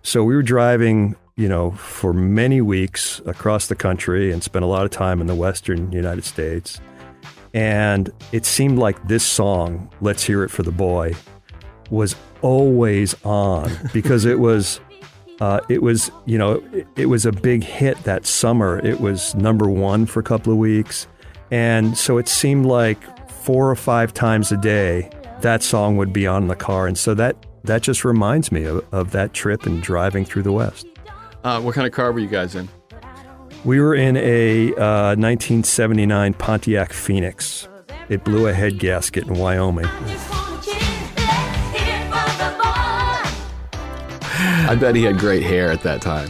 So 0.03 0.25
we 0.25 0.35
were 0.35 0.43
driving, 0.43 1.17
you 1.37 1.49
know, 1.49 1.73
for 1.73 2.13
many 2.13 2.61
weeks 2.61 3.21
across 3.27 3.67
the 3.67 3.75
country 3.75 4.33
and 4.33 4.43
spent 4.43 4.65
a 4.65 4.69
lot 4.69 4.85
of 4.85 4.91
time 4.91 5.21
in 5.21 5.27
the 5.27 5.35
western 5.35 5.93
United 5.93 6.25
States. 6.25 6.81
And 7.55 8.11
it 8.33 8.45
seemed 8.45 8.79
like 8.79 9.09
this 9.09 9.25
song, 9.25 9.91
Let's 10.01 10.25
Hear 10.25 10.45
It 10.45 10.51
for 10.51 10.63
the 10.63 10.73
Boy, 10.73 11.15
was 11.91 12.15
always 12.43 13.15
on 13.25 13.71
because 13.93 14.25
it 14.25 14.39
was 14.39 14.81
uh, 15.41 15.61
it 15.69 15.83
was 15.83 16.11
you 16.27 16.39
know 16.39 16.63
it, 16.73 16.87
it 16.97 17.07
was 17.07 17.27
a 17.27 17.33
big 17.33 17.65
hit 17.65 18.03
that 18.05 18.27
summer. 18.27 18.79
It 18.85 19.01
was 19.01 19.35
number 19.35 19.69
one 19.69 20.07
for 20.07 20.21
a 20.21 20.25
couple 20.25 20.53
of 20.53 20.59
weeks, 20.59 21.07
and 21.51 21.97
so 21.97 22.19
it 22.19 22.29
seemed 22.29 22.67
like 22.67 23.31
four 23.31 23.71
or 23.71 23.77
five 23.77 24.13
times 24.13 24.53
a 24.53 24.57
day 24.57 25.11
that 25.41 25.63
song 25.63 25.97
would 25.97 26.13
be 26.13 26.27
on 26.27 26.49
the 26.49 26.57
car, 26.57 26.87
and 26.87 26.99
so 26.99 27.15
that 27.15 27.37
that 27.65 27.83
just 27.83 28.05
reminds 28.05 28.51
me 28.51 28.65
of, 28.65 28.85
of 28.93 29.11
that 29.13 29.35
trip 29.35 29.67
and 29.67 29.83
driving 29.83 30.25
through 30.25 30.43
the 30.43 30.53
West. 30.53 30.87
Uh, 31.45 31.61
what 31.61 31.75
kind 31.75 31.87
of 31.87 31.93
car 31.93 32.13
were 32.13 32.19
you 32.19 32.29
guys 32.29 32.55
in? 32.55 32.69
We 33.65 33.81
were 33.81 33.95
in 33.95 34.17
a 34.17 34.73
uh, 34.75 35.17
1979 35.17 36.35
Pontiac 36.35 36.93
Phoenix. 36.93 37.69
It 38.09 38.25
blew 38.25 38.47
a 38.47 38.53
head 38.53 38.79
gasket 38.79 39.27
in 39.27 39.35
Wyoming. 39.35 39.89
I 44.39 44.75
bet 44.77 44.95
he 44.95 45.03
had 45.05 45.19
great 45.19 45.43
hair 45.43 45.71
at 45.71 45.83
that 45.83 46.01
time. 46.03 46.29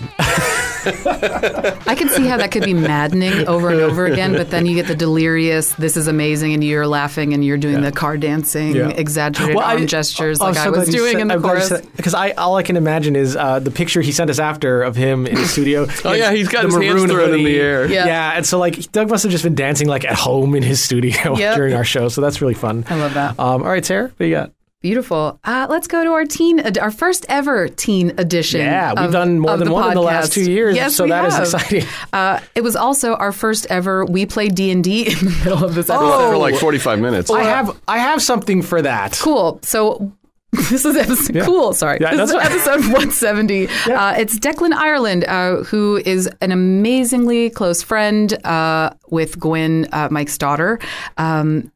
I 0.89 1.95
can 1.97 2.09
see 2.09 2.27
how 2.27 2.37
that 2.39 2.51
could 2.51 2.63
be 2.65 2.73
maddening 2.73 3.47
over 3.47 3.69
and 3.71 3.81
over 3.81 4.07
again, 4.07 4.33
but 4.33 4.51
then 4.51 4.65
you 4.65 4.75
get 4.75 4.87
the 4.87 4.95
delirious, 4.95 5.75
this 5.75 5.97
is 5.97 6.07
amazing, 6.07 6.55
and 6.55 6.63
you're 6.65 6.87
laughing 6.87 7.35
and 7.35 7.45
you're 7.45 7.59
doing 7.59 7.83
the 7.83 7.93
car 7.93 8.17
dancing, 8.17 8.75
Yeah. 8.75 8.89
exaggerated 8.89 9.57
Well, 9.57 9.65
I- 9.67 9.75
arm 9.75 9.87
gestures 9.87 10.41
oh, 10.41 10.45
like 10.47 10.57
I'm 10.57 10.61
I 10.61 10.65
so 10.65 10.71
was 10.81 10.89
doing 10.89 11.13
said- 11.13 11.21
in 11.23 11.29
the 11.29 11.35
I'm 11.35 11.43
chorus. 11.43 11.73
Because 11.97 12.15
I 12.15 12.31
all 12.33 12.57
I 12.57 12.63
can 12.63 12.77
imagine 12.77 13.17
is 13.17 13.37
uh, 13.37 13.59
the 13.59 13.71
picture 13.71 14.01
he 14.01 14.13
sent 14.13 14.31
us 14.31 14.39
after 14.39 14.83
of 14.83 14.97
him 14.97 15.27
in 15.27 15.35
the 15.35 15.47
studio. 15.47 15.87
Oh, 16.05 16.13
yeah, 16.13 16.33
he's 16.33 16.49
got 16.49 16.63
The 16.63 16.69
his 16.69 16.77
hands 16.77 16.95
maroon 16.95 17.09
thrown 17.11 17.35
in 17.39 17.45
the 17.45 17.57
air. 17.59 17.87
Yeah. 17.87 18.07
Yeah. 18.07 18.33
and 18.37 18.47
so 18.47 18.59
like 18.59 18.91
Doug 18.93 19.11
must 19.11 19.25
have 19.25 19.33
just 19.33 19.45
been 19.45 19.55
dancing 19.57 19.89
like 19.89 20.05
at 20.05 20.15
home 20.15 20.55
in 20.55 20.63
his 20.63 20.83
studio 20.83 21.37
Yep. 21.37 21.57
during 21.57 21.75
our 21.75 21.85
show. 21.85 22.09
So 22.09 22.21
that's 22.21 22.41
really 22.41 22.55
fun. 22.55 22.85
I 22.89 22.95
love 22.95 23.15
that. 23.15 23.39
Um, 23.39 23.63
all 23.63 23.69
right, 23.69 23.85
Sarah, 23.85 24.05
what 24.05 24.19
do 24.19 24.25
you 24.27 24.35
got? 24.35 24.53
Beautiful. 24.81 25.41
Uh, 25.43 25.67
let's 25.69 25.89
go 25.89 26.05
to 26.05 26.11
our 26.13 26.25
teen, 26.25 26.61
ed- 26.61 26.79
our 26.79 26.93
first 26.93 27.27
ever 27.29 27.67
teen 27.69 28.11
edition. 28.17 28.61
Yeah, 28.61 28.91
we've 28.95 29.07
of- 29.07 29.13
done 29.13 29.41
more 29.41 29.57
than 29.57 29.67
the 29.67 29.75
one 29.75 29.89
in 29.89 29.95
the 29.95 30.01
last 30.03 30.33
two 30.33 30.49
years, 30.49 30.77
Yes, 30.77 30.95
so 30.95 31.03
we 31.05 31.11
that 31.11 31.25
is 31.27 31.35
have. 31.35 31.43
exciting. 31.43 31.85
Uh, 32.13 32.39
it 32.55 32.61
was 32.63 32.77
also 32.77 33.15
our 33.17 33.33
first 33.33 33.67
ever. 33.71 34.05
We 34.05 34.25
played 34.25 34.55
D 34.55 34.71
and 34.71 34.85
D 34.85 35.09
in 35.11 35.19
the 35.19 35.43
middle 35.45 35.65
of 35.65 35.75
this 35.75 35.91
episode. 35.91 36.05
Oh. 36.07 36.31
For 36.31 36.37
like 36.39 36.55
45 36.55 37.01
minutes. 37.01 37.29
I 37.29 37.43
have 37.43 37.77
I 37.89 37.99
have 37.99 38.23
something 38.23 38.63
for 38.63 38.81
that. 38.83 39.19
Cool. 39.21 39.59
So 39.65 40.13
this 40.53 40.85
is 40.85 40.97
episode 40.97 41.45
cool. 41.45 41.73
Sorry, 41.75 41.99
Yeah, 42.01 42.15
this 42.15 42.31
is 42.31 42.37
episode 42.37 42.81
170. 42.93 43.67
Uh, 43.67 44.15
it's 44.17 44.39
Declan 44.39 44.73
Ireland, 44.73 45.25
uh, 45.25 45.65
who 45.65 45.97
is 46.07 46.27
an 46.41 46.53
amazingly 46.53 47.51
close 47.51 47.83
friend 47.83 48.33
uh, 48.47 48.91
with 49.11 49.41
Gwen, 49.41 49.89
uh, 49.93 50.09
Mike's 50.11 50.39
daughter. 50.39 50.79
Um, 51.19 51.71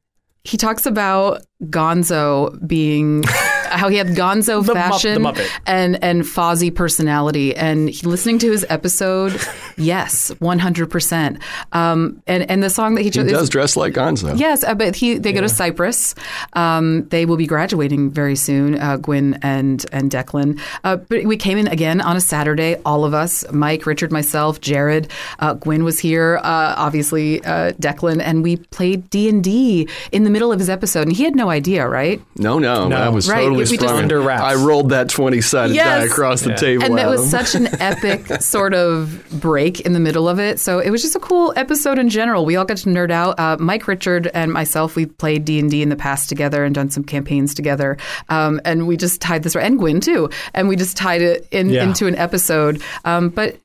he 0.44 0.56
talks 0.56 0.86
about 0.86 1.42
Gonzo 1.64 2.66
being 2.66 3.22
how 3.78 3.88
he 3.88 3.96
had 3.96 4.08
Gonzo 4.08 4.64
The 4.64 4.74
fashion 4.74 5.22
Muppet. 5.22 5.48
and 5.66 6.02
and 6.02 6.22
Fozzie 6.22 6.74
personality. 6.74 7.54
And 7.56 7.88
he, 7.90 8.06
listening 8.06 8.38
to 8.40 8.50
his 8.50 8.64
episode, 8.68 9.38
yes, 9.76 10.30
100. 10.38 10.90
percent 10.90 11.38
Um, 11.72 12.22
and 12.26 12.48
and 12.50 12.62
the 12.62 12.70
song 12.70 12.94
that 12.94 13.02
he 13.02 13.06
He 13.06 13.10
chose 13.10 13.30
does 13.30 13.48
dress 13.48 13.76
like 13.76 13.92
Gonzo. 13.94 14.38
Yes, 14.38 14.64
uh, 14.64 14.74
but 14.74 14.96
he 14.96 15.18
they 15.18 15.32
go 15.32 15.40
to 15.40 15.48
Cypress. 15.48 16.14
Um, 16.54 17.08
they 17.08 17.24
will 17.26 17.36
be 17.36 17.46
graduating 17.46 18.10
very 18.10 18.36
soon, 18.36 18.78
uh, 18.78 18.96
Gwen 18.96 19.38
and 19.42 19.84
and 19.92 20.10
Declan. 20.10 20.60
Uh, 20.84 20.96
but 20.96 21.24
we 21.24 21.36
came 21.36 21.58
in 21.58 21.66
again 21.68 22.00
on 22.00 22.16
a 22.16 22.20
Saturday, 22.20 22.76
all 22.84 23.04
of 23.04 23.14
us, 23.14 23.44
Mike, 23.52 23.86
Richard, 23.86 24.12
myself, 24.12 24.60
Jared, 24.60 25.10
uh, 25.38 25.54
Gwen 25.54 25.84
was 25.84 25.98
here, 25.98 26.38
uh, 26.42 26.74
obviously 26.76 27.42
uh, 27.44 27.72
Declan, 27.72 28.20
and 28.22 28.42
we 28.42 28.56
played 28.56 29.08
D 29.10 29.28
and 29.28 29.42
D 29.42 29.88
in 30.12 30.24
the 30.24 30.30
middle 30.30 30.52
of 30.52 30.58
his 30.58 30.68
episode, 30.70 31.02
and 31.08 31.12
he 31.16 31.24
had 31.24 31.34
no 31.36 31.50
idea, 31.50 31.86
right? 31.88 32.20
No, 32.36 32.58
no, 32.58 32.88
No. 32.88 32.96
I 32.96 33.08
was 33.08 33.28
Right, 33.28 33.42
totally 33.42 33.61
we 33.70 33.76
just- 33.78 33.92
Under 33.94 34.20
wraps. 34.20 34.42
I 34.42 34.54
rolled 34.54 34.90
that 34.90 35.08
20 35.08 35.40
sided 35.40 35.74
Yes. 35.74 36.00
die 36.00 36.06
across 36.06 36.40
the 36.42 36.54
table. 36.54 36.84
and 36.84 36.98
at 36.98 37.06
it 37.06 37.08
was 37.08 37.28
such 37.30 37.54
an 37.54 37.66
epic 37.80 38.42
sort 38.42 38.74
of 38.74 39.24
break 39.40 39.80
in 39.80 39.92
the 39.92 40.00
middle 40.00 40.28
of 40.28 40.38
it. 40.38 40.58
So 40.60 40.78
it 40.78 40.90
was 40.90 41.02
just 41.02 41.14
a 41.16 41.20
cool 41.20 41.52
episode 41.56 41.98
in 41.98 42.08
general. 42.08 42.44
We 42.44 42.56
all 42.56 42.64
got 42.64 42.78
to 42.78 42.88
nerd 42.88 43.10
out. 43.10 43.38
Uh, 43.38 43.56
Mike, 43.60 43.86
Richard, 43.86 44.28
and 44.34 44.52
myself, 44.52 44.96
we 44.96 45.06
played 45.06 45.44
D 45.44 45.58
and 45.58 45.70
D 45.70 45.82
in 45.82 45.88
the 45.88 45.96
past 45.96 46.28
together 46.28 46.64
and 46.64 46.74
done 46.74 46.90
some 46.90 47.04
campaigns 47.04 47.54
together. 47.54 47.96
Um, 48.28 48.60
and 48.64 48.86
we 48.86 48.96
just 48.96 49.20
tied 49.20 49.42
this, 49.42 49.54
and 49.56 49.78
Gwen 49.78 50.00
too, 50.00 50.30
and 50.54 50.68
we 50.68 50.76
just 50.76 50.96
tied 50.96 51.22
it 51.22 51.46
in, 51.50 51.70
Yeah. 51.70 51.84
into 51.84 52.06
an 52.06 52.16
episode. 52.16 52.82
Um, 53.04 53.28
but 53.28 53.56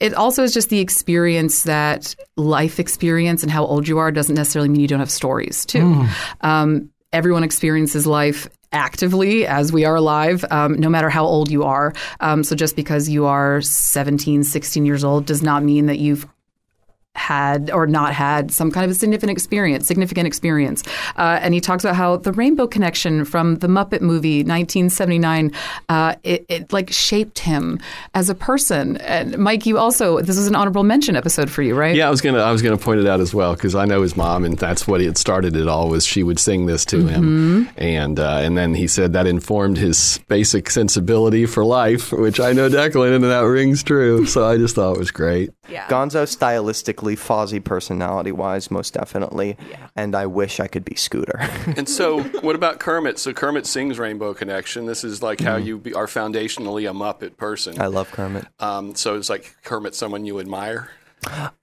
it 0.00 0.12
also 0.14 0.42
is 0.42 0.52
just 0.52 0.70
the 0.70 0.80
experience 0.80 1.62
that 1.62 2.14
life 2.36 2.80
experience 2.80 3.42
and 3.42 3.50
how 3.52 3.64
old 3.64 3.86
you 3.86 3.98
are 3.98 4.10
doesn't 4.10 4.34
necessarily 4.34 4.68
mean 4.68 4.80
you 4.80 4.88
don't 4.88 4.98
have 4.98 5.10
stories 5.10 5.64
too. 5.64 6.04
Um, 6.40 6.90
everyone 7.12 7.44
experiences 7.44 8.06
life 8.06 8.48
actively 8.74 9.46
as 9.46 9.72
we 9.72 9.84
are 9.84 9.94
alive, 9.94 10.44
um, 10.50 10.78
no 10.78 10.90
matter 10.90 11.08
how 11.08 11.24
old 11.24 11.50
you 11.50 11.64
are. 11.64 11.94
Um, 12.20 12.44
so 12.44 12.54
just 12.54 12.76
because 12.76 13.08
you 13.08 13.24
are 13.24 13.62
17, 13.62 14.44
16 14.44 14.84
years 14.84 15.04
old 15.04 15.24
does 15.24 15.42
not 15.42 15.62
mean 15.62 15.86
that 15.86 15.98
you've 15.98 16.26
had 17.14 17.70
or 17.70 17.86
not 17.86 18.12
had 18.12 18.50
some 18.50 18.70
kind 18.70 18.84
of 18.84 18.90
a 18.90 18.94
significant 18.94 19.30
experience, 19.30 19.86
significant 19.86 20.26
experience. 20.26 20.82
Uh, 21.16 21.38
and 21.40 21.54
he 21.54 21.60
talks 21.60 21.84
about 21.84 21.96
how 21.96 22.16
the 22.16 22.32
Rainbow 22.32 22.66
Connection 22.66 23.24
from 23.24 23.56
the 23.56 23.66
Muppet 23.68 24.00
movie 24.00 24.38
1979, 24.38 25.52
uh, 25.88 26.14
it, 26.22 26.44
it 26.48 26.72
like 26.72 26.90
shaped 26.90 27.38
him 27.40 27.78
as 28.14 28.28
a 28.28 28.34
person. 28.34 28.96
And 28.98 29.38
Mike, 29.38 29.66
you 29.66 29.78
also 29.78 30.20
this 30.20 30.36
is 30.36 30.46
an 30.46 30.54
honorable 30.54 30.82
mention 30.82 31.16
episode 31.16 31.50
for 31.50 31.62
you, 31.62 31.74
right? 31.74 31.94
Yeah, 31.94 32.08
I 32.08 32.10
was 32.10 32.20
gonna 32.20 32.40
I 32.40 32.50
was 32.50 32.62
gonna 32.62 32.76
point 32.76 33.00
it 33.00 33.06
out 33.06 33.20
as 33.20 33.34
well 33.34 33.54
because 33.54 33.74
I 33.74 33.84
know 33.84 34.02
his 34.02 34.16
mom, 34.16 34.44
and 34.44 34.58
that's 34.58 34.86
what 34.86 35.00
it 35.00 35.16
started 35.16 35.56
it 35.56 35.68
all. 35.68 35.88
Was 35.88 36.04
she 36.04 36.22
would 36.22 36.38
sing 36.38 36.66
this 36.66 36.84
to 36.86 37.06
him, 37.06 37.68
and 37.76 38.18
uh, 38.18 38.38
and 38.42 38.56
then 38.56 38.74
he 38.74 38.86
said 38.86 39.12
that 39.12 39.26
informed 39.26 39.78
his 39.78 40.20
basic 40.28 40.70
sensibility 40.70 41.46
for 41.46 41.64
life, 41.64 42.12
which 42.12 42.40
I 42.40 42.52
know 42.52 42.68
Declan, 42.68 43.14
and 43.14 43.24
that 43.24 43.40
rings 43.40 43.82
true. 43.82 44.26
So 44.26 44.44
I 44.46 44.56
just 44.56 44.74
thought 44.74 44.96
it 44.96 44.98
was 44.98 45.10
great. 45.10 45.50
Yeah. 45.68 45.86
Gonzo 45.88 46.24
stylistically, 46.24 47.03
Fozzie 47.12 47.62
personality 47.62 48.32
wise, 48.32 48.70
most 48.70 48.94
definitely. 48.94 49.56
And 49.94 50.14
I 50.14 50.26
wish 50.26 50.60
I 50.60 50.66
could 50.66 50.84
be 50.84 50.94
Scooter. 50.94 51.40
And 51.76 51.88
so, 51.88 52.22
what 52.40 52.54
about 52.54 52.78
Kermit? 52.78 53.18
So 53.18 53.32
Kermit 53.32 53.66
sings 53.66 53.98
Rainbow 53.98 54.32
Connection. 54.32 54.86
This 54.86 55.04
is 55.04 55.22
like 55.22 55.40
how 55.40 55.56
you 55.56 55.78
be, 55.78 55.92
are 55.92 56.06
foundationally 56.06 56.88
a 56.88 56.94
Muppet 56.94 57.36
person. 57.36 57.80
I 57.80 57.86
love 57.86 58.10
Kermit. 58.10 58.46
Um, 58.60 58.94
so 58.94 59.16
it's 59.16 59.28
like 59.28 59.56
Kermit, 59.64 59.94
someone 59.94 60.24
you 60.24 60.40
admire. 60.40 60.90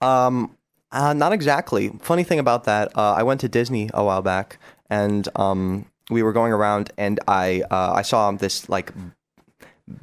Um, 0.00 0.56
uh, 0.92 1.14
not 1.14 1.32
exactly. 1.32 1.88
Funny 2.00 2.24
thing 2.24 2.38
about 2.38 2.64
that, 2.64 2.96
uh, 2.96 3.14
I 3.14 3.22
went 3.22 3.40
to 3.40 3.48
Disney 3.48 3.90
a 3.94 4.04
while 4.04 4.22
back, 4.22 4.58
and 4.90 5.26
um, 5.36 5.86
we 6.10 6.22
were 6.22 6.32
going 6.32 6.52
around, 6.52 6.92
and 6.98 7.18
I 7.26 7.62
uh, 7.70 7.92
I 7.94 8.02
saw 8.02 8.30
this 8.32 8.68
like 8.68 8.92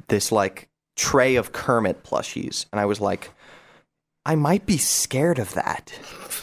this 0.08 0.32
like 0.32 0.68
tray 0.96 1.36
of 1.36 1.52
Kermit 1.52 2.02
plushies, 2.02 2.66
and 2.72 2.80
I 2.80 2.86
was 2.86 3.00
like, 3.00 3.30
I 4.26 4.34
might 4.34 4.66
be 4.66 4.76
scared 4.76 5.38
of 5.38 5.54
that. 5.54 5.92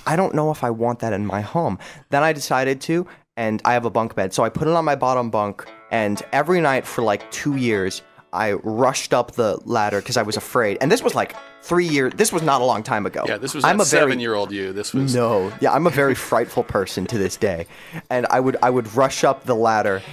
I 0.08 0.16
don't 0.16 0.34
know 0.34 0.50
if 0.50 0.64
I 0.64 0.72
want 0.72 1.00
that 1.00 1.14
in 1.14 1.26
my 1.26 1.42
home. 1.42 1.78
Then 2.10 2.24
I 2.24 2.34
decided 2.34 2.82
to, 2.82 3.06
and 3.36 3.62
I 3.66 3.74
have 3.74 3.86
a 3.86 3.90
bunk 3.92 4.16
bed, 4.16 4.34
so 4.34 4.44
I 4.44 4.50
put 4.50 4.68
it 4.68 4.74
on 4.74 4.84
my 4.84 4.96
bottom 4.96 5.30
bunk, 5.30 5.66
and 5.92 6.22
every 6.32 6.60
night 6.60 6.86
for 6.86 7.04
like 7.04 7.30
two 7.32 7.56
years. 7.56 8.02
I 8.34 8.54
rushed 8.54 9.14
up 9.14 9.32
the 9.32 9.58
ladder 9.64 10.00
because 10.00 10.18
I 10.18 10.22
was 10.22 10.36
afraid, 10.36 10.78
and 10.82 10.92
this 10.92 11.02
was 11.02 11.16
like 11.16 11.34
three 11.62 11.88
years. 11.88 12.12
This 12.18 12.34
was 12.34 12.44
not 12.44 12.60
a 12.60 12.66
long 12.66 12.84
time 12.84 13.06
ago. 13.06 13.24
Yeah, 13.26 13.38
this 13.38 13.54
was 13.54 13.64
I'm 13.64 13.80
a 13.80 13.86
seven-year-old 13.86 14.52
you. 14.52 14.74
This 14.74 14.94
was 14.94 15.16
no, 15.16 15.52
yeah, 15.62 15.72
I'm 15.72 15.88
a 15.88 15.90
very 15.90 16.14
frightful 16.30 16.64
person 16.64 17.06
to 17.08 17.18
this 17.18 17.38
day, 17.38 17.68
and 18.10 18.28
I 18.30 18.42
would 18.42 18.58
I 18.62 18.70
would 18.70 18.94
rush 18.94 19.24
up 19.24 19.46
the 19.46 19.56
ladder 19.56 20.04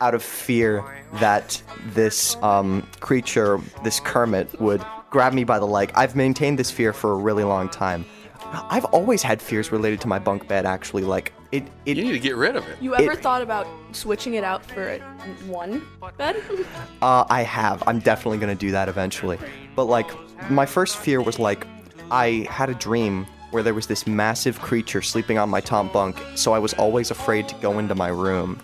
out 0.00 0.14
of 0.14 0.22
fear 0.22 0.82
that 1.20 1.62
this 1.92 2.34
um, 2.36 2.88
creature, 3.00 3.60
this 3.84 4.00
Kermit, 4.00 4.58
would 4.58 4.82
grab 5.10 5.32
me 5.32 5.44
by 5.44 5.58
the 5.58 5.66
leg. 5.66 5.92
I've 5.94 6.16
maintained 6.16 6.58
this 6.58 6.70
fear 6.70 6.92
for 6.92 7.12
a 7.12 7.16
really 7.16 7.44
long 7.44 7.68
time. 7.68 8.06
I've 8.52 8.86
always 8.86 9.22
had 9.22 9.40
fears 9.42 9.70
related 9.70 10.00
to 10.02 10.08
my 10.08 10.18
bunk 10.18 10.48
bed. 10.48 10.64
Actually, 10.66 11.02
like 11.04 11.32
it. 11.52 11.64
it 11.86 11.96
You 11.96 12.04
need 12.04 12.12
to 12.12 12.18
get 12.18 12.36
rid 12.36 12.56
of 12.56 12.66
it. 12.68 12.78
You 12.80 12.94
ever 12.94 13.12
It- 13.12 13.22
thought 13.22 13.42
about 13.42 13.66
switching 13.92 14.34
it 14.34 14.44
out 14.44 14.64
for 14.64 14.88
a 14.88 14.98
one 15.46 15.82
bed? 16.16 16.42
Uh, 17.02 17.24
I 17.30 17.42
have. 17.42 17.82
I'm 17.86 17.98
definitely 17.98 18.38
gonna 18.38 18.54
do 18.54 18.70
that 18.72 18.88
eventually. 18.88 19.38
But 19.74 19.84
like, 19.84 20.10
my 20.50 20.66
first 20.66 20.96
fear 20.98 21.22
was 21.22 21.38
like, 21.38 21.66
I 22.10 22.46
had 22.50 22.68
a 22.68 22.74
dream 22.74 23.26
where 23.52 23.62
there 23.62 23.72
was 23.74 23.86
this 23.86 24.06
massive 24.06 24.60
creature 24.60 25.00
sleeping 25.00 25.38
on 25.38 25.48
my 25.48 25.60
top 25.60 25.92
bunk, 25.94 26.18
so 26.34 26.52
I 26.52 26.58
was 26.58 26.74
always 26.74 27.10
afraid 27.10 27.48
to 27.48 27.54
go 27.56 27.78
into 27.78 27.94
my 27.94 28.08
room. 28.08 28.60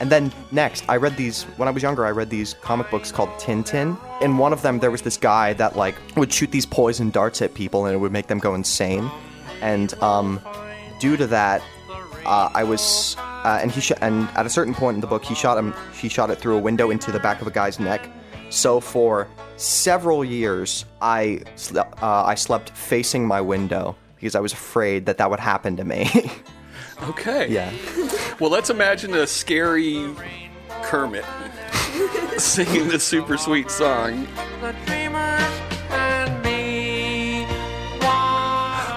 And 0.00 0.10
then 0.10 0.32
next, 0.50 0.84
I 0.88 0.96
read 0.96 1.16
these 1.16 1.44
when 1.58 1.68
I 1.68 1.70
was 1.70 1.82
younger. 1.82 2.06
I 2.06 2.10
read 2.10 2.30
these 2.30 2.54
comic 2.54 2.90
books 2.90 3.12
called 3.12 3.28
Tintin. 3.38 3.98
In 4.22 4.38
one 4.38 4.52
of 4.52 4.62
them, 4.62 4.78
there 4.78 4.90
was 4.90 5.02
this 5.02 5.18
guy 5.18 5.52
that 5.54 5.76
like 5.76 5.94
would 6.16 6.32
shoot 6.32 6.50
these 6.50 6.64
poison 6.64 7.10
darts 7.10 7.42
at 7.42 7.52
people, 7.52 7.84
and 7.84 7.94
it 7.94 7.98
would 7.98 8.12
make 8.12 8.26
them 8.26 8.38
go 8.38 8.54
insane. 8.54 9.10
And 9.60 9.92
um, 10.02 10.40
due 11.00 11.18
to 11.18 11.26
that, 11.26 11.62
uh, 12.24 12.50
I 12.54 12.64
was, 12.64 13.14
uh, 13.18 13.58
and 13.60 13.70
he 13.70 13.82
sh- 13.82 13.92
and 14.00 14.26
at 14.30 14.46
a 14.46 14.50
certain 14.50 14.74
point 14.74 14.94
in 14.94 15.00
the 15.02 15.06
book, 15.06 15.22
he 15.22 15.34
shot 15.34 15.58
him. 15.58 15.74
He 15.92 16.08
shot 16.08 16.30
it 16.30 16.38
through 16.38 16.56
a 16.56 16.60
window 16.60 16.90
into 16.90 17.12
the 17.12 17.20
back 17.20 17.42
of 17.42 17.46
a 17.46 17.50
guy's 17.50 17.78
neck. 17.78 18.08
So 18.48 18.80
for 18.80 19.28
several 19.56 20.24
years, 20.24 20.86
I 21.02 21.42
sle- 21.56 22.02
uh, 22.02 22.24
I 22.24 22.34
slept 22.36 22.70
facing 22.70 23.26
my 23.26 23.42
window 23.42 23.96
because 24.16 24.34
I 24.34 24.40
was 24.40 24.54
afraid 24.54 25.06
that 25.06 25.18
that 25.18 25.30
would 25.30 25.40
happen 25.40 25.76
to 25.76 25.84
me. 25.84 26.08
Okay. 27.08 27.48
yeah. 27.48 27.72
Well, 28.38 28.50
let's 28.50 28.70
imagine 28.70 29.14
a 29.14 29.26
scary 29.26 30.08
Kermit 30.82 31.24
singing 32.38 32.88
this 32.88 33.04
super 33.04 33.36
sweet 33.36 33.70
song. 33.70 34.26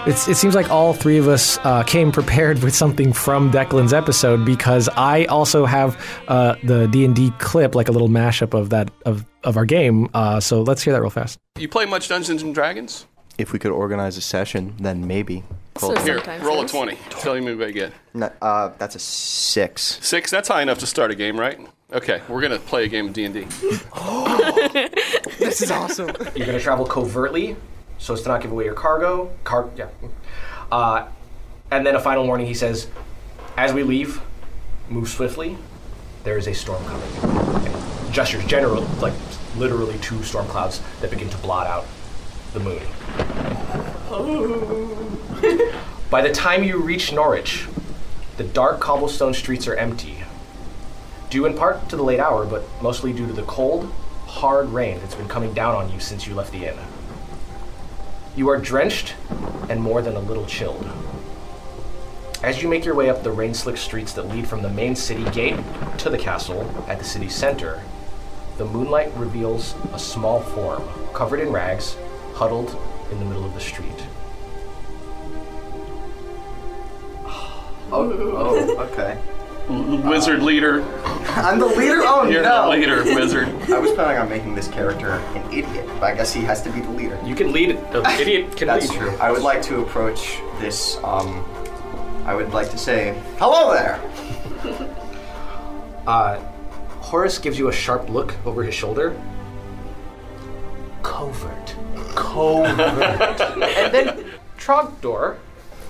It's, 0.06 0.28
it 0.28 0.36
seems 0.36 0.54
like 0.54 0.70
all 0.70 0.94
three 0.94 1.18
of 1.18 1.30
us 1.30 1.58
uh, 1.60 1.82
came 1.84 2.12
prepared 2.12 2.62
with 2.62 2.76
something 2.76 3.14
from 3.14 3.52
Declan's 3.52 3.94
episode 3.94 4.44
because 4.46 4.90
I 4.98 5.24
also 5.26 5.66
have 5.66 5.98
uh, 6.28 6.56
the 6.62 6.88
D 6.90 7.06
and 7.06 7.16
D 7.16 7.32
clip, 7.40 7.74
like 7.74 7.88
a 7.88 7.94
little 7.94 8.10
mashup 8.10 8.54
of 8.54 8.70
that 8.72 8.92
of, 9.06 9.26
of 9.46 9.56
our 9.56 9.66
game. 9.66 10.10
Uh, 10.14 10.42
so 10.42 10.62
let's 10.62 10.84
hear 10.84 10.92
that 10.92 11.00
real 11.00 11.10
fast. 11.10 11.40
You 11.58 11.70
play 11.70 11.86
much 11.86 12.10
Dungeons 12.10 12.44
and 12.44 12.54
Dragons? 12.54 13.08
If 13.38 13.52
we 13.52 13.60
could 13.60 13.72
organize 13.72 14.16
a 14.18 14.22
session, 14.22 14.76
then 14.80 15.08
maybe. 15.08 15.44
So 15.78 15.96
Here, 16.04 16.22
roll 16.42 16.62
a 16.62 16.68
20. 16.68 16.98
Tell 17.10 17.40
me 17.42 17.56
what 17.56 17.68
I 17.68 17.72
get. 17.72 17.94
No, 18.14 18.32
uh, 18.42 18.70
that's 18.78 18.96
a 18.96 19.00
six. 19.00 19.98
Six, 20.02 20.30
that's 20.30 20.48
high 20.48 20.62
enough 20.62 20.78
to 20.80 20.86
start 20.86 21.10
a 21.10 21.16
game, 21.16 21.40
right? 21.40 21.60
Okay, 21.92 22.22
we're 22.28 22.42
going 22.42 22.52
to 22.52 22.60
play 22.60 22.86
a 22.86 22.88
game 22.88 23.08
of 23.08 23.14
D&D. 23.14 23.46
This 25.40 25.62
is 25.62 25.72
awesome. 25.72 26.08
You're 26.36 26.46
going 26.48 26.58
to 26.58 26.64
travel 26.64 26.86
covertly, 26.86 27.56
so 27.98 28.14
as 28.14 28.22
to 28.22 28.30
not 28.30 28.42
give 28.42 28.52
away 28.52 28.66
your 28.66 28.74
cargo. 28.74 29.32
Car, 29.44 29.70
yeah. 29.76 29.90
Uh, 30.72 31.08
and 31.70 31.86
then 31.86 31.96
a 31.96 32.00
final 32.00 32.26
warning. 32.26 32.48
He 32.48 32.54
says, 32.54 32.88
"As 33.58 33.74
we 33.74 33.84
leave, 33.84 34.22
move 34.90 35.10
swiftly. 35.10 35.58
There 36.24 36.38
is 36.38 36.48
a 36.48 36.54
storm 36.54 36.84
coming." 36.86 37.66
And 37.66 38.14
gestures 38.14 38.46
general, 38.46 38.84
like 39.02 39.14
literally 39.58 39.98
two 40.00 40.24
storm 40.24 40.48
clouds 40.48 40.82
that 41.02 41.12
begin 41.12 41.30
to 41.30 41.38
blot 41.38 41.68
out 41.68 41.86
the 42.54 42.60
moon. 42.60 42.82
By 46.12 46.22
the 46.22 46.32
time 46.32 46.64
you 46.64 46.78
reach 46.78 47.12
Norwich, 47.12 47.68
the 48.38 48.44
dark 48.44 48.80
cobblestone 48.80 49.34
streets 49.34 49.68
are 49.68 49.74
empty. 49.74 50.24
Due 51.32 51.48
in 51.48 51.58
part 51.58 51.90
to 51.90 51.96
the 51.96 52.04
late 52.04 52.20
hour, 52.20 52.46
but 52.46 52.64
mostly 52.80 53.12
due 53.12 53.26
to 53.26 53.34
the 53.34 53.42
cold, 53.44 53.92
hard 54.28 54.70
rain 54.70 55.00
that's 55.00 55.16
been 55.16 55.28
coming 55.28 55.52
down 55.56 55.74
on 55.74 55.92
you 55.92 56.00
since 56.00 56.28
you 56.28 56.36
left 56.36 56.52
the 56.52 56.66
inn. 56.66 56.78
You 58.36 58.50
are 58.50 58.60
drenched 58.60 59.16
and 59.68 59.82
more 59.82 60.04
than 60.04 60.16
a 60.16 60.20
little 60.20 60.46
chilled. 60.46 60.88
As 62.44 62.62
you 62.62 62.70
make 62.70 62.86
your 62.86 62.94
way 62.94 63.10
up 63.10 63.24
the 63.24 63.32
rain 63.32 63.56
slick 63.56 63.78
streets 63.78 64.14
that 64.14 64.30
lead 64.30 64.48
from 64.48 64.62
the 64.62 64.70
main 64.70 64.96
city 64.96 65.24
gate 65.32 65.60
to 65.98 66.12
the 66.12 66.20
castle 66.20 66.72
at 66.88 67.00
the 67.00 67.06
city 67.06 67.30
center, 67.30 67.82
the 68.60 68.66
moonlight 68.66 69.12
reveals 69.16 69.74
a 69.92 69.98
small 69.98 70.40
form 70.40 70.84
covered 71.16 71.40
in 71.40 71.52
rags, 71.52 71.98
huddled 72.36 72.78
in 73.12 73.20
the 73.20 73.26
middle 73.26 73.46
of 73.46 73.54
the 73.54 73.60
street. 73.60 73.88
Oh, 77.96 78.90
okay. 78.92 79.18
Wizard 80.08 80.42
leader. 80.42 80.84
I'm 81.36 81.60
the 81.60 81.66
leader. 81.68 82.02
Oh 82.04 82.28
You're 82.28 82.42
no! 82.44 82.64
the 82.64 82.78
leader, 82.78 83.04
wizard. 83.16 83.48
I 83.72 83.80
was 83.80 83.92
planning 83.92 84.18
on 84.18 84.30
making 84.30 84.56
this 84.56 84.68
character 84.68 85.12
an 85.12 85.54
idiot, 85.54 85.86
but 86.00 86.04
I 86.04 86.16
guess 86.16 86.34
he 86.34 86.42
has 86.42 86.62
to 86.64 86.70
be 86.72 86.82
the 86.82 86.90
leader. 86.90 87.18
You 87.24 87.34
can 87.34 87.54
lead. 87.54 87.70
An 87.72 88.06
idiot 88.20 88.58
can 88.58 88.68
That's 88.68 88.90
lead. 88.90 89.00
true. 89.00 89.16
I 89.18 89.32
would 89.32 89.42
like 89.42 89.62
to 89.64 89.82
approach 89.82 90.40
this. 90.60 90.98
Um, 91.04 91.46
I 92.26 92.36
would 92.36 92.52
like 92.52 92.70
to 92.72 92.78
say, 92.78 93.18
"Hello 93.38 93.74
there." 93.74 94.02
Uh, 96.06 96.40
Horace 97.00 97.38
gives 97.38 97.58
you 97.58 97.70
a 97.70 97.74
sharp 97.74 98.10
look 98.10 98.36
over 98.46 98.64
his 98.64 98.76
shoulder. 98.76 99.16
Covert. 101.04 101.76
Covert. 102.16 102.80
and 103.78 103.94
then 103.94 104.26
Trogdor. 104.58 105.38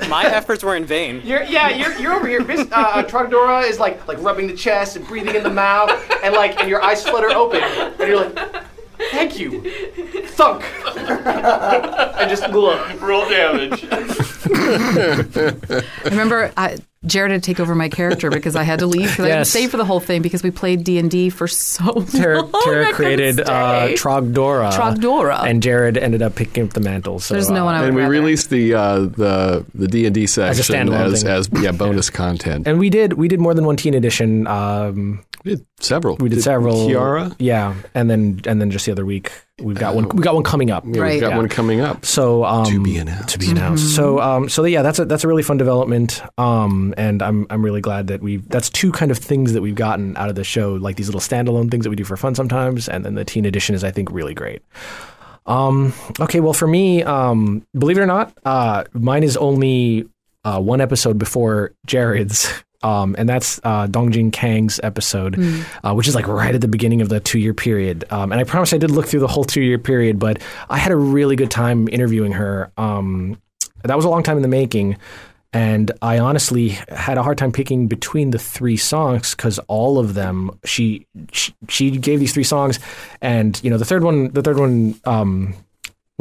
My 0.10 0.26
efforts 0.26 0.64
were 0.64 0.76
in 0.76 0.86
vain. 0.86 1.22
You're, 1.24 1.44
yeah, 1.44 1.70
you're, 1.70 1.94
you're 1.98 2.14
over 2.14 2.28
here. 2.28 2.44
Miss 2.44 2.68
uh, 2.72 3.04
Trogdora 3.04 3.70
is 3.70 3.80
like 3.80 4.06
like 4.08 4.20
rubbing 4.22 4.48
the 4.48 4.56
chest 4.56 4.96
and 4.96 5.08
breathing 5.08 5.36
in 5.36 5.44
the 5.44 5.50
mouth, 5.50 5.92
and 6.24 6.34
like 6.34 6.60
and 6.60 6.68
your 6.68 6.82
eyes 6.84 7.04
flutter 7.04 7.30
open, 7.30 7.62
and 7.62 8.00
you're 8.00 8.26
like, 8.26 8.66
"Thank 9.12 9.40
you." 9.40 9.62
Thunk. 10.30 10.66
and 10.98 12.30
just 12.30 12.50
look. 12.50 13.02
Roll 13.02 13.30
damage. 13.30 13.86
I 14.54 15.84
remember 16.06 16.52
I, 16.58 16.78
Jared 17.06 17.32
had 17.32 17.44
to 17.44 17.46
take 17.46 17.60
over 17.60 17.76
my 17.76 17.90
character 17.90 18.30
because 18.30 18.56
I 18.56 18.64
had 18.64 18.80
to 18.80 18.88
leave 18.88 19.10
because 19.10 19.26
I 19.26 19.28
didn't 19.28 19.40
Yes. 19.40 19.50
stay 19.50 19.68
for 19.68 19.78
the 19.78 19.86
whole 19.86 20.00
thing 20.00 20.22
because 20.22 20.42
we 20.44 20.52
played 20.52 20.84
D 20.84 20.98
and 21.00 21.12
D 21.12 21.30
for 21.30 21.48
so 21.48 21.84
long. 21.86 22.06
Tara, 22.08 22.44
I 22.44 22.62
Tara 22.64 22.94
created 22.94 23.40
uh, 23.42 23.88
stay. 23.88 23.96
Trogdora. 23.96 24.72
Trogdora. 24.72 25.44
And 25.46 25.62
Jared 25.62 25.98
ended 25.98 26.22
up 26.22 26.36
picking 26.36 26.64
up 26.66 26.74
the 26.74 26.80
mantle. 26.82 27.20
So 27.20 27.34
There's 27.34 27.50
no 27.50 27.64
uh, 27.64 27.66
one 27.66 27.76
I 27.76 27.80
would 27.82 27.88
And 27.88 27.96
we 27.96 28.02
rather. 28.04 28.12
released 28.12 28.50
the 28.50 28.74
uh, 28.74 29.00
the 29.00 29.66
the 29.76 29.88
D 29.88 30.06
and 30.06 30.16
D 30.16 30.28
section 30.28 30.64
standalone 30.64 31.14
as, 31.14 31.24
as 31.24 31.50
yeah 31.62 31.72
bonus 31.72 32.10
content. 32.10 32.68
And 32.68 32.80
we 32.80 32.90
did 32.90 33.14
we 33.14 33.28
did 33.28 33.40
more 33.40 33.54
than 33.54 33.66
one 33.66 33.76
teen 33.76 33.94
edition. 33.94 34.48
Um, 34.48 35.24
we 35.44 35.56
did 35.56 35.66
several. 35.80 36.16
we 36.18 36.30
did, 36.30 36.42
several. 36.42 36.88
Kiara. 36.88 37.36
Yeah, 37.40 37.76
and 37.94 38.10
then 38.10 38.42
and 38.46 38.60
then 38.62 38.72
just 38.72 38.86
the 38.86 38.92
other 38.92 39.06
week 39.06 39.32
we've 39.62 39.78
got 39.78 39.94
one. 39.96 40.10
We 40.10 40.24
got 40.24 40.34
one 40.34 40.44
coming 40.44 40.72
up. 40.72 40.84
Yeah, 40.88 41.02
Right. 41.02 41.12
we've 41.14 41.22
got 41.22 41.32
Yeah. 41.32 41.38
one 41.38 41.50
coming 41.50 41.80
up. 41.82 42.06
So 42.06 42.44
um, 42.44 42.66
To 42.66 42.82
be 42.82 42.98
announced. 42.98 43.30
To 43.30 43.40
be 43.40 43.52
announced. 43.52 43.96
So 43.96 44.20
um, 44.20 44.50
so 44.50 44.64
yeah, 44.66 44.82
that's 44.82 45.00
a 45.00 45.06
that's 45.06 45.24
a 45.24 45.28
really 45.28 45.44
fun 45.44 45.58
development. 45.58 46.22
Um, 46.38 46.94
and 46.98 47.22
I'm 47.22 47.46
I'm 47.50 47.64
really 47.64 47.82
glad 47.82 48.08
that 48.08 48.22
we 48.22 48.38
that's 48.38 48.70
two 48.70 48.92
kind 48.92 49.12
of 49.12 49.18
things 49.18 49.54
that 49.54 49.62
we've 49.62 49.76
gotten 49.76 50.16
out 50.18 50.30
of 50.30 50.36
the 50.36 50.44
show, 50.44 50.74
like 50.76 50.96
these 50.96 51.08
little 51.08 51.22
standalone 51.22 51.70
things 51.70 51.84
that 51.84 51.90
we 51.90 51.96
do 51.96 52.04
for 52.06 52.18
fun 52.18 52.36
sometimes, 52.36 52.88
and 52.90 53.04
then 53.06 53.16
the 53.16 53.26
teen 53.26 53.46
edition 53.46 53.76
is 53.76 53.84
I 53.84 53.92
think 53.92 54.12
really 54.12 54.34
great. 54.34 54.62
Um, 55.46 55.94
okay, 56.22 56.40
well 56.40 56.54
for 56.54 56.68
me, 56.68 57.04
um, 57.04 57.66
believe 57.78 57.98
it 57.98 58.02
or 58.02 58.06
not, 58.06 58.34
uh, 58.46 58.86
mine 58.94 59.24
is 59.24 59.36
only 59.36 60.08
uh, 60.46 60.60
one 60.62 60.80
episode 60.82 61.18
before 61.18 61.74
Jared's. 61.86 62.52
Um, 62.84 63.16
and 63.18 63.28
that's 63.28 63.60
uh, 63.64 63.88
Dongjin 63.88 64.32
Kang's 64.32 64.80
episode, 64.84 65.40
uh, 65.84 65.94
which 65.94 66.08
is 66.08 66.16
like 66.16 66.28
right 66.28 66.54
at 66.54 66.62
the 66.62 66.68
beginning 66.68 67.02
of 67.02 67.10
the 67.10 67.20
two 67.20 67.40
year 67.40 67.54
period. 67.54 68.04
Um, 68.12 68.32
and 68.32 68.40
I 68.40 68.44
promise 68.44 68.74
I 68.74 68.78
did 68.78 68.92
look 68.92 69.08
through 69.08 69.22
the 69.22 69.28
whole 69.28 69.46
two 69.46 69.62
year 69.62 69.80
period, 69.80 70.20
but 70.20 70.42
I 70.70 70.78
had 70.78 70.92
a 70.92 70.98
really 70.98 71.36
good 71.36 71.50
time 71.50 71.88
interviewing 71.88 72.34
her. 72.34 72.72
Um, 72.78 73.40
that 73.84 73.96
was 73.96 74.06
a 74.06 74.10
long 74.10 74.24
time 74.24 74.38
in 74.38 74.42
the 74.44 74.50
making. 74.50 74.98
And 75.54 75.92
I 76.02 76.18
honestly 76.18 76.70
had 76.90 77.20
a 77.20 77.24
hard 77.24 77.38
time 77.38 77.52
picking 77.52 77.88
between 77.88 78.32
the 78.32 78.40
three 78.40 78.76
songs 78.76 79.36
because 79.36 79.60
all 79.68 80.00
of 80.00 80.16
them, 80.16 80.60
she, 80.66 81.06
she 81.32 81.54
she 81.70 81.92
gave 81.92 82.20
these 82.20 82.34
three 82.34 82.44
songs, 82.44 82.80
and 83.22 83.62
you 83.64 83.70
know 83.70 83.78
the 83.78 83.86
third 83.86 84.04
one, 84.04 84.32
the 84.32 84.42
third 84.42 84.58
one 84.58 85.00
um, 85.06 85.54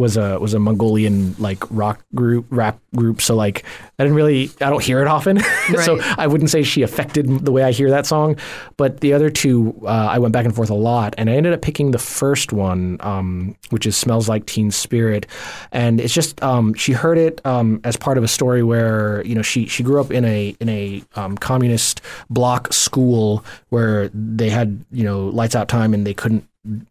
was 0.03 0.17
a 0.17 0.39
was 0.41 0.53
a 0.53 0.59
Mongolian 0.59 1.35
like 1.39 1.63
rock 1.71 2.05
group, 2.15 2.47
rap 2.51 2.81
group. 2.95 3.23
So 3.23 3.37
like 3.37 3.65
I 3.99 4.03
didn't 4.03 4.17
really, 4.17 4.51
I 4.61 4.69
don't 4.69 4.83
hear 4.83 5.01
it 5.01 5.07
often, 5.07 5.39
so 5.85 6.01
I 6.19 6.27
wouldn't 6.27 6.51
say 6.51 6.65
she 6.65 6.83
affected 6.83 7.45
the 7.45 7.53
way 7.53 7.63
I 7.63 7.71
hear 7.71 7.89
that 7.91 8.05
song. 8.05 8.37
But 8.77 9.01
the 9.01 9.13
other 9.13 9.31
two, 9.31 9.81
uh, 9.85 10.09
I 10.11 10.19
went 10.19 10.33
back 10.33 10.45
and 10.45 10.55
forth 10.55 10.71
a 10.71 10.75
lot, 10.75 11.15
and 11.17 11.31
I 11.31 11.35
ended 11.35 11.53
up 11.53 11.63
picking 11.63 11.93
the 11.93 11.99
first 11.99 12.53
one, 12.53 12.99
um, 13.01 13.57
which 13.71 13.87
is 13.87 13.97
"Smells 13.97 14.29
Like 14.29 14.45
Teen 14.47 14.73
Spirit," 14.73 15.27
and 15.71 16.01
it's 16.01 16.13
just 16.13 16.43
um, 16.43 16.75
she 16.75 16.93
heard 16.93 17.17
it 17.17 17.41
um, 17.47 17.81
as 17.85 17.97
part 17.97 18.19
of 18.19 18.25
a 18.25 18.29
story 18.29 18.65
where 18.65 19.25
you 19.25 19.37
know 19.37 19.43
she 19.43 19.67
she 19.67 19.85
grew 19.85 20.01
up 20.01 20.11
in 20.11 20.25
a 20.25 20.57
in 20.59 20.69
a 20.69 21.03
um, 21.15 21.39
communist 21.39 22.01
bloc 22.29 22.73
school 22.73 23.45
where 23.69 24.09
they 24.09 24.51
had 24.51 24.85
you 24.91 25.05
know 25.05 25.29
lights 25.29 25.55
out 25.55 25.69
time 25.69 25.95
and 25.95 26.05
they 26.05 26.15
couldn't 26.15 26.45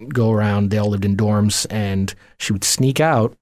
go 0.09 0.31
around. 0.31 0.69
They 0.69 0.77
all 0.77 0.89
lived 0.89 1.05
in 1.05 1.15
dorms, 1.15 1.65
and 1.69 2.13
she 2.37 2.53
would 2.53 2.63
sneak 2.63 2.99
out 2.99 3.35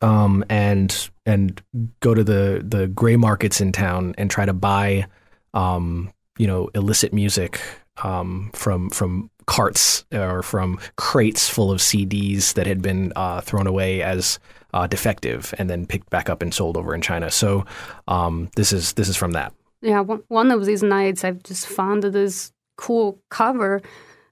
um, 0.00 0.44
and 0.48 1.08
and 1.26 1.60
go 2.00 2.14
to 2.14 2.24
the 2.24 2.62
the 2.66 2.86
gray 2.88 3.16
markets 3.16 3.60
in 3.60 3.72
town 3.72 4.14
and 4.18 4.30
try 4.30 4.46
to 4.46 4.52
buy 4.52 5.06
um, 5.54 6.12
you 6.38 6.46
know 6.46 6.68
illicit 6.74 7.12
music 7.12 7.60
um, 8.02 8.50
from 8.54 8.90
from 8.90 9.30
carts 9.46 10.04
or 10.12 10.42
from 10.42 10.78
crates 10.96 11.48
full 11.48 11.70
of 11.70 11.80
CDs 11.80 12.54
that 12.54 12.66
had 12.66 12.80
been 12.80 13.12
uh, 13.14 13.40
thrown 13.40 13.66
away 13.66 14.02
as 14.02 14.38
uh, 14.72 14.86
defective 14.86 15.54
and 15.58 15.68
then 15.68 15.86
picked 15.86 16.10
back 16.10 16.28
up 16.28 16.42
and 16.42 16.52
sold 16.52 16.76
over 16.76 16.94
in 16.94 17.00
China. 17.00 17.30
So 17.30 17.64
um, 18.08 18.50
this 18.56 18.72
is 18.72 18.94
this 18.94 19.08
is 19.08 19.16
from 19.16 19.32
that. 19.32 19.52
Yeah, 19.82 20.00
one 20.00 20.22
one 20.28 20.50
of 20.50 20.64
these 20.64 20.82
nights 20.82 21.24
I've 21.24 21.42
just 21.42 21.66
found 21.66 22.02
this 22.04 22.52
cool 22.76 23.18
cover. 23.30 23.80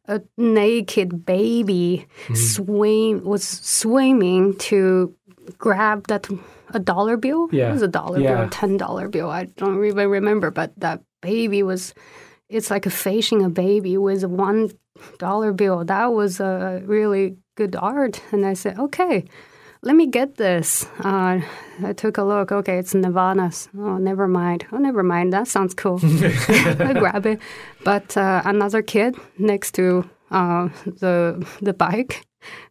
A 0.09 0.21
naked 0.37 1.25
baby 1.25 2.07
mm-hmm. 2.25 2.35
swim 2.35 3.25
was 3.25 3.47
swimming 3.47 4.57
to 4.59 5.15
grab 5.59 6.09
that 6.09 6.29
a 6.75 6.79
dollar 6.79 7.17
bill. 7.17 7.49
Yeah. 7.53 7.71
It 7.71 7.73
was 7.73 7.83
a 7.83 7.89
dollar 7.89 8.19
Yeah. 8.19 8.35
bill, 8.35 8.45
a 8.45 8.51
ten 8.51 8.77
dollar 8.77 9.09
bill. 9.09 9.31
I 9.31 9.45
don't 9.45 9.85
even 9.85 10.09
remember, 10.09 10.51
but 10.51 10.73
that 10.79 11.03
baby 11.21 11.63
was. 11.63 11.95
It's 12.49 12.71
like 12.71 12.85
facing 12.85 13.43
a 13.43 13.49
baby 13.49 13.97
with 13.97 14.25
a 14.25 14.29
one 14.29 14.71
dollar 15.19 15.53
bill. 15.53 15.85
That 15.85 16.13
was 16.13 16.41
a 16.41 16.83
really 16.85 17.37
good 17.55 17.77
art, 17.77 18.23
and 18.33 18.45
I 18.45 18.55
said, 18.55 18.79
okay. 18.79 19.25
Let 19.85 19.97
me 19.97 20.07
get 20.07 20.37
this. 20.37 20.87
Uh, 21.01 21.41
I 21.85 21.93
took 21.95 22.17
a 22.17 22.23
look. 22.23 22.53
Okay, 22.53 22.79
it's 22.79 22.95
Nirvana's. 22.95 23.69
Oh, 23.77 23.99
never 23.99 24.29
mind. 24.29 24.65
Oh, 24.71 24.79
never 24.79 25.03
mind. 25.03 25.33
That 25.33 25.49
sounds 25.49 25.75
cool. 25.75 25.99
I 26.03 26.95
grab 26.97 27.27
it. 27.27 27.41
But 27.83 28.17
uh, 28.17 28.43
another 28.45 28.83
kid 28.83 29.17
next 29.39 29.73
to 29.73 30.09
uh, 30.31 30.69
the 30.85 31.45
the 31.61 31.75
bike 31.75 32.25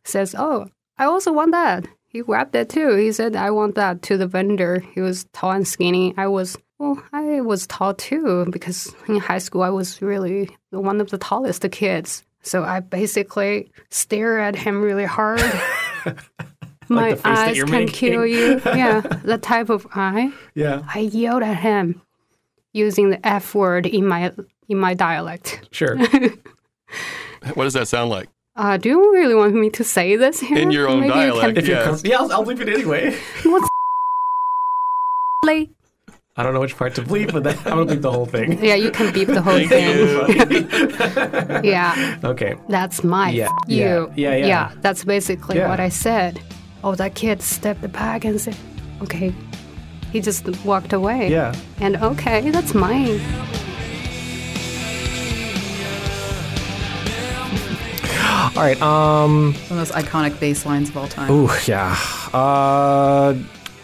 says, 0.05 0.35
"Oh, 0.37 0.67
I 0.97 1.05
also 1.05 1.33
want 1.33 1.51
that." 1.51 1.85
He 2.07 2.21
grabbed 2.21 2.55
it 2.55 2.69
too. 2.69 2.95
He 2.95 3.11
said, 3.11 3.35
"I 3.35 3.51
want 3.51 3.75
that." 3.75 4.01
To 4.03 4.17
the 4.17 4.27
vendor, 4.27 4.79
he 4.79 5.01
was 5.01 5.25
tall 5.33 5.51
and 5.51 5.67
skinny. 5.67 6.13
I 6.15 6.27
was 6.27 6.57
well, 6.79 7.03
I 7.11 7.41
was 7.41 7.67
tall 7.67 7.93
too 7.93 8.45
because 8.51 8.95
in 9.09 9.17
high 9.17 9.39
school 9.39 9.63
I 9.63 9.69
was 9.69 10.01
really 10.01 10.49
one 10.69 11.01
of 11.01 11.09
the 11.09 11.17
tallest 11.17 11.69
kids. 11.71 12.23
So 12.41 12.63
I 12.63 12.79
basically 12.79 13.69
stare 13.89 14.39
at 14.39 14.55
him 14.55 14.81
really 14.81 15.05
hard. 15.05 15.43
My 16.95 17.09
the 17.11 17.15
face 17.15 17.23
that 17.23 17.47
eyes 17.49 17.57
you're 17.57 17.65
can 17.67 17.75
making. 17.85 17.93
kill 17.95 18.25
you. 18.25 18.61
Yeah, 18.65 19.01
the 19.23 19.37
type 19.37 19.69
of 19.69 19.87
eye. 19.95 20.31
Yeah. 20.55 20.83
I 20.93 20.99
yelled 20.99 21.43
at 21.43 21.57
him 21.57 22.01
using 22.73 23.09
the 23.11 23.25
F 23.27 23.53
word 23.55 23.85
in 23.85 24.05
my 24.07 24.31
in 24.69 24.77
my 24.77 24.93
dialect. 24.93 25.67
Sure. 25.71 25.97
What 27.55 27.63
does 27.63 27.73
that 27.73 27.87
sound 27.87 28.09
like? 28.11 28.29
Uh, 28.55 28.77
do 28.77 28.89
you 28.89 29.13
really 29.13 29.33
want 29.33 29.55
me 29.55 29.69
to 29.71 29.83
say 29.83 30.15
this 30.17 30.39
here? 30.41 30.57
In 30.59 30.69
your 30.71 30.87
own 30.87 30.99
Maybe 30.99 31.07
you 31.07 31.31
dialect, 31.31 31.55
can- 31.57 31.65
yes. 31.65 32.03
yeah, 32.03 32.17
I'll, 32.19 32.31
I'll 32.31 32.45
bleep 32.45 32.59
it 32.59 32.69
anyway. 32.69 33.17
What's 33.43 33.67
late? 35.45 35.71
I 36.37 36.43
don't 36.43 36.53
know 36.53 36.59
which 36.59 36.77
part 36.77 36.93
to 36.95 37.01
bleep, 37.01 37.31
but 37.33 37.43
that, 37.43 37.57
I'm 37.65 37.77
gonna 37.85 37.91
bleep 37.95 38.01
the 38.01 38.11
whole 38.11 38.25
thing. 38.25 38.63
Yeah, 38.63 38.75
you 38.75 38.91
can 38.91 39.11
beep 39.13 39.27
the 39.27 39.41
whole 39.41 39.59
thing. 39.67 41.63
yeah, 41.63 42.19
Okay. 42.23 42.55
that's 42.69 43.03
my 43.03 43.29
Yeah, 43.31 43.45
f- 43.45 43.51
yeah, 43.67 43.95
you. 43.97 44.11
yeah, 44.15 44.35
yeah. 44.35 44.71
that's 44.81 45.03
basically 45.03 45.57
Yeah. 45.57 45.67
what 45.69 45.79
I 45.79 45.89
said. 45.89 46.39
Oh, 46.83 46.95
that 46.95 47.15
kid 47.15 47.41
stepped 47.41 47.91
back 47.91 48.25
and 48.25 48.39
said, 48.39 48.55
"Okay." 49.01 49.33
He 50.11 50.19
just 50.19 50.47
walked 50.65 50.93
away. 50.93 51.29
Yeah. 51.29 51.55
And 51.79 51.95
okay, 51.97 52.49
that's 52.49 52.73
mine. 52.73 53.21
All 58.53 58.63
right. 58.63 58.81
Um. 58.81 59.53
Some 59.67 59.77
of 59.79 59.87
those 59.87 59.95
iconic 60.03 60.37
bass 60.39 60.65
lines 60.65 60.89
of 60.89 60.97
all 60.97 61.07
time. 61.07 61.31
Ooh, 61.31 61.49
yeah. 61.65 61.97
Uh, 62.33 63.35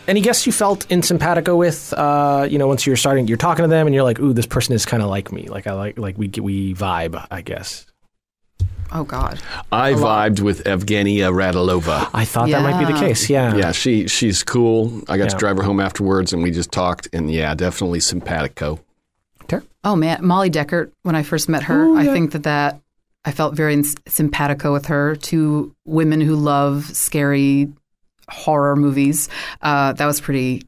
any 0.08 0.20
guests 0.22 0.46
you 0.46 0.52
felt 0.52 0.90
in 0.92 1.02
simpatico 1.02 1.56
with? 1.56 1.94
Uh, 1.94 2.48
you 2.50 2.58
know, 2.58 2.68
once 2.68 2.86
you're 2.86 2.98
starting, 2.98 3.28
you're 3.28 3.38
talking 3.38 3.64
to 3.64 3.70
them, 3.70 3.88
and 3.88 3.94
you're 3.94 4.04
like, 4.04 4.20
"Ooh, 4.20 4.34
this 4.34 4.46
person 4.46 4.74
is 4.74 4.86
kind 4.86 5.02
of 5.02 5.10
like 5.10 5.32
me. 5.32 5.48
Like 5.48 5.68
I 5.68 5.74
like, 5.74 5.98
like 5.98 6.18
we 6.18 6.30
we 6.42 6.74
vibe." 6.74 7.26
I 7.32 7.42
guess. 7.42 7.86
Oh 8.92 9.04
God. 9.04 9.40
I 9.72 9.94
vibed 9.94 10.40
with 10.40 10.64
Evgenia 10.64 11.32
Radilova. 11.34 12.10
I 12.14 12.26
thought 12.26 12.50
that 12.50 12.62
might 12.62 12.80
be 12.80 12.86
the 12.86 13.00
Yeah. 13.00 13.08
case. 13.08 13.30
Yeah. 13.30 13.56
Yeah, 13.56 13.72
she 13.72 14.08
she's 14.08 14.44
cool. 14.44 15.02
I 15.10 15.18
got 15.18 15.26
Yeah. 15.26 15.30
to 15.30 15.38
drive 15.38 15.58
her 15.58 15.64
home 15.64 15.80
afterwards, 15.80 16.32
and 16.34 16.42
we 16.42 16.52
just 16.52 16.72
talked. 16.72 17.08
And 17.14 17.30
yeah, 17.32 17.54
definitely 17.54 18.00
simpatico. 18.00 18.80
Oh 19.84 19.96
man, 19.96 20.20
Molly 20.26 20.50
Deckert. 20.50 20.92
When 21.04 21.16
I 21.16 21.24
first 21.24 21.48
met 21.48 21.64
her, 21.64 21.96
I 21.96 22.06
think 22.06 22.32
that 22.34 22.44
that 22.44 22.82
I 23.24 23.32
felt 23.32 23.56
very 23.56 23.74
ins- 23.74 23.96
simpatico 24.06 24.74
with 24.74 24.88
her. 24.88 25.16
Two 25.16 25.74
women 25.86 26.20
who 26.20 26.36
love 26.36 26.84
scary 26.86 27.72
horror 28.30 28.76
movies. 28.76 29.30
Uh, 29.62 29.94
that 29.94 30.06
was 30.06 30.20
pretty. 30.20 30.64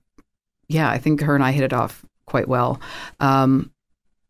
Yeah, 0.70 0.90
I 0.90 1.00
think 1.00 1.22
her 1.22 1.36
and 1.36 1.44
I 1.44 1.52
hit 1.52 1.64
it 1.66 1.74
off 1.74 2.06
quite 2.28 2.48
well. 2.48 2.80
Um, 3.20 3.72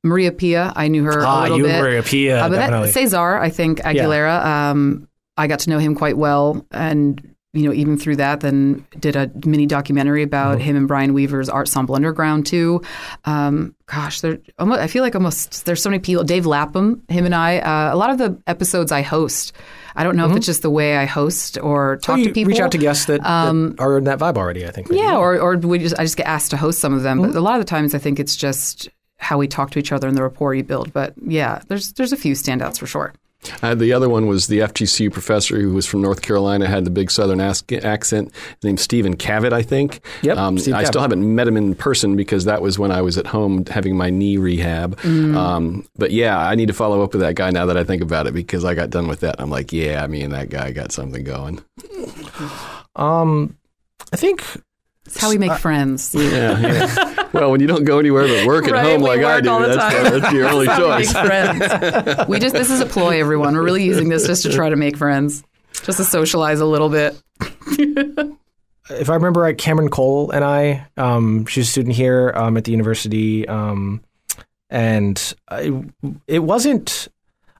Maria 0.03 0.31
Pia, 0.31 0.71
I 0.75 0.87
knew 0.87 1.03
her 1.03 1.25
Ah, 1.25 1.41
a 1.41 1.43
little 1.43 1.57
you 1.57 1.63
bit. 1.65 1.73
and 1.73 1.83
Maria 1.83 2.03
Pia, 2.03 2.39
Uh, 2.45 2.49
but 2.49 2.55
that. 2.55 2.93
Cesar, 2.93 3.37
I 3.37 3.49
think 3.49 3.79
Aguilera. 3.79 4.45
Um, 4.45 5.07
I 5.37 5.47
got 5.47 5.59
to 5.59 5.69
know 5.69 5.77
him 5.79 5.95
quite 5.95 6.17
well, 6.17 6.65
and 6.71 7.21
you 7.53 7.63
know, 7.63 7.73
even 7.73 7.97
through 7.97 8.15
that, 8.17 8.41
then 8.41 8.85
did 8.99 9.15
a 9.15 9.31
mini 9.43 9.65
documentary 9.65 10.21
about 10.21 10.57
Mm-hmm. 10.59 10.61
him 10.65 10.75
and 10.75 10.87
Brian 10.87 11.13
Weaver's 11.15 11.49
Art 11.49 11.67
Ensemble 11.67 11.95
Underground 11.95 12.45
too. 12.45 12.81
Um, 13.25 13.73
gosh, 13.87 14.21
there. 14.21 14.37
Almost, 14.59 14.79
I 14.81 14.85
feel 14.87 15.01
like 15.01 15.15
almost 15.15 15.65
there's 15.65 15.81
so 15.81 15.89
many 15.89 15.99
people. 15.99 16.23
Dave 16.23 16.45
Lapham, 16.45 17.01
him 17.09 17.25
and 17.25 17.33
I. 17.33 17.57
Uh, 17.57 17.93
a 17.93 17.97
lot 17.97 18.11
of 18.11 18.19
the 18.19 18.39
episodes 18.45 18.91
I 18.91 19.01
host. 19.01 19.53
I 19.95 20.03
don't 20.03 20.15
know 20.15 20.29
if 20.29 20.37
it's 20.37 20.45
just 20.45 20.61
the 20.61 20.69
way 20.69 20.95
I 20.95 21.05
host 21.05 21.57
or 21.61 21.97
talk 21.97 22.13
Mm-hmm. 22.13 22.19
You 22.19 22.25
to 22.27 22.33
people. 22.33 22.49
Reach 22.51 22.59
out 22.61 22.71
to 22.73 22.77
guests 22.77 23.05
that, 23.05 23.25
Um, 23.25 23.71
that 23.71 23.79
are 23.81 23.97
in 23.97 24.03
that 24.03 24.19
vibe 24.19 24.37
already. 24.37 24.65
I 24.67 24.69
think. 24.71 24.87
Yeah, 24.91 25.17
or 25.17 25.39
or 25.39 25.57
we 25.57 25.79
just 25.79 25.97
I 25.99 26.03
just 26.03 26.17
get 26.17 26.27
asked 26.27 26.51
to 26.51 26.57
host 26.57 26.79
some 26.79 26.93
of 26.93 27.01
them. 27.01 27.17
Mm-hmm. 27.19 27.31
But 27.31 27.37
a 27.39 27.41
lot 27.41 27.55
of 27.55 27.61
the 27.61 27.69
times, 27.69 27.95
I 27.95 27.97
think 27.97 28.19
it's 28.19 28.35
just 28.35 28.89
how 29.19 29.37
we 29.37 29.47
talk 29.47 29.69
to 29.71 29.79
each 29.79 29.91
other 29.91 30.07
and 30.07 30.17
the 30.17 30.23
rapport 30.23 30.53
you 30.55 30.63
build. 30.63 30.91
But 30.91 31.13
yeah, 31.25 31.61
there's 31.67 31.93
there's 31.93 32.11
a 32.13 32.17
few 32.17 32.33
standouts 32.33 32.79
for 32.79 32.87
sure. 32.87 33.13
Uh, 33.63 33.73
the 33.73 33.93
other 33.93 34.09
one 34.09 34.27
was 34.27 34.47
the 34.47 34.59
FGCU 34.59 35.13
professor 35.13 35.61
who 35.61 35.73
was 35.73 35.85
from 35.85 36.01
North 36.01 36.21
Carolina, 36.21 36.67
had 36.67 36.83
the 36.83 36.89
big 36.91 37.09
Southern 37.09 37.39
as- 37.39 37.63
accent. 37.85 38.33
named 38.63 38.81
Stephen 38.81 39.15
Cavett, 39.15 39.53
I 39.53 39.61
think. 39.61 40.01
Yep, 40.23 40.37
Um, 40.37 40.57
Steve 40.57 40.73
I 40.73 40.83
still 40.83 40.99
haven't 40.99 41.23
met 41.35 41.47
him 41.47 41.55
in 41.55 41.73
person 41.73 42.17
because 42.17 42.43
that 42.45 42.61
was 42.61 42.77
when 42.77 42.91
I 42.91 43.01
was 43.01 43.17
at 43.17 43.25
home 43.27 43.63
having 43.67 43.95
my 43.95 44.09
knee 44.09 44.35
rehab. 44.35 44.97
Mm. 45.03 45.37
Um, 45.37 45.87
but 45.97 46.11
yeah, 46.11 46.37
I 46.37 46.55
need 46.55 46.67
to 46.67 46.73
follow 46.73 47.01
up 47.01 47.13
with 47.13 47.21
that 47.21 47.35
guy 47.35 47.49
now 47.49 47.65
that 47.67 47.77
I 47.77 47.85
think 47.85 48.01
about 48.01 48.27
it 48.27 48.33
because 48.33 48.65
I 48.65 48.73
got 48.73 48.89
done 48.89 49.07
with 49.07 49.21
that. 49.21 49.35
I'm 49.39 49.49
like, 49.49 49.71
yeah, 49.71 50.05
me 50.07 50.21
and 50.21 50.33
that 50.33 50.49
guy 50.49 50.71
got 50.71 50.91
something 50.91 51.23
going. 51.23 51.61
Um, 52.97 53.55
I 54.11 54.17
think 54.17 54.43
It's 55.09 55.17
how 55.19 55.29
we 55.29 55.37
make 55.39 55.53
friends. 55.53 56.13
Yeah. 56.13 56.59
yeah. 56.59 57.27
well, 57.33 57.49
when 57.51 57.59
you 57.61 57.67
don't 57.67 57.83
go 57.83 57.97
anywhere 57.99 58.27
but 58.27 58.45
work 58.45 58.65
at 58.67 58.73
Right, 58.73 58.85
home 58.85 59.01
like 59.01 59.21
I 59.21 59.41
do, 59.41 59.49
that's, 59.65 60.09
that's 60.09 60.33
your 60.33 60.47
only 60.51 60.67
That's 60.67 60.79
how 60.79 60.97
we 60.97 61.03
choice. 61.03 61.13
make 61.15 61.25
friends. 61.25 62.27
we 62.29 62.39
just 62.39 62.53
this 62.55 62.69
is 62.69 62.79
a 62.79 62.85
ploy, 62.85 63.19
everyone. 63.19 63.55
We're 63.55 63.63
really 63.63 63.83
using 63.83 64.09
this 64.09 64.27
just 64.27 64.43
to 64.43 64.51
try 64.53 64.69
to 64.69 64.75
make 64.75 64.97
friends, 64.97 65.43
just 65.83 65.97
to 65.97 66.03
socialize 66.03 66.59
a 66.59 66.65
little 66.65 66.89
bit. 66.89 67.19
if 68.91 69.09
I 69.09 69.13
remember 69.15 69.41
right, 69.41 69.57
Cameron 69.57 69.89
Cole 69.89 70.29
and 70.31 70.43
I, 70.43 70.85
um, 70.97 71.45
she's 71.47 71.67
a 71.67 71.71
student 71.71 71.95
here 71.95 72.31
um, 72.35 72.55
at 72.57 72.63
the 72.65 72.71
university, 72.71 73.47
um, 73.47 74.01
and 74.69 75.33
I, 75.49 75.83
it 76.27 76.39
wasn't. 76.39 77.07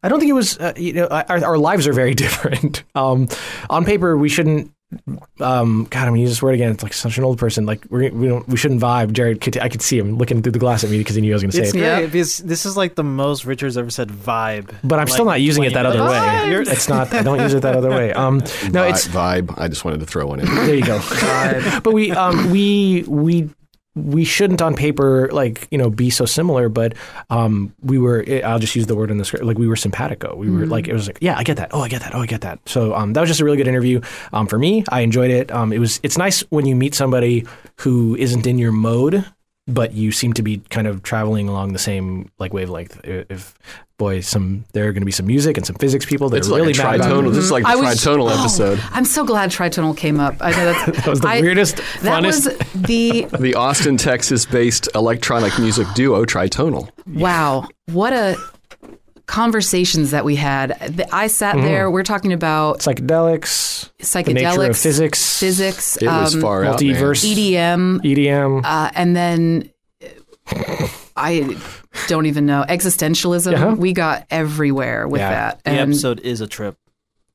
I 0.01 0.07
don't 0.09 0.19
think 0.19 0.29
it 0.29 0.33
was. 0.33 0.57
Uh, 0.57 0.73
you 0.77 0.93
know, 0.93 1.07
our, 1.07 1.43
our 1.43 1.57
lives 1.57 1.87
are 1.87 1.93
very 1.93 2.13
different. 2.23 2.83
Um, 2.95 3.27
on 3.69 3.85
paper, 3.85 4.15
we 4.17 4.29
shouldn't. 4.29 4.71
Um, 5.39 5.85
God, 5.89 5.99
I'm 6.01 6.07
gonna 6.09 6.17
use 6.19 6.31
this 6.31 6.41
word 6.41 6.55
again. 6.55 6.71
It's 6.71 6.81
like 6.81 6.93
such 6.93 7.17
an 7.19 7.23
old 7.23 7.37
person. 7.37 7.65
Like 7.67 7.85
we 7.91 8.09
we 8.09 8.27
don't 8.27 8.47
we 8.47 8.57
shouldn't 8.57 8.81
vibe. 8.81 9.11
Jared, 9.11 9.39
could, 9.39 9.57
I 9.59 9.69
could 9.69 9.83
see 9.83 9.99
him 9.99 10.17
looking 10.17 10.41
through 10.41 10.53
the 10.53 10.59
glass 10.59 10.83
at 10.83 10.89
me 10.89 10.97
because 10.97 11.15
he 11.15 11.21
knew 11.21 11.31
I 11.31 11.35
was 11.35 11.43
going 11.43 11.51
to 11.51 11.57
say 11.57 11.63
It's 11.63 11.73
it. 11.75 11.79
great 11.79 12.05
because 12.07 12.37
this 12.39 12.65
is 12.65 12.75
like 12.75 12.95
the 12.95 13.03
most 13.03 13.45
Richard's 13.45 13.77
ever 13.77 13.91
said 13.91 14.09
vibe. 14.09 14.73
But 14.83 14.99
I'm 14.99 15.07
still 15.07 15.25
not 15.25 15.41
using 15.41 15.63
it 15.63 15.73
that 15.73 15.85
other 15.85 15.99
Like, 15.99 16.43
way. 16.43 16.49
you're- 16.51 16.65
It's 16.67 16.89
not. 16.89 17.13
I 17.13 17.21
don't 17.21 17.39
use 17.39 17.53
it 17.53 17.61
that 17.61 17.75
other 17.75 17.89
way. 17.91 18.13
Um, 18.13 18.39
no, 18.71 18.81
Vi- 18.83 18.89
it's 18.89 19.07
vibe. 19.07 19.53
I 19.59 19.67
just 19.67 19.85
wanted 19.85 19.99
to 19.99 20.07
throw 20.07 20.25
one 20.25 20.39
in. 20.39 20.47
there 20.47 20.73
you 20.75 20.83
go. 20.85 20.99
but 21.83 21.93
we 21.93 22.11
um 22.11 22.49
we 22.51 23.03
we 23.07 23.49
we 24.05 24.23
shouldn't 24.23 24.61
on 24.61 24.75
paper 24.75 25.29
like 25.31 25.67
you 25.71 25.77
know 25.77 25.89
be 25.89 26.09
so 26.09 26.25
similar 26.25 26.69
but 26.69 26.93
um 27.29 27.73
we 27.81 27.97
were 27.97 28.25
i'll 28.43 28.59
just 28.59 28.75
use 28.75 28.87
the 28.87 28.95
word 28.95 29.11
in 29.11 29.17
the 29.17 29.25
script 29.25 29.45
like 29.45 29.57
we 29.57 29.67
were 29.67 29.75
simpatico. 29.75 30.35
We 30.35 30.49
were 30.49 30.65
like 30.65 30.87
it 30.87 30.93
was 30.93 31.07
like 31.07 31.17
yeah 31.21 31.37
i 31.37 31.43
get 31.43 31.57
that. 31.57 31.69
Oh 31.73 31.81
i 31.81 31.87
get 31.87 32.01
that. 32.01 32.15
Oh 32.15 32.21
i 32.21 32.25
get 32.25 32.41
that. 32.41 32.59
So 32.67 32.93
um 32.95 33.13
that 33.13 33.21
was 33.21 33.29
just 33.29 33.41
a 33.41 33.45
really 33.45 33.57
good 33.57 33.67
interview. 33.67 34.01
Um 34.33 34.47
for 34.47 34.57
me 34.57 34.83
i 34.89 35.01
enjoyed 35.01 35.31
it. 35.31 35.51
Um 35.51 35.73
it 35.73 35.79
was 35.79 35.99
it's 36.03 36.17
nice 36.17 36.41
when 36.49 36.65
you 36.65 36.75
meet 36.75 36.95
somebody 36.95 37.45
who 37.77 38.15
isn't 38.15 38.45
in 38.47 38.57
your 38.57 38.71
mode 38.71 39.25
but 39.67 39.93
you 39.93 40.11
seem 40.11 40.33
to 40.33 40.41
be 40.41 40.57
kind 40.69 40.87
of 40.87 41.03
traveling 41.03 41.47
along 41.47 41.73
the 41.73 41.79
same 41.79 42.31
like 42.39 42.53
wavelength. 42.53 42.99
If 43.03 43.53
boy 43.99 44.21
some 44.21 44.65
there 44.73 44.87
are 44.87 44.91
going 44.93 45.01
to 45.01 45.05
be 45.05 45.11
some 45.11 45.27
music 45.27 45.57
and 45.57 45.65
some 45.67 45.75
physics 45.75 46.05
people 46.05 46.29
that 46.29 46.37
It's 46.37 46.47
are 46.47 46.51
like 46.53 46.61
really 46.61 46.73
a 46.73 46.77
mad 46.77 46.95
about 46.95 47.11
tritonal. 47.11 47.29
This 47.33 47.43
is 47.43 47.51
like 47.51 47.63
the 47.65 47.69
I 47.69 47.75
was- 47.75 47.99
tritonal 48.03 48.31
oh, 48.31 48.39
episode. 48.39 48.79
I'm 48.91 49.05
so 49.05 49.23
glad 49.23 49.51
tritonal 49.51 49.95
came 49.95 50.19
up. 50.19 50.37
I 50.41 50.49
know 50.51 50.65
that's, 50.73 50.97
that 50.97 51.07
was 51.07 51.19
the 51.19 51.27
I- 51.27 51.41
weirdest 51.41 51.77
That 52.01 52.23
funnest 52.23 52.45
was 52.47 52.81
the 52.81 53.27
The 53.39 53.53
Austin, 53.55 53.97
Texas-based 53.97 54.89
electronic 54.95 55.59
music 55.59 55.85
duo 55.93 56.25
Tritonal. 56.25 56.89
wow. 57.05 57.67
What 57.91 58.13
a 58.13 58.35
conversations 59.25 60.11
that 60.11 60.25
we 60.25 60.35
had. 60.35 60.69
The- 60.79 61.13
I 61.13 61.27
sat 61.27 61.55
Mm-hmm. 61.55 61.65
there. 61.65 61.91
We're 61.91 62.03
talking 62.03 62.33
about 62.33 62.79
psychedelics 62.79 63.89
psychedelics, 64.01 64.55
the 64.55 64.69
of 64.69 64.77
physics 64.77 65.39
physics, 65.39 65.97
It 65.97 66.07
was 66.07 66.35
um, 66.35 66.41
far 66.41 66.63
out, 66.65 66.79
multiverse 66.79 67.25
EDM, 67.25 67.99
EDM. 68.01 68.61
uh, 68.63 68.89
and 68.95 69.15
then 69.15 69.69
I 71.15 71.57
don't 72.07 72.25
even 72.25 72.45
know. 72.45 72.63
Existentialism, 72.67 73.51
Yeah. 73.51 73.73
we 73.73 73.93
got 73.93 74.25
everywhere 74.29 75.07
with 75.07 75.21
Yeah. 75.21 75.29
that. 75.29 75.63
The 75.63 75.71
episode 75.71 76.19
is 76.21 76.41
a 76.41 76.47
trip. 76.47 76.77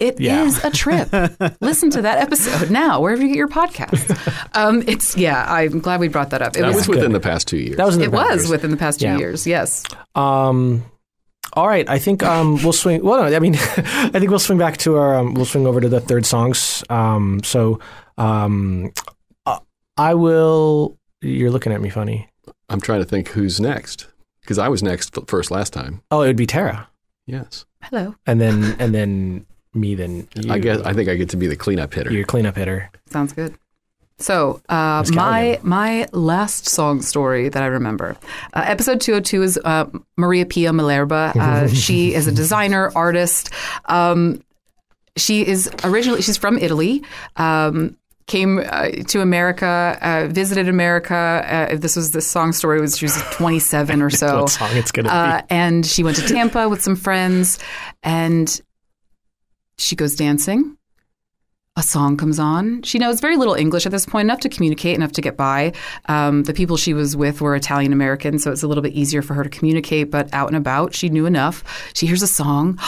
It 0.00 0.14
is 0.20 0.20
Yeah. 0.20 0.60
a 0.64 0.70
trip. 0.70 1.08
Listen 1.60 1.90
to 1.90 2.02
that 2.02 2.18
episode 2.18 2.70
now, 2.70 3.00
wherever 3.00 3.22
you 3.22 3.28
get 3.28 3.36
your 3.36 3.48
podcast. 3.48 4.10
Um, 4.54 4.82
it's 4.86 5.16
yeah. 5.16 5.44
I'm 5.48 5.80
glad 5.80 6.00
we 6.00 6.08
brought 6.08 6.30
that 6.30 6.42
up. 6.42 6.56
It 6.56 6.60
that 6.62 6.74
was 6.74 6.88
within 6.88 7.12
the 7.12 7.20
past 7.20 7.46
two 7.46 7.58
years. 7.58 7.76
That 7.76 7.86
was 7.86 7.94
in 7.96 8.00
the 8.00 8.06
it 8.08 8.12
past 8.12 8.30
was 8.30 8.40
years. 8.42 8.50
within 8.50 8.70
the 8.70 8.76
past 8.76 9.00
two 9.00 9.06
Yeah. 9.06 9.18
years. 9.18 9.46
Yes. 9.46 9.84
Um, 10.14 10.82
all 11.52 11.68
right, 11.68 11.88
I 11.88 12.00
think 12.00 12.24
um, 12.24 12.60
we'll 12.64 12.72
swing. 12.72 13.04
Well, 13.04 13.22
no, 13.30 13.36
I 13.36 13.38
mean, 13.38 13.54
I 13.76 14.08
think 14.18 14.28
we'll 14.30 14.40
swing 14.40 14.58
back 14.58 14.76
to 14.78 14.96
our. 14.96 15.14
Um, 15.14 15.34
we'll 15.34 15.44
swing 15.44 15.66
over 15.68 15.80
to 15.80 15.88
the 15.88 16.00
third 16.00 16.26
songs. 16.26 16.82
Um, 16.90 17.42
so, 17.44 17.78
um, 18.18 18.90
uh, 19.46 19.60
I 19.96 20.14
will. 20.14 20.98
You're 21.20 21.50
looking 21.52 21.72
at 21.72 21.80
me 21.80 21.90
funny. 21.90 22.28
I'm 22.68 22.80
trying 22.80 23.00
to 23.00 23.04
think 23.06 23.28
who's 23.28 23.60
next 23.60 24.06
because 24.40 24.58
I 24.58 24.68
was 24.68 24.82
next 24.82 25.16
first 25.26 25.50
last 25.50 25.72
time. 25.72 26.02
Oh, 26.10 26.22
it 26.22 26.26
would 26.28 26.36
be 26.36 26.46
Tara, 26.46 26.88
Yes, 27.26 27.64
Hello. 27.82 28.14
and 28.26 28.40
then 28.40 28.76
and 28.78 28.94
then 28.94 29.46
me. 29.74 29.94
Then 29.94 30.28
you, 30.34 30.52
I 30.52 30.58
guess 30.58 30.80
I 30.82 30.92
think 30.92 31.08
I 31.08 31.16
get 31.16 31.30
to 31.30 31.36
be 31.36 31.46
the 31.46 31.56
cleanup 31.56 31.92
hitter. 31.94 32.12
Your 32.12 32.24
cleanup 32.24 32.56
hitter. 32.56 32.90
Sounds 33.06 33.32
good. 33.32 33.54
So, 34.18 34.62
uh, 34.68 35.04
my 35.12 35.58
my 35.62 36.06
last 36.12 36.68
song 36.68 37.02
story 37.02 37.48
that 37.48 37.62
I 37.62 37.66
remember, 37.66 38.16
uh, 38.52 38.62
episode 38.64 39.00
two 39.00 39.12
hundred 39.12 39.24
two 39.24 39.42
is 39.42 39.58
uh, 39.64 39.86
Maria 40.16 40.46
Pia 40.46 40.70
Malerba. 40.70 41.34
Uh, 41.34 41.68
she 41.74 42.14
is 42.14 42.26
a 42.28 42.32
designer 42.32 42.92
artist. 42.94 43.50
Um, 43.86 44.42
she 45.16 45.46
is 45.46 45.68
originally 45.82 46.22
she's 46.22 46.36
from 46.36 46.58
Italy. 46.58 47.02
Um, 47.36 47.96
came 48.26 48.58
uh, 48.58 48.88
to 49.08 49.20
America, 49.20 49.98
uh, 50.00 50.28
visited 50.28 50.68
America. 50.68 51.14
Uh, 51.14 51.76
this 51.76 51.96
was 51.96 52.12
the 52.12 52.20
song 52.20 52.52
story 52.52 52.80
was 52.80 52.96
she 52.96 53.04
was 53.04 53.20
27 53.32 54.02
or 54.02 54.10
so. 54.10 54.42
What 54.42 54.50
song 54.50 54.70
it's 54.72 54.92
gonna 54.92 55.08
be. 55.08 55.12
Uh, 55.12 55.42
and 55.50 55.84
she 55.84 56.02
went 56.02 56.16
to 56.16 56.26
Tampa 56.26 56.68
with 56.68 56.82
some 56.82 56.96
friends, 56.96 57.58
and 58.02 58.60
she 59.78 59.96
goes 59.96 60.14
dancing. 60.14 60.76
A 61.76 61.82
song 61.82 62.16
comes 62.16 62.38
on. 62.38 62.82
She 62.82 63.00
knows 63.00 63.20
very 63.20 63.36
little 63.36 63.54
English 63.54 63.84
at 63.84 63.90
this 63.90 64.06
point, 64.06 64.26
enough 64.26 64.38
to 64.40 64.48
communicate, 64.48 64.94
enough 64.94 65.10
to 65.12 65.20
get 65.20 65.36
by. 65.36 65.72
Um, 66.06 66.44
the 66.44 66.54
people 66.54 66.76
she 66.76 66.94
was 66.94 67.16
with 67.16 67.40
were 67.40 67.56
Italian 67.56 67.92
American, 67.92 68.38
so 68.38 68.52
it's 68.52 68.62
a 68.62 68.68
little 68.68 68.82
bit 68.82 68.92
easier 68.92 69.22
for 69.22 69.34
her 69.34 69.42
to 69.42 69.50
communicate. 69.50 70.08
But 70.12 70.32
out 70.32 70.46
and 70.46 70.56
about, 70.56 70.94
she 70.94 71.08
knew 71.08 71.26
enough. 71.26 71.64
She 71.94 72.06
hears 72.06 72.22
a 72.22 72.28
song. 72.28 72.78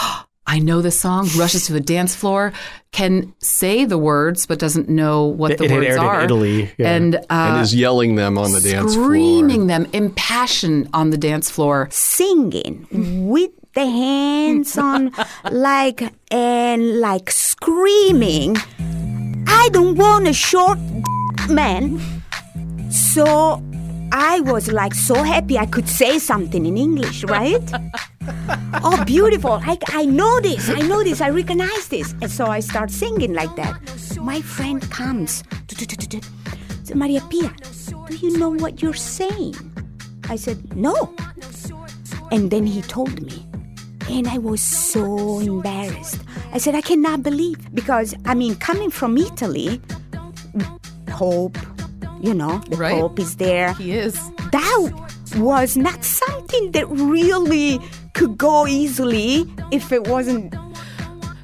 I 0.46 0.58
know 0.60 0.80
the 0.80 0.90
song. 0.92 1.28
Rushes 1.36 1.66
to 1.66 1.72
the 1.72 1.80
dance 1.80 2.14
floor, 2.14 2.52
can 2.92 3.34
say 3.40 3.84
the 3.84 3.98
words, 3.98 4.46
but 4.46 4.58
doesn't 4.60 4.88
know 4.88 5.24
what 5.26 5.50
It- 5.52 5.58
the 5.58 5.64
it 5.64 5.70
had 5.70 5.76
words 5.78 5.88
aired 5.88 5.98
in 5.98 6.04
are. 6.04 6.24
Italy, 6.24 6.70
yeah. 6.78 6.94
and 6.94 7.14
uh, 7.16 7.20
and 7.30 7.60
is 7.62 7.74
yelling 7.74 8.14
them 8.14 8.38
on 8.38 8.52
the 8.52 8.60
dance 8.60 8.94
floor. 8.94 9.04
screaming 9.06 9.66
them, 9.66 9.86
impassioned 9.92 10.88
on 10.94 11.10
the 11.10 11.18
dance 11.18 11.50
floor. 11.50 11.88
singing 11.90 12.86
with 13.28 13.50
the 13.74 13.84
hands 13.86 14.78
on 14.78 15.12
like 15.50 16.00
and 16.30 17.00
like 17.00 17.30
screaming 17.30 18.56
i 19.46 19.68
don't 19.72 19.96
want 19.96 20.26
a 20.26 20.32
short 20.32 20.78
man 21.50 22.00
so 22.90 23.60
i 24.12 24.40
was 24.40 24.70
like 24.72 24.94
so 24.94 25.14
happy 25.14 25.58
i 25.58 25.66
could 25.66 25.88
say 25.88 26.18
something 26.18 26.66
in 26.66 26.76
english 26.76 27.24
right? 27.24 27.62
Oh 28.82 29.02
beautiful. 29.04 29.60
I, 29.62 29.78
I 29.88 30.04
know 30.04 30.40
this. 30.40 30.68
I 30.68 30.80
know 30.80 31.02
this. 31.02 31.20
I 31.20 31.30
recognize 31.30 31.88
this. 31.88 32.12
And 32.20 32.30
so 32.30 32.46
i 32.46 32.60
start 32.60 32.90
singing 32.90 33.32
like 33.34 33.54
that. 33.56 33.80
My 34.20 34.40
friend 34.40 34.82
comes. 34.90 35.44
Maria 36.94 37.20
pia 37.30 37.52
do 38.08 38.16
you 38.16 38.38
know 38.38 38.50
what 38.50 38.82
you're 38.82 38.94
saying? 38.94 39.54
I 40.28 40.36
said 40.36 40.76
no. 40.76 41.14
And 42.30 42.50
then 42.50 42.66
he 42.66 42.82
told 42.82 43.20
me. 43.20 43.46
And 44.08 44.28
I 44.28 44.38
was 44.38 44.62
so 44.62 45.40
embarrassed. 45.40 46.20
I 46.52 46.58
said, 46.58 46.76
I 46.76 46.80
cannot 46.80 47.24
believe. 47.24 47.74
Because, 47.74 48.14
I 48.24 48.34
mean, 48.34 48.54
coming 48.54 48.90
from 48.90 49.18
Italy, 49.18 49.80
Pope, 51.06 51.58
you 52.26 52.34
know, 52.34 52.58
the 52.68 52.76
Right. 52.76 53.00
Pope 53.00 53.18
is 53.20 53.36
there. 53.36 53.72
He 53.74 53.92
is. 53.92 54.14
That 54.52 54.90
was 55.36 55.76
not 55.76 56.04
something 56.04 56.72
that 56.72 56.86
really 56.88 57.78
could 58.14 58.36
go 58.36 58.66
easily 58.66 59.46
if 59.70 59.92
it 59.92 60.08
wasn't, 60.08 60.52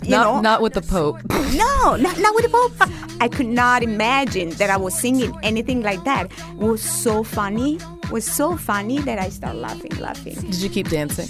you 0.02 0.10
Not, 0.10 0.24
know. 0.26 0.40
not 0.40 0.62
with 0.62 0.74
the 0.74 0.82
Pope. 0.82 1.18
No, 1.52 1.96
not, 1.96 2.18
not 2.18 2.34
with 2.34 2.44
the 2.44 2.48
Pope. 2.50 2.72
I 3.20 3.28
could 3.28 3.46
not 3.46 3.82
imagine 3.82 4.50
that 4.56 4.70
I 4.70 4.76
was 4.78 4.94
singing 4.94 5.32
anything 5.42 5.82
like 5.82 6.02
that. 6.04 6.32
It 6.32 6.56
was 6.56 6.80
so 6.82 7.22
funny. 7.22 7.76
It 8.04 8.10
was 8.10 8.24
so 8.24 8.56
funny 8.56 8.98
that 9.00 9.18
I 9.18 9.28
started 9.28 9.58
laughing, 9.60 9.92
laughing. 10.00 10.34
Did 10.34 10.54
you 10.62 10.70
keep 10.70 10.88
dancing? 10.88 11.28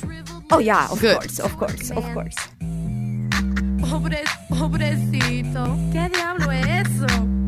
Oh 0.53 0.59
yeah, 0.61 0.89
of 0.93 1.01
Good. 1.01 1.17
course, 1.19 1.39
of 1.41 1.57
course, 1.59 1.91
of 1.91 2.05
course. 2.15 2.37
Pobre, 3.81 4.23
pobrecito. 4.49 5.65
¿Qué 5.93 6.09
diablo 6.09 6.51
es 6.53 6.87
eso? 6.87 7.42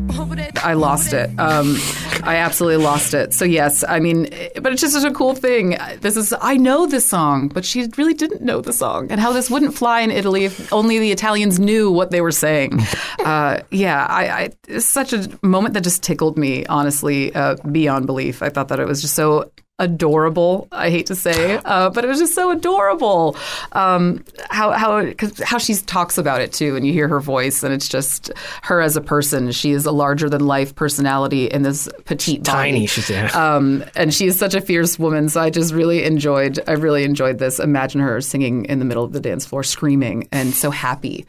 I 0.63 0.73
lost 0.73 1.13
it. 1.13 1.29
Um, 1.39 1.77
I 2.23 2.37
absolutely 2.37 2.83
lost 2.83 3.13
it. 3.13 3.33
So 3.33 3.45
yes, 3.45 3.83
I 3.87 3.99
mean, 3.99 4.27
but 4.61 4.73
it's 4.73 4.81
just 4.81 4.93
such 4.93 5.09
a 5.09 5.13
cool 5.13 5.35
thing. 5.35 5.77
This 6.01 6.17
is 6.17 6.33
I 6.41 6.57
know 6.57 6.85
this 6.85 7.07
song, 7.07 7.49
but 7.49 7.65
she 7.65 7.87
really 7.97 8.13
didn't 8.13 8.41
know 8.41 8.61
the 8.61 8.73
song, 8.73 9.11
and 9.11 9.19
how 9.19 9.31
this 9.31 9.49
wouldn't 9.49 9.75
fly 9.75 10.01
in 10.01 10.11
Italy 10.11 10.45
if 10.45 10.71
only 10.73 10.99
the 10.99 11.11
Italians 11.11 11.59
knew 11.59 11.91
what 11.91 12.11
they 12.11 12.21
were 12.21 12.31
saying. 12.31 12.79
Uh, 13.25 13.61
yeah, 13.71 14.05
I, 14.05 14.27
I 14.27 14.49
it's 14.67 14.85
such 14.85 15.11
a 15.11 15.27
moment 15.41 15.73
that 15.73 15.83
just 15.83 16.03
tickled 16.03 16.37
me, 16.37 16.63
honestly, 16.67 17.33
uh, 17.33 17.55
beyond 17.71 18.05
belief. 18.05 18.43
I 18.43 18.49
thought 18.49 18.67
that 18.67 18.79
it 18.79 18.85
was 18.85 19.01
just 19.01 19.15
so 19.15 19.51
adorable. 19.79 20.67
I 20.71 20.89
hate 20.89 21.07
to 21.07 21.15
say, 21.15 21.59
uh, 21.65 21.89
but 21.89 22.03
it 22.03 22.07
was 22.07 22.19
just 22.19 22.33
so 22.33 22.51
adorable. 22.51 23.35
Um, 23.73 24.23
how 24.49 24.71
how 24.71 25.11
cause 25.13 25.39
how 25.39 25.57
she 25.57 25.75
talks 25.75 26.17
about 26.17 26.41
it 26.41 26.53
too, 26.53 26.75
and 26.75 26.85
you 26.85 26.93
hear 26.93 27.07
her 27.07 27.19
voice, 27.19 27.63
and 27.63 27.73
it's 27.73 27.89
just 27.89 28.31
her 28.63 28.81
as 28.81 28.95
a 28.95 29.01
person. 29.01 29.51
She 29.51 29.71
is 29.71 29.85
a 29.85 29.91
larger 29.91 30.29
than 30.29 30.45
life 30.45 30.75
personality 30.75 31.47
in 31.47 31.63
this 31.63 31.89
petite 32.05 32.43
body. 32.43 32.71
Tiny, 32.71 32.85
she's 32.87 33.09
yeah. 33.09 33.27
Um, 33.33 33.83
and 33.95 34.13
she 34.13 34.27
is 34.27 34.37
such 34.37 34.55
a 34.55 34.61
fierce 34.61 34.97
woman. 34.97 35.29
So 35.29 35.41
I 35.41 35.49
just 35.49 35.73
really 35.73 36.03
enjoyed. 36.03 36.59
I 36.67 36.73
really 36.73 37.03
enjoyed 37.03 37.39
this. 37.39 37.59
Imagine 37.59 38.01
her 38.01 38.21
singing 38.21 38.65
in 38.65 38.79
the 38.79 38.85
middle 38.85 39.03
of 39.03 39.11
the 39.11 39.19
dance 39.19 39.45
floor, 39.45 39.63
screaming, 39.63 40.27
and 40.31 40.53
so 40.53 40.71
happy 40.71 41.25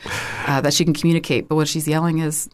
uh, 0.47 0.61
that 0.61 0.75
she 0.75 0.85
can 0.85 0.95
communicate. 0.95 1.49
But 1.49 1.57
what 1.57 1.69
she's 1.69 1.89
yelling 1.89 2.19
is 2.19 2.49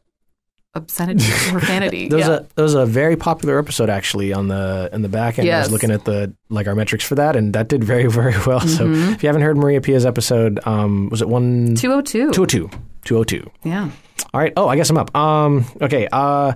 obscenity, 0.74 1.24
profanity. 1.50 2.08
There 2.08 2.18
was, 2.18 2.28
yeah. 2.28 2.34
a, 2.34 2.46
there 2.54 2.62
was 2.62 2.74
a 2.74 2.86
very 2.86 3.16
popular 3.16 3.58
episode 3.58 3.90
actually 3.90 4.32
on 4.32 4.48
the 4.48 4.88
in 4.92 5.02
the 5.02 5.08
back 5.08 5.38
end. 5.38 5.48
I 5.48 5.58
was 5.60 5.70
looking 5.70 5.90
at 5.90 6.04
the 6.04 6.34
like 6.48 6.66
our 6.66 6.74
metrics 6.74 7.04
for 7.04 7.14
that, 7.16 7.36
and 7.36 7.52
that 7.54 7.68
did 7.68 7.84
very 7.84 8.06
very 8.10 8.34
well. 8.46 8.60
So 8.60 8.86
Mhm. 8.86 9.14
if 9.14 9.22
you 9.22 9.28
haven't 9.28 9.42
heard 9.42 9.56
Maria 9.56 9.80
Pia's 9.80 10.06
episode, 10.06 10.60
um, 10.66 11.08
was 11.10 11.20
it 11.22 11.28
one 11.28 11.74
202. 11.76 12.32
202. 12.32 12.70
202. 13.04 13.50
Yeah. 13.64 13.90
All 14.34 14.40
right. 14.40 14.52
Oh, 14.56 14.68
I 14.68 14.76
guess 14.76 14.88
I'm 14.90 14.98
up. 14.98 15.14
Um, 15.16 15.64
okay. 15.80 16.08
Uh, 16.10 16.52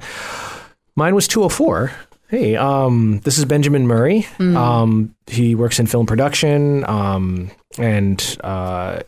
mine 0.94 1.14
was 1.14 1.28
204. 1.28 1.92
Hey, 2.28 2.56
um, 2.56 3.20
this 3.22 3.38
is 3.38 3.44
Benjamin 3.44 3.86
Murray. 3.86 4.26
Mm. 4.38 4.56
Um, 4.56 5.14
he 5.28 5.54
works 5.54 5.78
in 5.78 5.86
film 5.86 6.06
production, 6.06 6.84
um, 6.88 7.50
and 7.78 8.38
uh, 8.42 9.00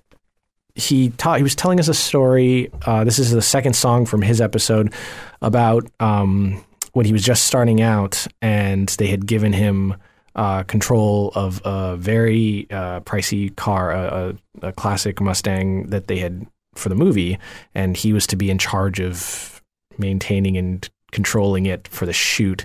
he 0.79 1.11
taught. 1.11 1.39
He 1.39 1.43
was 1.43 1.55
telling 1.55 1.81
us 1.81 1.89
a 1.89 1.95
story. 1.95 2.70
Uh, 2.87 3.05
this 3.05 3.18
is 3.18 3.33
the 3.33 3.43
second 3.43 3.74
song 3.74 4.07
from 4.07 4.22
his 4.22 4.41
episode 4.41 4.95
about 5.43 5.87
um, 6.01 6.64
when 6.93 7.05
he 7.05 7.12
was 7.12 7.22
just 7.22 7.45
starting 7.47 7.81
out, 7.83 8.26
and 8.41 8.89
they 8.99 9.09
had 9.09 9.26
given 9.26 9.53
him 9.53 9.97
uh, 10.37 10.62
control 10.62 11.33
of 11.35 11.61
a 11.64 11.97
very 11.97 12.68
uh, 12.70 13.01
pricey 13.01 13.55
car, 13.57 13.91
a, 13.93 14.37
a, 14.62 14.68
a 14.68 14.72
classic 14.72 15.20
Mustang 15.20 15.89
that 15.89 16.07
they 16.07 16.18
had 16.18 16.47
for 16.74 16.89
the 16.89 16.95
movie, 16.95 17.39
and 17.74 17.97
he 17.97 18.12
was 18.12 18.26
to 18.29 18.37
be 18.37 18.49
in 18.49 18.59
charge 18.59 19.01
of 19.01 19.61
maintaining 19.99 20.57
and 20.57 20.89
controlling 21.11 21.66
it 21.66 21.89
for 21.89 22.07
the 22.07 22.12
shoot. 22.12 22.64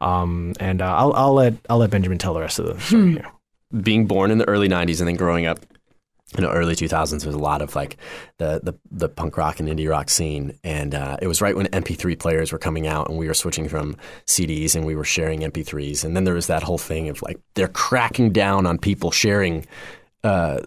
Um, 0.00 0.54
and 0.58 0.82
uh, 0.82 0.96
I'll, 0.96 1.12
I'll 1.12 1.34
let 1.34 1.54
I'll 1.70 1.78
let 1.78 1.90
Benjamin 1.90 2.18
tell 2.18 2.34
the 2.34 2.40
rest 2.40 2.58
of 2.58 2.66
the 2.66 2.80
story 2.80 3.12
here. 3.12 3.30
being 3.82 4.06
born 4.06 4.32
in 4.32 4.38
the 4.38 4.48
early 4.48 4.68
90s 4.68 4.98
and 4.98 5.06
then 5.06 5.14
growing 5.14 5.46
up 5.46 5.60
in 6.36 6.44
the 6.44 6.50
early 6.50 6.74
2000s 6.74 7.20
there 7.20 7.28
was 7.28 7.34
a 7.34 7.38
lot 7.38 7.62
of 7.62 7.74
like 7.74 7.96
the 8.38 8.60
the, 8.62 8.74
the 8.90 9.08
punk 9.08 9.36
rock 9.36 9.60
and 9.60 9.68
indie 9.68 9.88
rock 9.88 10.08
scene 10.08 10.58
and 10.64 10.94
uh, 10.94 11.16
it 11.20 11.26
was 11.26 11.40
right 11.40 11.56
when 11.56 11.66
mp3 11.66 12.18
players 12.18 12.52
were 12.52 12.58
coming 12.58 12.86
out 12.86 13.08
and 13.08 13.18
we 13.18 13.26
were 13.26 13.34
switching 13.34 13.68
from 13.68 13.96
cds 14.26 14.74
and 14.74 14.84
we 14.84 14.94
were 14.94 15.04
sharing 15.04 15.40
mp3s 15.40 16.04
and 16.04 16.16
then 16.16 16.24
there 16.24 16.34
was 16.34 16.46
that 16.46 16.62
whole 16.62 16.78
thing 16.78 17.08
of 17.08 17.22
like 17.22 17.38
they're 17.54 17.68
cracking 17.68 18.32
down 18.32 18.66
on 18.66 18.78
people 18.78 19.10
sharing 19.10 19.66
uh, 20.24 20.60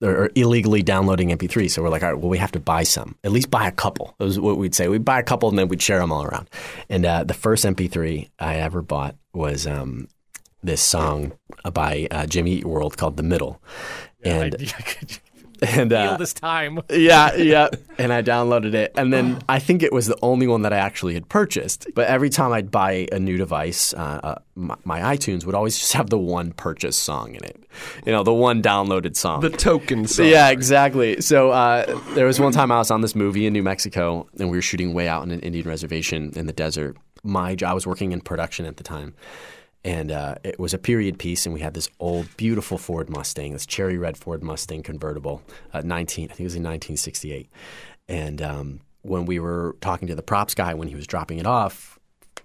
or 0.00 0.24
or 0.24 0.30
illegally 0.34 0.82
downloading 0.82 1.30
MP3. 1.30 1.70
So 1.70 1.82
we're 1.82 1.88
like, 1.88 2.02
all 2.02 2.12
right, 2.12 2.18
well, 2.18 2.28
we 2.28 2.38
have 2.38 2.52
to 2.52 2.60
buy 2.60 2.82
some. 2.82 3.16
At 3.24 3.32
least 3.32 3.50
buy 3.50 3.66
a 3.66 3.72
couple. 3.72 4.14
That 4.18 4.24
was 4.24 4.38
what 4.38 4.56
we'd 4.56 4.74
say. 4.74 4.88
We'd 4.88 5.04
buy 5.04 5.18
a 5.18 5.24
couple 5.24 5.48
and 5.48 5.58
then 5.58 5.68
we'd 5.68 5.82
share 5.82 5.98
them 5.98 6.12
all 6.12 6.24
around. 6.24 6.48
And 6.88 7.04
uh, 7.04 7.24
the 7.24 7.34
first 7.34 7.64
MP3 7.64 8.28
I 8.38 8.56
ever 8.56 8.82
bought 8.82 9.16
was 9.32 9.66
um, 9.66 10.08
this 10.62 10.80
song 10.80 11.32
by 11.72 12.08
uh, 12.10 12.26
Jimmy 12.26 12.52
Eat 12.52 12.64
World 12.64 12.96
called 12.96 13.16
"The 13.16 13.22
Middle," 13.22 13.62
and 14.24 14.54
and 15.62 15.92
uh, 15.92 16.10
Feel 16.10 16.18
this 16.18 16.32
time. 16.32 16.80
yeah, 16.90 17.34
yeah. 17.34 17.68
And 17.98 18.12
I 18.12 18.22
downloaded 18.22 18.74
it. 18.74 18.92
And 18.96 19.12
then 19.12 19.40
I 19.48 19.58
think 19.58 19.82
it 19.82 19.92
was 19.92 20.06
the 20.06 20.16
only 20.22 20.46
one 20.46 20.62
that 20.62 20.72
I 20.72 20.76
actually 20.76 21.14
had 21.14 21.28
purchased. 21.28 21.86
But 21.94 22.06
every 22.06 22.30
time 22.30 22.52
I'd 22.52 22.70
buy 22.70 23.08
a 23.10 23.18
new 23.18 23.36
device, 23.36 23.92
uh, 23.94 24.20
uh, 24.22 24.34
my, 24.54 24.76
my 24.84 25.00
iTunes 25.16 25.44
would 25.44 25.54
always 25.54 25.78
just 25.78 25.92
have 25.94 26.10
the 26.10 26.18
one 26.18 26.52
purchase 26.52 26.96
song 26.96 27.34
in 27.34 27.44
it. 27.44 27.60
You 28.06 28.12
know, 28.12 28.22
the 28.22 28.32
one 28.32 28.62
downloaded 28.62 29.16
song. 29.16 29.40
The 29.40 29.50
token 29.50 30.06
song. 30.06 30.26
Yeah, 30.26 30.50
exactly. 30.50 31.20
So 31.20 31.50
uh, 31.50 31.98
there 32.14 32.26
was 32.26 32.38
one 32.38 32.52
time 32.52 32.70
I 32.70 32.78
was 32.78 32.90
on 32.90 33.00
this 33.00 33.14
movie 33.14 33.46
in 33.46 33.52
New 33.52 33.62
Mexico, 33.62 34.28
and 34.38 34.50
we 34.50 34.58
were 34.58 34.62
shooting 34.62 34.94
way 34.94 35.08
out 35.08 35.24
in 35.24 35.30
an 35.30 35.40
Indian 35.40 35.66
reservation 35.66 36.32
in 36.36 36.46
the 36.46 36.52
desert. 36.52 36.96
My 37.24 37.56
job, 37.56 37.70
I 37.72 37.74
was 37.74 37.86
working 37.86 38.12
in 38.12 38.20
production 38.20 38.64
at 38.64 38.76
the 38.76 38.84
time, 38.84 39.14
and 39.88 40.12
uh, 40.12 40.34
it 40.44 40.58
was 40.58 40.74
a 40.74 40.78
period 40.78 41.18
piece, 41.18 41.46
and 41.46 41.54
we 41.54 41.60
had 41.60 41.72
this 41.72 41.88
old, 41.98 42.28
beautiful 42.36 42.76
Ford 42.76 43.08
Mustang, 43.08 43.54
this 43.54 43.64
cherry 43.64 43.96
red 43.96 44.18
Ford 44.18 44.42
Mustang 44.42 44.82
convertible, 44.82 45.42
uh, 45.72 45.80
19, 45.80 46.26
I 46.26 46.28
think 46.28 46.40
it 46.40 46.44
was 46.44 46.56
in 46.56 46.62
1968. 46.62 47.48
And 48.06 48.42
um, 48.42 48.80
when 49.00 49.24
we 49.24 49.38
were 49.38 49.76
talking 49.80 50.06
to 50.08 50.14
the 50.14 50.22
props 50.22 50.54
guy 50.54 50.74
when 50.74 50.88
he 50.88 50.94
was 50.94 51.06
dropping 51.06 51.38
it 51.38 51.46
off, 51.46 51.98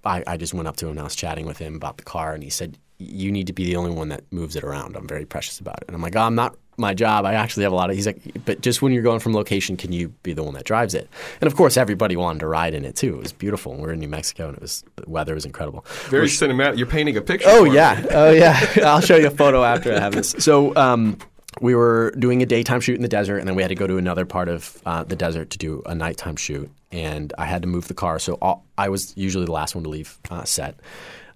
I, 0.06 0.24
I 0.26 0.38
just 0.38 0.54
went 0.54 0.70
up 0.70 0.78
to 0.78 0.86
him 0.86 0.92
and 0.92 1.02
I 1.02 1.04
was 1.04 1.18
chatting 1.18 1.46
with 1.46 1.58
him 1.58 1.76
about 1.76 1.98
the 1.98 2.04
car, 2.04 2.34
and 2.34 2.42
he 2.42 2.50
said, 2.50 2.78
"You 2.98 3.32
need 3.32 3.48
to 3.48 3.54
be 3.54 3.66
the 3.66 3.76
only 3.76 3.92
one 3.92 4.10
that 4.10 4.24
moves 4.32 4.56
it 4.56 4.64
around. 4.64 4.96
I'm 4.96 5.08
very 5.08 5.26
precious 5.26 5.60
about 5.60 5.78
it." 5.82 5.86
And 5.88 5.96
I'm 5.96 6.02
like, 6.02 6.16
oh, 6.16 6.22
"I'm 6.22 6.36
not 6.36 6.56
my 6.78 6.94
job. 6.96 7.26
I 7.26 7.34
actually 7.34 7.64
have 7.64 7.72
a 7.72 7.76
lot 7.76 7.90
of." 7.90 7.96
He's 7.96 8.06
like, 8.06 8.20
"But 8.46 8.62
just 8.62 8.82
when 8.82 8.94
you're 8.94 9.04
going 9.04 9.20
from 9.20 9.34
location, 9.34 9.78
can 9.78 9.92
you 9.92 10.10
be 10.24 10.34
the 10.34 10.44
one 10.44 10.54
that 10.56 10.64
drives 10.64 10.94
it?" 10.94 11.10
And 11.42 11.48
of 11.48 11.56
course, 11.56 11.78
everybody 11.78 12.16
wanted 12.16 12.40
to 12.40 12.48
ride 12.48 12.74
in 12.74 12.86
it 12.86 12.96
too. 12.96 13.16
It 13.16 13.22
was 13.24 13.32
beautiful. 13.34 13.76
We're 13.76 13.94
in 13.94 14.00
New 14.00 14.08
Mexico, 14.08 14.48
and 14.48 14.58
it 14.58 14.62
was 14.62 14.84
the 14.96 15.10
weather 15.10 15.34
was 15.36 15.46
incredible. 15.46 15.86
Very 16.10 16.24
We're- 16.24 16.30
cinematic. 16.30 16.78
You're 16.78 16.88
painting 16.88 17.18
a 17.18 17.22
picture. 17.22 17.48
Oh 17.50 17.64
for 17.66 17.70
me. 17.70 17.76
yeah, 17.76 18.06
oh 18.12 18.32
yeah. 18.32 18.60
I'll 18.86 19.02
show 19.02 19.16
you 19.18 19.28
a 19.28 19.32
photo 19.32 19.64
after 19.64 19.94
I 19.94 20.00
have 20.00 20.14
this. 20.14 20.36
So 20.40 20.76
um, 20.76 21.18
we 21.62 21.76
were 21.76 22.12
doing 22.18 22.42
a 22.42 22.46
daytime 22.46 22.82
shoot 22.82 22.96
in 22.96 23.02
the 23.04 23.08
desert, 23.08 23.38
and 23.38 23.48
then 23.48 23.56
we 23.56 23.62
had 23.62 23.70
to 23.70 23.76
go 23.76 23.86
to 23.88 23.98
another 23.98 24.26
part 24.26 24.50
of 24.50 24.82
uh, 24.86 25.04
the 25.04 25.16
desert 25.16 25.52
to 25.52 25.58
do 25.58 25.82
a 25.86 25.94
nighttime 25.94 26.36
shoot. 26.36 26.70
And 26.92 27.34
I 27.40 27.46
had 27.46 27.62
to 27.64 27.68
move 27.68 27.88
the 27.88 27.94
car, 27.96 28.20
so 28.20 28.38
all, 28.42 28.66
I 28.78 28.90
was 28.90 29.14
usually 29.18 29.46
the 29.46 29.52
last 29.52 29.74
one 29.76 29.84
to 29.84 29.90
leave 29.90 30.18
uh, 30.30 30.44
set. 30.44 30.76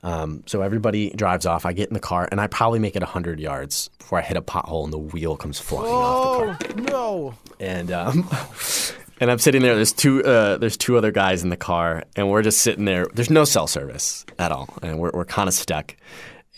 Um, 0.07 0.43
so 0.45 0.61
everybody 0.61 1.09
drives 1.09 1.45
off. 1.45 1.65
I 1.65 1.73
get 1.73 1.89
in 1.89 1.93
the 1.93 1.99
car, 1.99 2.27
and 2.31 2.39
I 2.39 2.47
probably 2.47 2.79
make 2.79 2.95
it 2.95 3.03
hundred 3.03 3.39
yards 3.39 3.89
before 3.99 4.19
I 4.19 4.21
hit 4.21 4.37
a 4.37 4.41
pothole, 4.41 4.83
and 4.85 4.93
the 4.93 4.97
wheel 4.97 5.35
comes 5.35 5.59
flying 5.59 5.93
off 5.93 6.59
the 6.59 6.65
car 6.65 6.91
Oh 6.91 7.33
no. 7.33 7.33
and 7.59 7.91
um, 7.91 8.29
and 9.19 9.29
I'm 9.29 9.39
sitting 9.39 9.61
there. 9.61 9.75
There's 9.75 9.91
two 9.93 10.23
uh, 10.23 10.57
there's 10.57 10.77
two 10.77 10.95
other 10.97 11.11
guys 11.11 11.43
in 11.43 11.49
the 11.49 11.57
car, 11.57 12.03
and 12.15 12.29
we're 12.29 12.41
just 12.41 12.59
sitting 12.61 12.85
there. 12.85 13.05
There's 13.13 13.29
no 13.29 13.43
cell 13.43 13.67
service 13.67 14.25
at 14.39 14.51
all, 14.51 14.69
and 14.81 14.97
we're 14.99 15.11
we're 15.13 15.25
kind 15.25 15.47
of 15.49 15.53
stuck. 15.53 15.95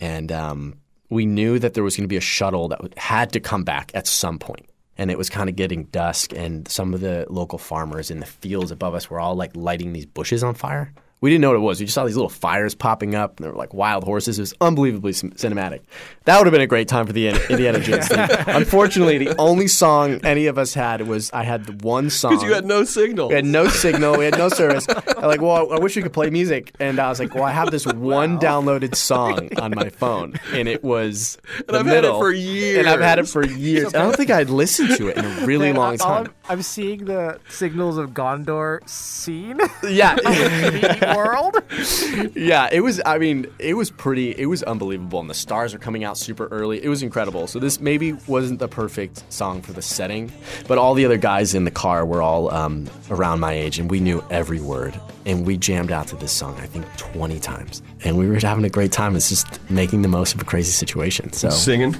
And 0.00 0.30
um, 0.30 0.76
we 1.08 1.26
knew 1.26 1.58
that 1.58 1.74
there 1.74 1.82
was 1.82 1.96
going 1.96 2.04
to 2.04 2.08
be 2.08 2.16
a 2.16 2.20
shuttle 2.20 2.68
that 2.68 2.96
had 2.96 3.32
to 3.32 3.40
come 3.40 3.64
back 3.64 3.90
at 3.94 4.06
some 4.06 4.38
point. 4.38 4.66
And 4.96 5.10
it 5.10 5.18
was 5.18 5.28
kind 5.30 5.48
of 5.50 5.56
getting 5.56 5.84
dusk, 5.84 6.32
and 6.34 6.68
some 6.68 6.94
of 6.94 7.00
the 7.00 7.26
local 7.30 7.58
farmers 7.58 8.10
in 8.10 8.20
the 8.20 8.26
fields 8.26 8.70
above 8.70 8.94
us 8.94 9.10
were 9.10 9.18
all 9.18 9.34
like 9.34 9.56
lighting 9.56 9.92
these 9.92 10.06
bushes 10.06 10.44
on 10.44 10.54
fire. 10.54 10.92
We 11.22 11.28
didn't 11.28 11.42
know 11.42 11.48
what 11.50 11.56
it 11.56 11.60
was. 11.60 11.80
We 11.80 11.84
just 11.86 11.94
saw 11.94 12.06
these 12.06 12.16
little 12.16 12.30
fires 12.30 12.74
popping 12.74 13.14
up, 13.14 13.36
and 13.38 13.44
they 13.44 13.50
were 13.50 13.56
like 13.56 13.74
wild 13.74 14.04
horses. 14.04 14.38
It 14.38 14.42
was 14.42 14.54
unbelievably 14.60 15.12
cinematic. 15.12 15.80
That 16.24 16.38
would 16.38 16.46
have 16.46 16.52
been 16.52 16.62
a 16.62 16.66
great 16.66 16.88
time 16.88 17.06
for 17.06 17.12
the 17.12 17.28
In- 17.28 17.36
Indiana 17.50 17.78
Jones 17.80 18.08
theme. 18.08 18.26
Unfortunately, 18.46 19.18
the 19.18 19.36
only 19.38 19.68
song 19.68 20.24
any 20.24 20.46
of 20.46 20.56
us 20.56 20.72
had 20.72 21.06
was 21.06 21.30
I 21.32 21.42
had 21.42 21.66
the 21.66 21.72
one 21.86 22.08
song. 22.08 22.30
Because 22.32 22.44
you 22.44 22.54
had 22.54 22.64
no 22.64 22.84
signal. 22.84 23.28
We 23.28 23.34
had 23.34 23.44
no 23.44 23.68
signal. 23.68 24.16
We 24.16 24.24
had 24.24 24.38
no 24.38 24.48
service. 24.48 24.86
I'm 24.88 25.26
like, 25.26 25.42
well, 25.42 25.70
I 25.72 25.78
wish 25.78 25.94
we 25.94 26.02
could 26.02 26.12
play 26.14 26.30
music. 26.30 26.72
And 26.80 26.98
I 26.98 27.10
was 27.10 27.18
like, 27.20 27.34
well, 27.34 27.44
I 27.44 27.50
have 27.52 27.70
this 27.70 27.86
one 27.86 28.38
downloaded 28.38 28.94
song 28.94 29.50
on 29.58 29.72
my 29.74 29.90
phone, 29.90 30.40
and 30.54 30.68
it 30.68 30.82
was 30.82 31.36
And 31.58 31.68
the 31.68 31.78
I've 31.80 31.86
had 31.86 31.96
it 31.98 32.02
middle. 32.02 32.18
for 32.20 32.30
And 32.32 32.88
I've 32.88 33.00
had 33.00 33.18
it 33.18 33.28
for 33.28 33.44
years. 33.44 33.92
And 33.92 33.96
I 33.96 34.06
don't 34.06 34.16
think 34.16 34.30
I'd 34.30 34.48
listened 34.48 34.96
to 34.96 35.08
it 35.08 35.18
in 35.18 35.24
a 35.26 35.46
really 35.46 35.66
Man, 35.72 35.76
long 35.76 35.98
time. 35.98 36.26
I'm, 36.26 36.34
I'm 36.58 36.62
seeing 36.62 37.04
the 37.04 37.38
signals 37.50 37.98
of 37.98 38.10
Gondor 38.10 38.88
scene. 38.88 39.58
Yeah. 39.86 40.16
the 41.10 41.16
world. 41.16 42.36
yeah, 42.36 42.68
it 42.72 42.80
was. 42.80 43.00
I 43.04 43.18
mean, 43.18 43.46
it 43.58 43.74
was 43.74 43.90
pretty. 43.90 44.30
It 44.30 44.46
was 44.46 44.62
unbelievable, 44.62 45.20
and 45.20 45.28
the 45.28 45.34
stars 45.34 45.74
are 45.74 45.78
coming 45.78 46.04
out 46.04 46.16
super 46.18 46.46
early. 46.48 46.82
It 46.82 46.88
was 46.88 47.02
incredible. 47.02 47.46
So 47.46 47.58
this 47.58 47.80
maybe 47.80 48.12
wasn't 48.26 48.58
the 48.58 48.68
perfect 48.68 49.24
song 49.32 49.62
for 49.62 49.72
the 49.72 49.82
setting, 49.82 50.32
but 50.68 50.78
all 50.78 50.94
the 50.94 51.04
other 51.04 51.16
guys 51.18 51.54
in 51.54 51.64
the 51.64 51.70
car 51.70 52.04
were 52.04 52.22
all 52.22 52.52
um, 52.52 52.88
around 53.10 53.40
my 53.40 53.52
age, 53.52 53.78
and 53.78 53.90
we 53.90 54.00
knew 54.00 54.24
every 54.30 54.60
word, 54.60 54.98
and 55.26 55.46
we 55.46 55.56
jammed 55.56 55.92
out 55.92 56.08
to 56.08 56.16
this 56.16 56.32
song. 56.32 56.56
I 56.60 56.66
think 56.66 56.86
twenty 56.96 57.40
times, 57.40 57.82
and 58.04 58.16
we 58.16 58.28
were 58.28 58.38
having 58.38 58.64
a 58.64 58.70
great 58.70 58.92
time. 58.92 59.16
It's 59.16 59.28
just 59.28 59.46
making 59.70 60.02
the 60.02 60.08
most 60.08 60.34
of 60.34 60.40
a 60.40 60.44
crazy 60.44 60.72
situation. 60.72 61.32
So 61.32 61.50
Singing. 61.50 61.96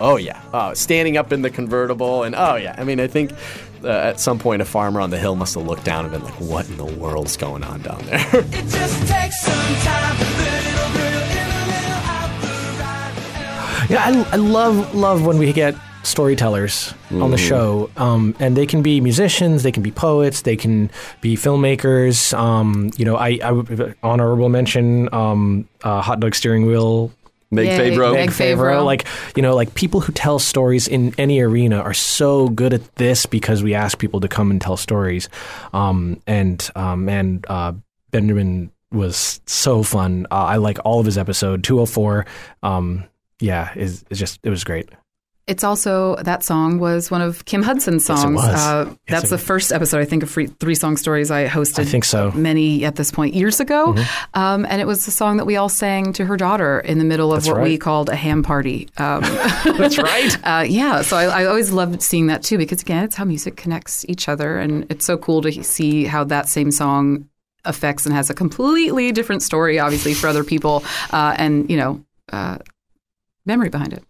Oh 0.00 0.16
yeah, 0.16 0.40
oh, 0.52 0.74
standing 0.74 1.16
up 1.16 1.32
in 1.32 1.42
the 1.42 1.50
convertible, 1.50 2.22
and 2.22 2.34
oh 2.36 2.54
yeah. 2.54 2.74
I 2.78 2.84
mean, 2.84 3.00
I 3.00 3.08
think 3.08 3.32
uh, 3.84 3.88
at 3.88 4.20
some 4.20 4.38
point 4.38 4.62
a 4.62 4.64
farmer 4.64 5.00
on 5.00 5.10
the 5.10 5.18
hill 5.18 5.34
must 5.36 5.54
have 5.54 5.66
looked 5.66 5.84
down 5.84 6.04
and 6.04 6.12
been 6.12 6.24
like, 6.24 6.40
"What 6.40 6.68
in 6.68 6.76
the 6.76 6.84
world's 6.84 7.36
going 7.36 7.64
on 7.64 7.82
down 7.82 8.02
there?" 8.06 8.18
Just 8.50 9.06
take 9.08 9.32
some 9.32 9.74
time 9.84 10.16
Yeah, 13.88 14.04
I, 14.04 14.32
I 14.32 14.36
love 14.36 14.94
love 14.94 15.24
when 15.24 15.38
we 15.38 15.50
get 15.52 15.74
storytellers 16.02 16.92
on 17.10 17.30
the 17.30 17.36
Mhm. 17.38 17.48
show, 17.48 17.90
um, 17.96 18.34
and 18.38 18.54
they 18.56 18.66
can 18.66 18.82
be 18.82 19.00
musicians, 19.00 19.62
they 19.62 19.72
can 19.72 19.82
be 19.82 19.90
poets, 19.90 20.42
they 20.42 20.56
can 20.56 20.90
be 21.22 21.36
filmmakers. 21.36 22.36
Um, 22.38 22.90
you 22.98 23.04
know, 23.06 23.16
I, 23.16 23.38
I 23.42 23.52
would- 23.52 23.94
honorable 24.02 24.48
mention 24.50 25.08
um, 25.14 25.66
uh, 25.82 26.00
hot 26.02 26.20
dog 26.20 26.34
steering 26.34 26.66
wheel. 26.66 27.10
Meg 27.50 27.66
Yay, 27.66 27.90
Favreau. 27.90 28.12
Meg 28.12 28.26
Meg 28.26 28.30
Favreau. 28.30 28.56
Favreau. 28.56 28.84
Like 28.84 29.06
you 29.36 29.42
know, 29.42 29.54
like 29.54 29.74
people 29.74 30.00
who 30.00 30.12
tell 30.12 30.38
stories 30.38 30.86
in 30.86 31.14
any 31.18 31.40
arena 31.40 31.80
are 31.80 31.94
so 31.94 32.48
good 32.48 32.74
at 32.74 32.94
this 32.96 33.26
because 33.26 33.62
we 33.62 33.74
ask 33.74 33.98
people 33.98 34.20
to 34.20 34.28
come 34.28 34.50
and 34.50 34.60
tell 34.60 34.76
stories. 34.76 35.28
Um, 35.72 36.20
and 36.26 36.68
um, 36.74 37.04
man, 37.04 37.42
uh, 37.48 37.72
Benjamin 38.10 38.70
was 38.92 39.40
so 39.46 39.82
fun. 39.82 40.26
Uh, 40.30 40.44
I 40.44 40.56
like 40.56 40.78
all 40.84 41.00
of 41.00 41.06
his 41.06 41.18
episode 41.18 41.64
204. 41.64 42.26
Um, 42.62 43.04
yeah, 43.40 43.72
is 43.76 44.04
it's 44.10 44.18
just 44.18 44.40
it 44.42 44.50
was 44.50 44.64
great. 44.64 44.88
It's 45.48 45.64
also 45.64 46.16
that 46.16 46.44
song 46.44 46.78
was 46.78 47.10
one 47.10 47.22
of 47.22 47.44
Kim 47.46 47.62
Hudson's 47.62 48.06
Yes, 48.08 48.20
songs. 48.20 48.36
was. 48.36 48.44
Uh, 48.54 48.84
Yes, 48.88 48.96
that's 49.22 49.30
the 49.30 49.38
first 49.38 49.72
episode 49.72 50.00
I 50.00 50.04
think 50.04 50.22
of 50.22 50.28
free, 50.30 50.46
three 50.46 50.74
song 50.74 50.96
stories 50.98 51.30
I 51.30 51.46
hosted. 51.48 51.80
I 51.80 51.84
think 51.84 52.04
so. 52.04 52.30
Many 52.32 52.84
at 52.84 52.96
this 52.96 53.10
point 53.10 53.34
years 53.34 53.58
ago, 53.58 53.94
Mhm. 53.94 54.06
um, 54.34 54.66
and 54.68 54.80
it 54.82 54.86
was 54.86 55.06
the 55.06 55.10
song 55.10 55.38
that 55.38 55.46
we 55.46 55.56
all 55.56 55.70
sang 55.70 56.12
to 56.12 56.26
her 56.26 56.36
daughter 56.36 56.80
in 56.80 56.98
the 56.98 57.04
middle 57.04 57.32
of 57.32 57.42
That's 57.44 57.52
what 57.52 57.62
we 57.62 57.78
called 57.78 58.10
a 58.10 58.14
ham 58.16 58.42
party. 58.42 58.88
Um, 58.98 59.22
That's 59.78 59.96
right. 59.98 60.36
uh, 60.44 60.64
yeah, 60.68 61.00
so 61.02 61.16
I, 61.16 61.24
I 61.24 61.44
always 61.46 61.70
loved 61.72 62.02
seeing 62.02 62.26
that 62.26 62.42
too 62.42 62.58
because 62.58 62.82
again, 62.82 63.04
it's 63.04 63.16
how 63.16 63.24
music 63.24 63.56
connects 63.56 64.04
each 64.08 64.28
other, 64.28 64.58
and 64.58 64.84
it's 64.90 65.04
so 65.06 65.16
cool 65.16 65.40
to 65.42 65.64
see 65.64 66.04
how 66.04 66.24
that 66.24 66.48
same 66.48 66.70
song 66.70 67.24
affects 67.64 68.04
and 68.06 68.14
has 68.14 68.28
a 68.30 68.34
completely 68.34 69.12
different 69.12 69.42
story, 69.42 69.78
obviously 69.78 70.12
for 70.14 70.26
other 70.28 70.44
people, 70.44 70.84
uh, 71.10 71.34
and 71.38 71.68
you 71.70 71.76
know, 71.78 72.04
uh, 72.32 72.58
memory 73.46 73.70
behind 73.70 73.92
it. 73.94 74.04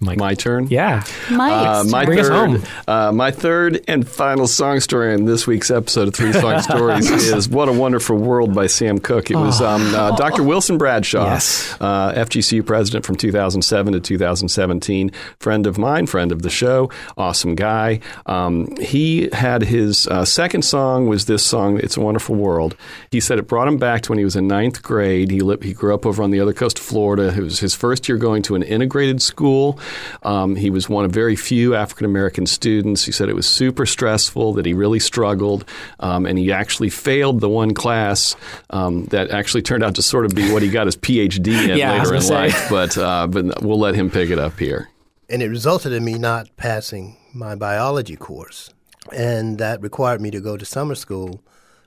My 0.00 0.34
turn. 0.34 0.68
Yeah. 0.70 1.02
Mike's 1.30 1.66
Uh, 1.66 1.84
my 1.90 2.04
Bring 2.04 2.20
us 2.20 2.28
third, 2.28 2.32
home. 2.50 2.62
Uh, 2.86 3.12
my 3.12 3.30
third 3.32 3.82
and 3.88 4.06
final 4.08 4.46
song 4.46 4.78
story 4.80 5.12
in 5.12 5.24
this 5.24 5.46
week's 5.46 5.70
episode 5.70 6.08
of 6.08 6.14
Three 6.14 6.32
Song 6.32 6.60
Stories 6.62 7.10
is 7.10 7.48
"What 7.48 7.68
a 7.68 7.72
Wonderful 7.72 8.16
World" 8.16 8.54
by 8.54 8.68
Sam 8.68 8.98
Cooke. 8.98 9.30
It 9.30 9.36
was 9.36 9.60
um, 9.60 9.82
uh, 9.94 10.14
Dr. 10.16 10.42
Wilson 10.44 10.78
Bradshaw, 10.78 11.24
Yes. 11.24 11.76
uh, 11.80 12.12
FGCU 12.14 12.64
president 12.64 13.04
from 13.04 13.16
2007 13.16 13.92
to 13.94 14.00
2017, 14.00 15.10
friend 15.40 15.66
of 15.66 15.78
mine, 15.78 16.06
friend 16.06 16.30
of 16.30 16.42
the 16.42 16.50
show, 16.50 16.90
awesome 17.16 17.54
guy. 17.56 18.00
Um, 18.26 18.74
he 18.76 19.28
had 19.32 19.62
his 19.62 20.06
uh, 20.06 20.24
second 20.24 20.62
song 20.62 21.08
was 21.08 21.26
this 21.26 21.44
song, 21.44 21.78
"It's 21.78 21.96
a 21.96 22.00
Wonderful 22.00 22.36
World." 22.36 22.76
He 23.10 23.18
said 23.20 23.38
it 23.38 23.48
brought 23.48 23.66
him 23.68 23.78
back 23.78 24.02
to 24.02 24.12
when 24.12 24.18
he 24.18 24.24
was 24.24 24.36
in 24.36 24.46
ninth 24.46 24.82
grade. 24.82 25.30
He 25.30 25.40
lived, 25.40 25.64
he 25.64 25.72
grew 25.72 25.92
up 25.92 26.06
over 26.06 26.22
on 26.22 26.30
the 26.30 26.38
other 26.40 26.52
coast 26.52 26.78
of 26.78 26.84
Florida. 26.84 27.34
It 27.36 27.42
was 27.42 27.58
his 27.60 27.74
first 27.74 28.08
year 28.08 28.16
going 28.16 28.42
to 28.44 28.54
an 28.54 28.62
integrated 28.62 29.20
school. 29.20 29.78
Um, 30.22 30.56
he 30.56 30.70
was 30.70 30.88
one 30.88 31.04
of 31.04 31.12
very 31.12 31.36
few 31.36 31.74
African 31.74 32.04
American 32.06 32.46
students. 32.46 33.04
He 33.04 33.12
said 33.12 33.28
it 33.28 33.34
was 33.36 33.46
super 33.46 33.86
stressful, 33.86 34.52
that 34.54 34.66
he 34.66 34.74
really 34.74 34.98
struggled, 35.00 35.64
um, 36.00 36.26
and 36.26 36.38
he 36.38 36.52
actually 36.52 36.90
failed 36.90 37.40
the 37.40 37.48
one 37.48 37.74
class 37.74 38.36
um, 38.70 39.04
that 39.06 39.30
actually 39.30 39.62
turned 39.62 39.84
out 39.84 39.94
to 39.96 40.02
sort 40.02 40.24
of 40.24 40.34
be 40.34 40.52
what 40.52 40.62
he 40.62 40.70
got 40.70 40.86
his 40.86 40.96
PhD 40.96 41.70
in 41.70 41.76
Yeah, 41.78 41.98
later 42.02 42.14
in 42.14 42.22
say. 42.22 42.34
life. 42.34 42.66
But 42.70 42.96
uh, 42.98 43.26
but 43.26 43.62
we'll 43.62 43.78
let 43.78 43.94
him 43.94 44.10
pick 44.10 44.30
it 44.30 44.38
up 44.38 44.58
here. 44.58 44.88
and 45.30 45.42
it 45.42 45.48
resulted 45.48 45.92
in 45.92 46.04
me 46.04 46.14
not 46.18 46.48
passing 46.56 47.16
my 47.34 47.54
biology 47.54 48.16
course. 48.16 48.70
And 49.12 49.58
that 49.58 49.80
required 49.82 50.20
me 50.20 50.30
to 50.30 50.40
go 50.40 50.56
to 50.56 50.64
summer 50.64 50.94
school 50.94 51.42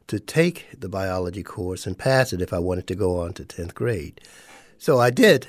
to 0.08 0.20
take 0.20 0.68
the 0.80 0.90
biology 0.90 1.44
course 1.44 1.86
and 1.88 1.98
pass 1.98 2.34
it 2.34 2.42
if 2.42 2.52
I 2.54 2.60
wanted 2.60 2.86
to 2.88 2.96
go 2.96 3.20
on 3.20 3.34
to 3.34 3.44
10th 3.44 3.74
grade. 3.74 4.22
So 4.78 5.00
I 5.00 5.10
did 5.12 5.48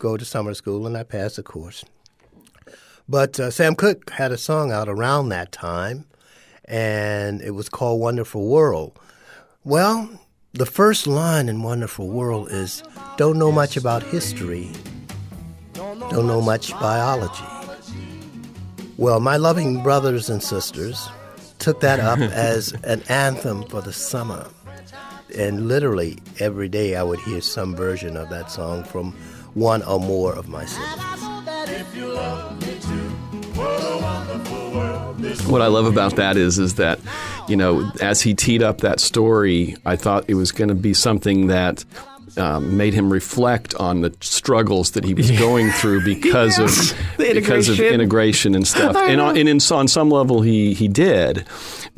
go 0.00 0.16
to 0.16 0.24
summer 0.24 0.54
school 0.54 0.86
and 0.86 0.96
I 0.96 1.04
passed 1.04 1.36
the 1.36 1.44
course. 1.44 1.84
But 3.08 3.38
uh, 3.38 3.50
Sam 3.50 3.76
Cooke 3.76 4.10
had 4.10 4.32
a 4.32 4.38
song 4.38 4.72
out 4.72 4.88
around 4.88 5.28
that 5.28 5.52
time, 5.52 6.06
and 6.64 7.40
it 7.42 7.50
was 7.50 7.68
called 7.68 8.00
Wonderful 8.00 8.48
World. 8.48 8.98
Well, 9.62 10.08
the 10.52 10.66
first 10.66 11.06
line 11.06 11.48
in 11.48 11.62
Wonderful 11.62 12.08
World 12.08 12.50
is 12.50 12.82
Don't 13.16 13.38
know 13.38 13.52
much 13.52 13.76
about 13.76 14.02
history, 14.02 14.70
don't 15.74 16.26
know 16.26 16.40
much 16.40 16.72
biology. 16.72 17.44
Well, 18.96 19.20
my 19.20 19.36
loving 19.36 19.82
brothers 19.82 20.28
and 20.28 20.42
sisters 20.42 21.08
took 21.58 21.80
that 21.80 22.00
up 22.00 22.18
as 22.20 22.72
an 22.84 23.02
anthem 23.08 23.64
for 23.64 23.80
the 23.80 23.92
summer. 23.92 24.48
And 25.36 25.68
literally 25.68 26.18
every 26.38 26.68
day 26.68 26.96
I 26.96 27.02
would 27.02 27.20
hear 27.20 27.40
some 27.40 27.74
version 27.76 28.16
of 28.16 28.30
that 28.30 28.50
song 28.50 28.82
from 28.84 29.14
one 29.54 29.82
or 29.82 29.98
more 30.00 30.32
of 30.34 30.48
my 30.48 30.64
siblings. 30.64 30.90
What 35.46 35.60
I 35.62 35.66
love 35.66 35.86
about 35.86 36.16
that 36.16 36.36
is 36.36 36.58
is 36.58 36.76
that, 36.76 36.98
you 37.48 37.56
know, 37.56 37.90
as 38.00 38.22
he 38.22 38.34
teed 38.34 38.62
up 38.62 38.78
that 38.78 39.00
story, 39.00 39.76
I 39.84 39.96
thought 39.96 40.24
it 40.28 40.34
was 40.34 40.50
going 40.52 40.68
to 40.68 40.74
be 40.74 40.94
something 40.94 41.48
that 41.48 41.84
um, 42.36 42.76
made 42.76 42.94
him 42.94 43.12
reflect 43.12 43.74
on 43.74 44.00
the 44.02 44.14
struggles 44.20 44.92
that 44.92 45.04
he 45.04 45.14
was 45.14 45.30
going 45.32 45.70
through 45.72 46.04
because 46.04 46.58
Yeah. 46.58 46.64
of 46.64 46.70
The 47.18 47.34
because 47.34 47.68
of 47.68 47.74
integration. 47.80 47.94
integration 47.94 48.54
and 48.54 48.66
stuff. 48.74 48.96
And 48.96 49.20
on, 49.20 49.36
and 49.36 49.48
in, 49.48 49.58
on 49.72 49.88
some 49.88 50.10
level, 50.10 50.40
he 50.42 50.72
he 50.74 50.88
did, 50.88 51.44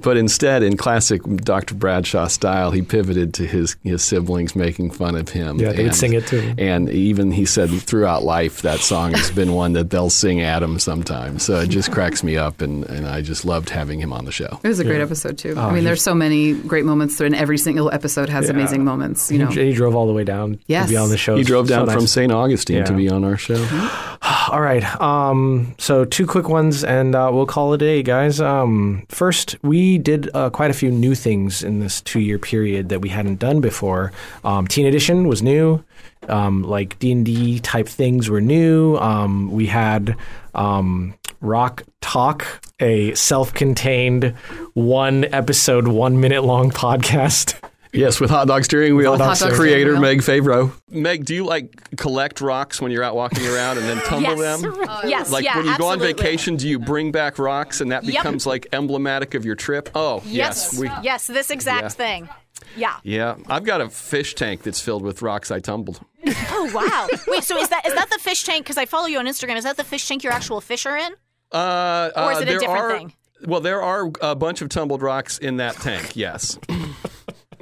but 0.03 0.17
instead, 0.17 0.63
in 0.63 0.77
classic 0.77 1.23
Dr. 1.23 1.75
Bradshaw 1.75 2.27
style, 2.29 2.71
he 2.71 2.83
pivoted 2.83 3.35
to 3.35 3.47
his 3.47 3.77
his 3.83 4.03
siblings 4.03 4.55
making 4.57 4.91
fun 4.91 5.17
of 5.17 5.29
him. 5.29 5.59
Yeah, 5.59 5.73
they 5.73 5.79
would 5.79 5.87
And- 5.87 5.95
sing 5.97 6.13
it 6.15 6.27
too. 6.27 6.53
And 6.59 6.89
even 6.91 7.31
he 7.33 7.45
said 7.47 7.71
throughout 7.71 8.23
life, 8.25 8.63
that 8.63 8.81
song 8.81 9.13
has 9.15 9.31
been 9.31 9.53
one 9.53 9.73
that 9.75 9.91
they'll 9.91 10.11
sing 10.11 10.41
at 10.41 10.63
him 10.63 10.79
sometimes. 10.79 11.43
So 11.45 11.61
it 11.61 11.69
just 11.69 11.91
cracks 11.93 12.23
me 12.23 12.37
up, 12.37 12.61
and, 12.61 12.85
and 12.85 13.07
I 13.07 13.21
just 13.23 13.45
loved 13.45 13.71
having 13.71 14.01
him 14.01 14.13
on 14.13 14.25
the 14.25 14.33
show. 14.33 14.61
It 14.63 14.69
was 14.69 14.79
a 14.81 14.85
great 14.85 15.01
episode 15.01 15.39
too. 15.39 15.55
Oh, 15.57 15.63
I 15.69 15.73
mean, 15.73 15.85
there's 15.85 16.03
so 16.03 16.15
many 16.15 16.53
great 16.55 16.85
moments, 16.85 17.21
and 17.21 17.35
every 17.35 17.59
single 17.59 17.91
episode 17.93 18.29
has 18.29 18.47
Yeah. 18.47 18.53
amazing 18.53 18.85
moments. 18.85 19.31
You 19.31 19.39
know, 19.39 19.47
He, 19.49 19.67
he 19.67 19.73
drove 19.73 19.95
all 19.95 20.07
the 20.07 20.13
way 20.13 20.25
down 20.25 20.59
Yes. 20.67 20.87
to 20.87 20.91
be 20.93 20.97
on 20.97 21.09
the 21.09 21.17
show. 21.19 21.37
He 21.37 21.45
drove 21.45 21.69
So 21.69 21.77
down 21.77 21.87
nice. 21.87 21.97
from 21.97 22.07
St. 22.07 22.33
Augustine 22.33 22.85
to 22.85 22.93
be 22.93 23.09
on 23.09 23.25
our 23.25 23.37
show. 23.37 23.63
All 24.51 24.61
right. 24.61 24.85
Um, 25.01 25.75
so 25.79 26.05
two 26.05 26.27
quick 26.27 26.49
ones, 26.49 26.85
and 26.85 27.15
uh, 27.15 27.31
we'll 27.33 27.47
call 27.47 27.73
it 27.73 27.77
a 27.83 27.85
day, 27.85 28.03
guys. 28.03 28.41
Um, 28.41 29.05
first, 29.09 29.57
we 29.63 29.92
did 29.99 30.31
uh, 30.35 30.51
quite 30.51 30.71
a 30.71 30.75
few 30.75 30.91
new 30.91 31.15
things 31.15 31.63
in 31.63 31.81
this 31.81 32.01
two-year 32.01 32.39
period 32.39 32.89
that 32.89 33.01
we 33.01 33.09
hadn't 33.09 33.39
done 33.39 33.61
before. 33.61 34.13
Um, 34.45 34.67
Teen 34.67 34.87
Edition 34.87 35.29
was 35.29 35.43
new. 35.43 35.83
Um, 36.29 36.63
like 36.63 36.99
D 36.99 37.13
and 37.13 37.25
D 37.27 37.59
type 37.61 37.89
things 37.89 38.31
were 38.31 38.41
new. 38.41 38.97
Um, 38.97 39.51
we 39.51 39.67
had 39.67 40.17
um, 40.55 41.15
Rock 41.41 41.83
Talk, 42.01 42.63
a 42.79 43.15
self-contained 43.15 44.35
one 44.75 45.25
episode, 45.33 45.89
one 45.89 46.21
minute 46.21 46.45
long 46.45 46.71
podcast. 46.85 47.59
Yes, 47.93 48.21
with 48.21 48.31
Hot 48.31 48.47
Dog 48.49 48.65
Steering 48.65 48.97
Wheel 48.97 49.13
Hot 49.17 49.19
Dog 49.19 49.37
Steering 49.37 49.55
creator 49.55 49.93
Wheel. 49.93 50.01
Meg 50.01 50.19
Favreau. 50.21 50.73
Meg, 50.89 51.25
do 51.27 51.35
you 51.35 51.45
like 51.45 51.97
collect 51.97 52.41
rocks 52.41 52.81
when 52.81 52.91
you're 52.91 53.03
out 53.03 53.15
walking 53.15 53.47
around 53.47 53.77
and 53.79 53.87
then 53.87 53.99
tumble 54.07 54.37
Yes. 54.39 54.63
them? 54.63 54.75
yes, 55.05 55.31
Like 55.31 55.45
yeah, 55.45 55.57
when 55.59 55.67
you 55.67 55.77
go 55.77 55.89
on 55.89 55.99
vacation, 55.99 56.57
do 56.57 56.67
you 56.69 56.79
bring 56.79 57.13
back 57.13 57.39
rocks 57.39 57.81
and 57.83 57.93
that 57.93 58.05
Yep. 58.05 58.15
becomes 58.15 58.47
like 58.47 58.67
emblematic 58.73 59.35
of 59.35 59.45
your 59.45 59.57
trip? 59.57 59.91
Oh, 59.95 60.23
Yes, 60.25 60.71
yes. 60.73 60.79
we, 60.79 60.91
yes, 61.03 61.27
this 61.27 61.51
exact 61.51 61.83
Yeah. 61.83 61.89
thing. 61.91 62.29
Yeah. 62.77 62.95
yeah, 63.03 63.37
I've 63.49 63.65
got 63.65 63.81
a 63.83 63.91
fish 63.91 64.35
tank 64.35 64.63
that's 64.63 64.81
filled 64.81 65.03
with 65.03 65.21
rocks 65.21 65.51
I 65.51 65.61
tumbled. 65.61 66.01
Oh 66.55 66.71
wow. 66.73 67.09
Wait, 67.27 67.43
so 67.43 67.57
is 67.59 67.69
that 67.71 67.85
is 67.87 67.93
that 67.95 68.09
the 68.09 68.19
fish 68.21 68.45
tank? 68.45 68.65
Because 68.65 68.79
I 68.79 68.87
follow 68.87 69.07
you 69.07 69.19
on 69.19 69.27
Instagram. 69.27 69.57
Is 69.57 69.65
that 69.65 69.77
the 69.77 69.83
fish 69.85 70.07
tank 70.07 70.23
your 70.23 70.33
actual 70.33 70.61
fish 70.61 70.87
are 70.87 70.97
in? 70.97 71.13
Uh, 71.51 72.11
Or 72.15 72.31
is 72.33 72.39
uh, 72.39 72.43
it 72.43 72.49
a 72.49 72.59
different 72.59 72.71
are, 72.71 72.97
thing? 72.99 73.13
Well, 73.47 73.61
there 73.61 73.83
are 73.83 74.11
a 74.21 74.37
bunch 74.37 74.63
of 74.63 74.69
tumbled 74.69 75.03
rocks 75.03 75.39
in 75.39 75.57
that 75.57 75.75
tank. 75.77 76.15
Yes. 76.15 76.57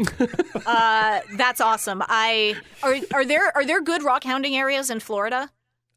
Uh, 0.67 1.21
that's 1.37 1.61
awesome. 1.61 2.03
I 2.07 2.57
are 2.83 2.97
are 3.13 3.25
there 3.25 3.55
are 3.57 3.65
there 3.65 3.81
good 3.81 4.03
rock 4.03 4.25
hounding 4.25 4.57
areas 4.57 4.91
in 4.91 5.01
Florida? 5.01 5.51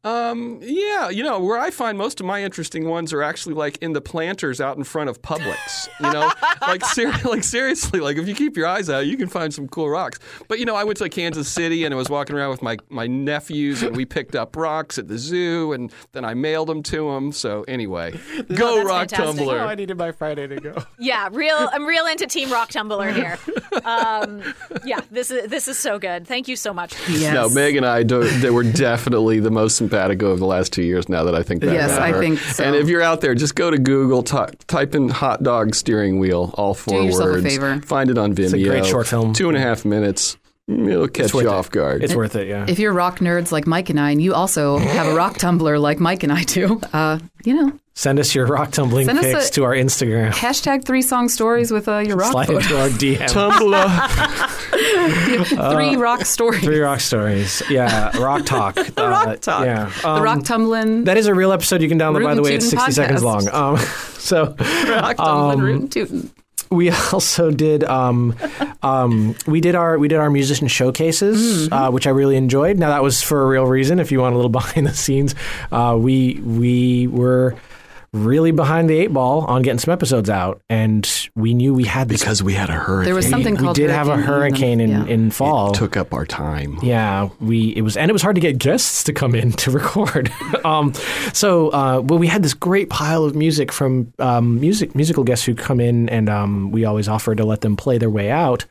Um, 0.04 0.58
yeah, 0.62 1.08
you 1.08 1.22
know, 1.22 1.40
where 1.40 1.58
I 1.58 1.70
find 1.70 1.96
most 1.96 2.20
of 2.20 2.26
my 2.26 2.42
interesting 2.44 2.86
ones 2.88 3.12
are 3.12 3.22
actually 3.22 3.54
like 3.54 3.78
in 3.78 3.94
the 3.94 4.00
planters 4.00 4.60
out 4.60 4.76
in 4.76 4.84
front 4.84 5.08
of 5.08 5.22
Publix. 5.22 5.88
You 6.00 6.12
know, 6.12 6.30
like 6.60 6.84
ser- 6.84 7.12
like 7.24 7.42
seriously, 7.42 8.00
like 8.00 8.16
if 8.18 8.28
you 8.28 8.34
keep 8.34 8.56
your 8.56 8.66
eyes 8.66 8.90
out, 8.90 9.06
you 9.06 9.16
can 9.16 9.28
find 9.28 9.52
some 9.52 9.66
cool 9.68 9.88
rocks. 9.88 10.18
But 10.46 10.58
you 10.58 10.66
know, 10.66 10.76
I 10.76 10.84
went 10.84 10.98
to 10.98 11.08
Kansas 11.08 11.48
City 11.48 11.84
and 11.84 11.94
I 11.94 11.96
was 11.96 12.10
walking 12.10 12.36
around 12.36 12.50
with 12.50 12.62
my 12.62 12.76
my 12.90 13.06
nephews 13.06 13.82
and 13.82 13.96
we 13.96 14.04
picked 14.04 14.36
up 14.36 14.54
rocks 14.56 14.98
at 14.98 15.08
the 15.08 15.16
zoo 15.18 15.72
and 15.72 15.92
then 16.12 16.24
I 16.24 16.34
mailed 16.34 16.68
them 16.68 16.82
to 16.84 17.10
them. 17.12 17.32
So 17.32 17.64
anyway, 17.66 18.12
go 18.54 18.76
that's 18.76 18.86
rock 18.86 19.10
fantastic. 19.10 19.36
tumbler. 19.38 19.60
Oh, 19.60 19.66
I 19.66 19.74
needed 19.74 19.96
my 19.96 20.12
Friday 20.12 20.46
to 20.46 20.56
go. 20.60 20.74
Yeah, 20.98 21.28
real. 21.32 21.68
I'm 21.72 21.84
real 21.84 22.06
into 22.06 22.26
Team 22.26 22.50
Rock 22.50 22.70
Tumbler 22.70 23.10
here. 23.12 23.38
Um, 23.84 24.42
yeah, 24.84 25.00
this 25.10 25.30
is 25.30 25.48
this 25.50 25.68
is 25.68 25.78
so 25.78 25.98
good. 25.98 26.26
Thank 26.26 26.48
you 26.48 26.56
so 26.56 26.72
much. 26.72 26.94
No, 27.08 27.48
Meg 27.50 27.76
and 27.76 27.84
I, 27.84 28.02
do, 28.04 28.22
they 28.24 28.50
were 28.50 28.62
definitely 28.62 29.40
the 29.40 29.50
most 29.50 29.76
simpatico 29.94 30.30
of 30.30 30.38
the 30.38 30.46
last 30.46 30.72
two 30.72 30.82
years. 30.82 31.08
Now 31.08 31.24
that 31.24 31.34
I 31.34 31.42
think 31.42 31.60
back 31.62 31.72
Yes, 31.72 31.90
about 31.92 32.02
I 32.02 32.10
her. 32.12 32.18
think 32.20 32.38
so. 32.38 32.64
And 32.64 32.74
if 32.76 32.88
you're 32.88 33.02
out 33.02 33.20
there, 33.20 33.34
just 33.34 33.54
go 33.54 33.70
to 33.70 33.78
Google, 33.78 34.22
ty- 34.22 34.52
type 34.66 34.94
in 34.94 35.08
"hot 35.08 35.42
dog 35.42 35.74
steering 35.74 36.18
wheel," 36.18 36.52
all 36.54 36.74
four 36.74 37.00
Do 37.00 37.06
yourself 37.06 37.28
a 37.28 37.32
words. 37.32 37.44
favor. 37.44 37.80
Find 37.80 38.10
it 38.10 38.18
on 38.18 38.34
Vimeo. 38.34 38.44
It's 38.44 38.52
a 38.54 38.62
great 38.62 38.86
short 38.86 39.06
film. 39.06 39.32
Two 39.32 39.48
and 39.48 39.56
a 39.56 39.60
half 39.60 39.84
minutes. 39.84 40.36
It'll 40.66 41.08
catch 41.08 41.34
worth 41.34 41.44
you 41.44 41.50
it. 41.50 41.54
off 41.54 41.70
guard. 41.70 42.02
It's 42.02 42.14
worth 42.14 42.36
it, 42.36 42.48
yeah. 42.48 42.64
if 42.66 42.78
you're 42.78 42.94
rock 42.94 43.18
nerds 43.18 43.52
like 43.52 43.66
Mike 43.66 43.90
and 43.90 44.00
I, 44.00 44.12
and 44.12 44.22
you 44.22 44.32
also 44.32 44.78
have 44.78 45.06
a 45.08 45.14
rock 45.14 45.36
tumbler 45.38 45.78
like 45.78 46.00
Mike 46.00 46.22
and 46.22 46.32
I 46.32 46.42
do, 46.44 46.80
uh, 46.94 47.18
you 47.44 47.52
know, 47.54 47.78
Send 47.96 48.18
us 48.18 48.34
your 48.34 48.46
rock 48.46 48.72
tumbling 48.72 49.06
Send 49.06 49.20
pics 49.20 49.50
a- 49.50 49.52
to 49.52 49.62
our 49.64 49.72
Instagram. 49.72 50.32
hashtag 50.32 50.84
three 50.84 51.00
song 51.00 51.28
stories 51.28 51.70
with 51.70 51.86
uh, 51.88 51.98
your 51.98 52.16
rock 52.16 52.32
Slide 52.32 52.46
photo. 52.48 52.58
into 52.58 52.80
our 52.80 52.88
DM. 52.88 53.30
three 55.74 55.94
rock 55.96 56.24
stories. 56.24 56.64
Three 56.64 56.80
rock 56.80 56.98
stories. 57.00 57.62
Yeah, 57.70 58.16
rock 58.18 58.44
talk. 58.46 58.74
the 58.96 59.06
rock 59.08 59.38
talk. 59.40 59.64
Yeah, 59.64 59.92
the 60.02 60.20
rock 60.22 60.42
tumbling. 60.44 61.04
That 61.04 61.16
is 61.16 61.26
a 61.28 61.34
real 61.34 61.52
episode 61.52 61.80
you 61.82 61.88
can 61.88 61.98
download. 61.98 62.24
by 62.24 62.34
the 62.34 62.42
way, 62.42 62.56
it's 62.56 62.64
Rootin' 62.64 62.78
sixty 62.80 62.92
seconds 62.92 63.22
long. 63.22 63.48
Um, 63.50 63.78
so 64.18 64.56
rock 64.88 65.16
tumbling, 65.16 65.18
um, 65.18 65.60
rootin' 65.60 65.88
tootin'. 65.88 66.30
we 66.70 66.90
also 67.12 67.52
did 67.52 67.84
um, 67.84 68.34
um, 68.82 69.36
we 69.46 69.60
did 69.60 69.76
our 69.76 69.98
we 70.00 70.08
did 70.08 70.18
our 70.18 70.30
musician 70.30 70.66
showcases, 70.66 71.70
uh, 71.70 71.90
which 71.90 72.08
I 72.08 72.10
really 72.10 72.34
enjoyed. 72.36 72.76
Now 72.76 72.88
that 72.88 73.04
was 73.04 73.22
for 73.22 73.42
a 73.42 73.46
real 73.46 73.66
reason. 73.66 74.00
If 74.00 74.10
you 74.10 74.18
want 74.20 74.32
a 74.34 74.36
little 74.36 74.50
behind 74.50 74.88
the 74.88 74.94
scenes, 74.94 75.36
uh, 75.70 75.96
we 75.96 76.40
we 76.42 77.06
were 77.06 77.54
really 78.14 78.52
behind 78.52 78.88
the 78.88 78.96
eight 78.96 79.12
ball 79.12 79.40
on 79.46 79.62
getting 79.62 79.78
some 79.78 79.92
episodes 79.92 80.30
out, 80.30 80.62
and 80.70 81.28
we 81.34 81.52
knew 81.52 81.74
we 81.74 81.84
had 81.84 82.08
this 82.08 82.20
because 82.20 82.42
we 82.42 82.54
had 82.54 82.70
a 82.70 82.74
hurricane. 82.74 83.04
There 83.06 83.14
was 83.14 83.28
something 83.28 83.54
we, 83.54 83.60
called 83.60 83.76
we 83.76 83.82
did 83.84 83.90
have 83.90 84.08
a 84.08 84.16
Hurricane 84.16 84.80
Ian, 84.80 84.90
hurricane 84.90 85.08
in, 85.08 85.24
in 85.24 85.30
fall. 85.30 85.72
took 85.72 85.96
up 85.96 86.14
our 86.14 86.24
time. 86.24 86.78
Yeah, 86.82 87.28
we 87.40 87.74
it 87.76 87.82
was 87.82 87.96
and 87.96 88.08
it 88.08 88.12
was 88.12 88.22
hard 88.22 88.36
to 88.36 88.40
get 88.40 88.58
guests 88.58 89.04
to 89.04 89.12
come 89.12 89.34
in 89.34 89.52
to 89.52 89.70
record. 89.72 90.32
um, 90.64 90.94
so, 91.32 91.68
uh, 91.70 92.00
well, 92.04 92.18
we 92.18 92.28
had 92.28 92.42
this 92.42 92.54
great 92.54 92.88
pile 92.88 93.24
of 93.24 93.34
music 93.34 93.72
from 93.72 94.12
um, 94.18 94.60
music 94.60 94.94
musical 94.94 95.24
guests 95.24 95.44
who 95.44 95.54
come 95.54 95.80
in, 95.80 96.08
and 96.08 96.28
um, 96.28 96.70
we 96.70 96.84
always 96.84 97.08
offer 97.08 97.34
to 97.34 97.44
let 97.44 97.60
them 97.62 97.76
play 97.76 97.98
their 97.98 98.10
way 98.10 98.30
out. 98.30 98.64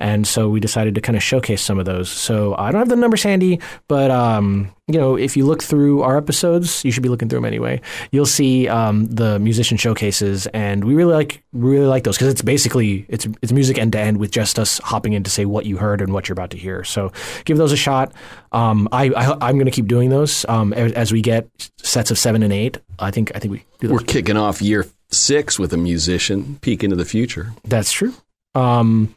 And 0.00 0.26
so 0.26 0.48
we 0.48 0.60
decided 0.60 0.94
to 0.94 1.00
kind 1.00 1.16
of 1.16 1.22
showcase 1.22 1.62
some 1.62 1.78
of 1.78 1.84
those. 1.84 2.08
So 2.08 2.56
I 2.56 2.72
don't 2.72 2.80
have 2.80 2.88
the 2.88 2.96
numbers 2.96 3.22
handy, 3.22 3.60
but 3.86 4.10
um, 4.10 4.72
you 4.88 4.98
know, 4.98 5.16
if 5.16 5.36
you 5.36 5.46
look 5.46 5.62
through 5.62 6.02
our 6.02 6.16
episodes, 6.16 6.84
you 6.84 6.90
should 6.90 7.02
be 7.02 7.08
looking 7.08 7.28
through 7.28 7.38
them 7.38 7.44
anyway. 7.44 7.80
You'll 8.10 8.26
see 8.26 8.66
um, 8.66 9.06
the 9.06 9.38
musician 9.38 9.76
showcases, 9.76 10.46
and 10.48 10.84
we 10.84 10.94
really 10.94 11.12
like 11.12 11.44
really 11.52 11.86
like 11.86 12.04
those 12.04 12.16
because 12.16 12.32
it's 12.32 12.42
basically 12.42 13.04
it's 13.08 13.28
it's 13.42 13.52
music 13.52 13.78
end 13.78 13.92
to 13.92 14.00
end 14.00 14.16
with 14.16 14.30
just 14.30 14.58
us 14.58 14.78
hopping 14.78 15.12
in 15.12 15.22
to 15.22 15.30
say 15.30 15.44
what 15.44 15.66
you 15.66 15.76
heard 15.76 16.00
and 16.00 16.12
what 16.12 16.28
you're 16.28 16.34
about 16.34 16.50
to 16.50 16.56
hear. 16.56 16.82
So 16.82 17.12
give 17.44 17.58
those 17.58 17.72
a 17.72 17.76
shot. 17.76 18.12
Um, 18.52 18.88
I, 18.90 19.10
I 19.10 19.32
I'm 19.48 19.56
going 19.56 19.66
to 19.66 19.70
keep 19.70 19.86
doing 19.86 20.08
those 20.08 20.44
um, 20.48 20.72
as, 20.72 20.92
as 20.92 21.12
we 21.12 21.20
get 21.20 21.46
sets 21.76 22.10
of 22.10 22.18
seven 22.18 22.42
and 22.42 22.52
eight. 22.52 22.78
I 22.98 23.10
think 23.10 23.32
I 23.34 23.38
think 23.38 23.52
we 23.52 23.64
do 23.80 23.88
those. 23.88 24.00
We're 24.00 24.06
kicking 24.06 24.36
off 24.36 24.62
year 24.62 24.86
six 25.10 25.58
with 25.58 25.72
a 25.72 25.76
musician. 25.76 26.58
Peek 26.62 26.82
into 26.82 26.96
the 26.96 27.04
future. 27.04 27.52
That's 27.64 27.92
true. 27.92 28.14
Um, 28.54 29.14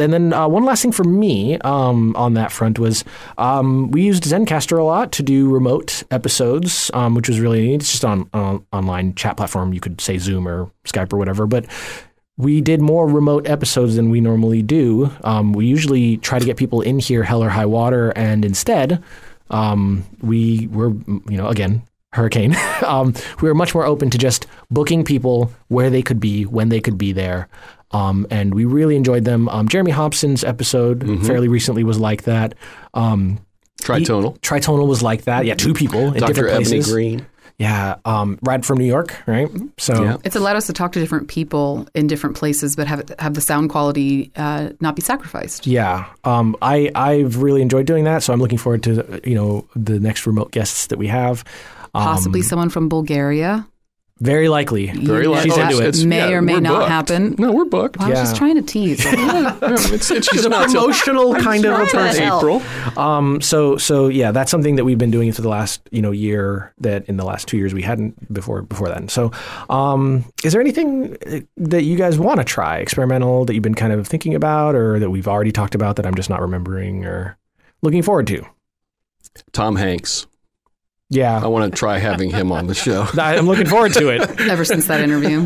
and 0.00 0.12
then 0.12 0.32
uh, 0.32 0.48
one 0.48 0.64
last 0.64 0.82
thing 0.82 0.92
for 0.92 1.04
me 1.04 1.58
um, 1.58 2.14
on 2.16 2.34
that 2.34 2.52
front 2.52 2.78
was 2.78 3.04
um, 3.38 3.90
we 3.90 4.02
used 4.02 4.24
Zencastr 4.24 4.78
a 4.78 4.82
lot 4.82 5.12
to 5.12 5.22
do 5.22 5.48
remote 5.48 6.02
episodes, 6.10 6.90
um, 6.94 7.14
which 7.14 7.28
was 7.28 7.40
really 7.40 7.66
neat. 7.66 7.76
It's 7.76 7.90
just 7.90 8.04
on 8.04 8.28
on 8.32 8.64
online 8.72 9.14
chat 9.14 9.36
platform. 9.36 9.72
You 9.72 9.80
could 9.80 10.00
say 10.00 10.18
Zoom 10.18 10.48
or 10.48 10.70
Skype 10.84 11.12
or 11.12 11.16
whatever, 11.16 11.46
but 11.46 11.66
we 12.40 12.60
did 12.60 12.80
more 12.80 13.06
remote 13.06 13.46
episodes 13.46 13.96
than 13.96 14.08
we 14.08 14.20
normally 14.20 14.62
do. 14.62 15.10
Um, 15.24 15.52
we 15.52 15.66
usually 15.66 16.16
try 16.18 16.38
to 16.38 16.44
get 16.44 16.56
people 16.56 16.80
in 16.80 16.98
here 16.98 17.22
hell 17.22 17.42
or 17.42 17.50
high 17.50 17.66
water, 17.66 18.12
and 18.16 18.44
instead, 18.44 19.02
um, 19.50 20.04
we 20.22 20.66
were, 20.68 20.90
you 21.28 21.36
know, 21.36 21.48
again, 21.48 21.82
hurricane. 22.12 22.56
um, 22.86 23.14
we 23.40 23.48
were 23.48 23.54
much 23.54 23.74
more 23.74 23.84
open 23.84 24.10
to 24.10 24.18
just 24.18 24.46
booking 24.70 25.04
people 25.04 25.52
where 25.68 25.90
they 25.90 26.02
could 26.02 26.20
be, 26.20 26.44
when 26.46 26.70
they 26.70 26.80
could 26.80 26.96
be 26.96 27.12
there. 27.12 27.48
Um, 27.92 28.26
and 28.30 28.54
we 28.54 28.64
really 28.64 28.94
enjoyed 28.96 29.24
them. 29.24 29.48
Um, 29.48 29.68
Jeremy 29.68 29.90
Hobson's 29.90 30.44
episode 30.44 31.02
fairly 31.26 31.48
recently 31.48 31.82
was 31.84 31.98
like 31.98 32.22
that. 32.24 32.54
Um, 32.94 33.38
Tritonal. 33.82 34.34
he- 34.34 34.38
Tritonal 34.40 34.86
was 34.86 35.02
like 35.02 35.22
that. 35.24 35.44
Yeah, 35.46 35.54
two 35.54 35.74
people 35.74 36.12
in 36.12 36.20
Dr. 36.20 36.32
different 36.34 36.54
Ebony 36.54 36.70
places. 36.70 36.92
Green. 36.92 37.26
Yeah, 37.58 37.96
um, 38.06 38.38
Rad 38.42 38.64
from 38.64 38.78
New 38.78 38.86
York, 38.86 39.14
right? 39.26 39.50
So 39.76 40.18
It's 40.24 40.34
allowed 40.34 40.56
us 40.56 40.66
to 40.68 40.72
talk 40.72 40.92
to 40.92 40.98
different 41.00 41.28
people 41.28 41.86
in 41.94 42.06
different 42.06 42.34
places, 42.36 42.74
but 42.74 42.86
have 42.86 43.02
have 43.18 43.34
the 43.34 43.42
sound 43.42 43.68
quality 43.68 44.30
uh, 44.34 44.70
not 44.80 44.96
be 44.96 45.02
sacrificed. 45.02 45.66
Yeah, 45.66 46.06
um, 46.24 46.56
I 46.62 46.90
I've 46.94 47.42
really 47.42 47.60
enjoyed 47.60 47.84
doing 47.84 48.04
that. 48.04 48.22
So 48.22 48.32
I'm 48.32 48.40
looking 48.40 48.56
forward 48.56 48.82
to 48.84 49.20
you 49.24 49.34
know 49.34 49.66
the 49.76 50.00
next 50.00 50.26
remote 50.26 50.52
guests 50.52 50.86
that 50.86 50.98
we 50.98 51.08
have. 51.08 51.44
Um, 51.94 52.02
Possibly 52.04 52.40
someone 52.40 52.70
from 52.70 52.88
Bulgaria. 52.88 53.66
Very 54.22 54.50
likely. 54.50 54.88
Very 54.90 55.26
likely. 55.26 55.48
She's 55.50 55.58
Oh, 55.58 55.62
into 55.62 55.76
it's- 55.78 56.00
it. 56.00 56.06
may 56.06 56.18
yeah, 56.30 56.36
or 56.36 56.42
may 56.42 56.60
not 56.60 56.80
booked. 56.80 56.88
happen. 56.90 57.34
No, 57.38 57.52
we're 57.52 57.64
booked. 57.64 57.96
Well, 57.98 58.08
I 58.08 58.10
was 58.10 58.18
Yeah. 58.18 58.22
just 58.24 58.36
trying 58.36 58.56
to 58.56 58.62
tease. 58.62 59.00
it's, 59.06 60.10
it's, 60.10 60.28
She's 60.28 60.44
a 60.44 60.50
not 60.50 60.66
promotional 60.68 61.34
kind 61.36 61.64
of 61.64 61.80
a 61.80 61.86
to 61.86 61.90
person. 61.96 62.24
April. 62.24 62.62
Um, 62.98 63.40
so 63.40 63.78
so 63.78 64.08
yeah, 64.08 64.30
that's 64.30 64.50
something 64.50 64.76
that 64.76 64.84
we've 64.84 64.98
been 64.98 65.10
doing 65.10 65.32
for 65.32 65.40
the 65.40 65.48
last 65.48 65.80
you 65.90 66.02
know 66.02 66.10
year 66.10 66.74
that 66.80 67.06
in 67.06 67.16
the 67.16 67.24
last 67.24 67.48
two 67.48 67.56
years 67.56 67.72
we 67.72 67.80
hadn't 67.80 68.30
before 68.32 68.60
before 68.60 68.88
then. 68.88 69.08
So, 69.08 69.32
um, 69.70 70.26
is 70.44 70.52
there 70.52 70.60
anything 70.60 71.16
uh, 71.26 71.40
that 71.56 71.84
you 71.84 71.96
guys 71.96 72.18
want 72.18 72.40
to 72.40 72.44
try 72.44 72.76
experimental 72.76 73.46
that 73.46 73.54
you've 73.54 73.62
been 73.62 73.74
kind 73.74 73.92
of 73.94 74.06
thinking 74.06 74.34
about, 74.34 74.74
or 74.74 74.98
that 74.98 75.08
we've 75.08 75.28
already 75.28 75.50
talked 75.52 75.74
about 75.74 75.96
that 75.96 76.06
I'm 76.06 76.14
just 76.14 76.28
not 76.28 76.42
remembering 76.42 77.06
or 77.06 77.38
looking 77.80 78.02
forward 78.02 78.26
to? 78.26 78.44
Tom 79.52 79.76
Hanks. 79.76 80.26
Yeah, 81.10 81.42
I 81.42 81.48
want 81.48 81.72
to 81.72 81.76
try 81.76 81.98
having 81.98 82.30
him 82.30 82.52
on 82.52 82.66
the 82.68 82.74
show. 82.74 83.04
I- 83.18 83.36
I'm 83.36 83.46
looking 83.46 83.66
forward 83.66 83.92
to 83.94 84.08
it. 84.10 84.40
Ever 84.40 84.64
since 84.64 84.86
that 84.86 85.00
interview, 85.00 85.40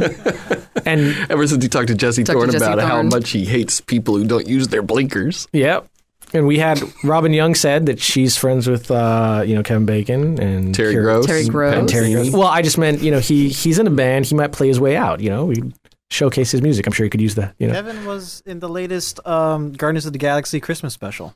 And 0.87 1.17
Ever 1.31 1.47
since 1.47 1.63
he 1.63 1.69
talked 1.69 1.89
to 1.89 1.95
Jesse 1.95 2.23
Talked 2.23 2.35
to 2.37 2.41
Thorn 2.41 2.51
Jesse 2.53 2.65
about 2.65 2.81
how 2.87 3.03
much 3.03 3.31
he 3.31 3.45
hates 3.47 3.81
people 3.81 4.17
who 4.17 4.27
don't 4.27 4.47
use 4.47 4.69
their 4.69 4.83
blinkers. 4.83 5.49
Yep. 5.53 5.89
And 6.35 6.47
we 6.47 6.59
had 6.59 6.83
Robin 7.05 7.33
Young 7.33 7.55
said 7.55 7.87
that 7.87 8.01
she's 8.01 8.37
friends 8.37 8.69
with 8.69 8.91
uh, 8.91 9.45
you 9.47 9.55
know 9.55 9.63
Kevin 9.63 9.87
Bacon 9.87 10.41
and 10.41 10.75
Terry 10.75 10.95
Kier- 10.95 11.03
Gross. 11.03 11.27
Terry 11.27 11.47
Gross. 11.47 11.75
and 11.77 11.89
Terry 11.89 12.13
Gross. 12.13 12.31
Well, 12.33 12.49
I 12.49 12.61
just 12.61 12.77
meant 12.77 13.03
you 13.03 13.11
know 13.13 13.21
he 13.21 13.49
he's 13.51 13.79
in 13.79 13.87
a 13.87 13.91
band. 13.91 14.27
He 14.27 14.35
might 14.35 14.51
play 14.53 14.67
his 14.67 14.81
way 14.81 14.97
out. 14.97 15.21
You 15.21 15.31
know, 15.31 15.45
we 15.47 15.63
showcase 16.11 16.51
his 16.51 16.61
music. 16.61 16.87
I'm 16.87 16.93
sure 16.93 17.05
he 17.05 17.11
could 17.11 17.21
use 17.21 17.37
that, 17.37 17.55
you 17.59 17.69
know. 17.69 17.75
Kevin 17.75 18.05
was 18.05 18.43
in 18.47 18.59
the 18.59 18.69
latest 18.69 19.25
um, 19.27 19.73
Guardians 19.73 20.07
of 20.07 20.13
the 20.13 20.19
Galaxy 20.19 20.59
Christmas 20.61 20.93
special. 20.93 21.35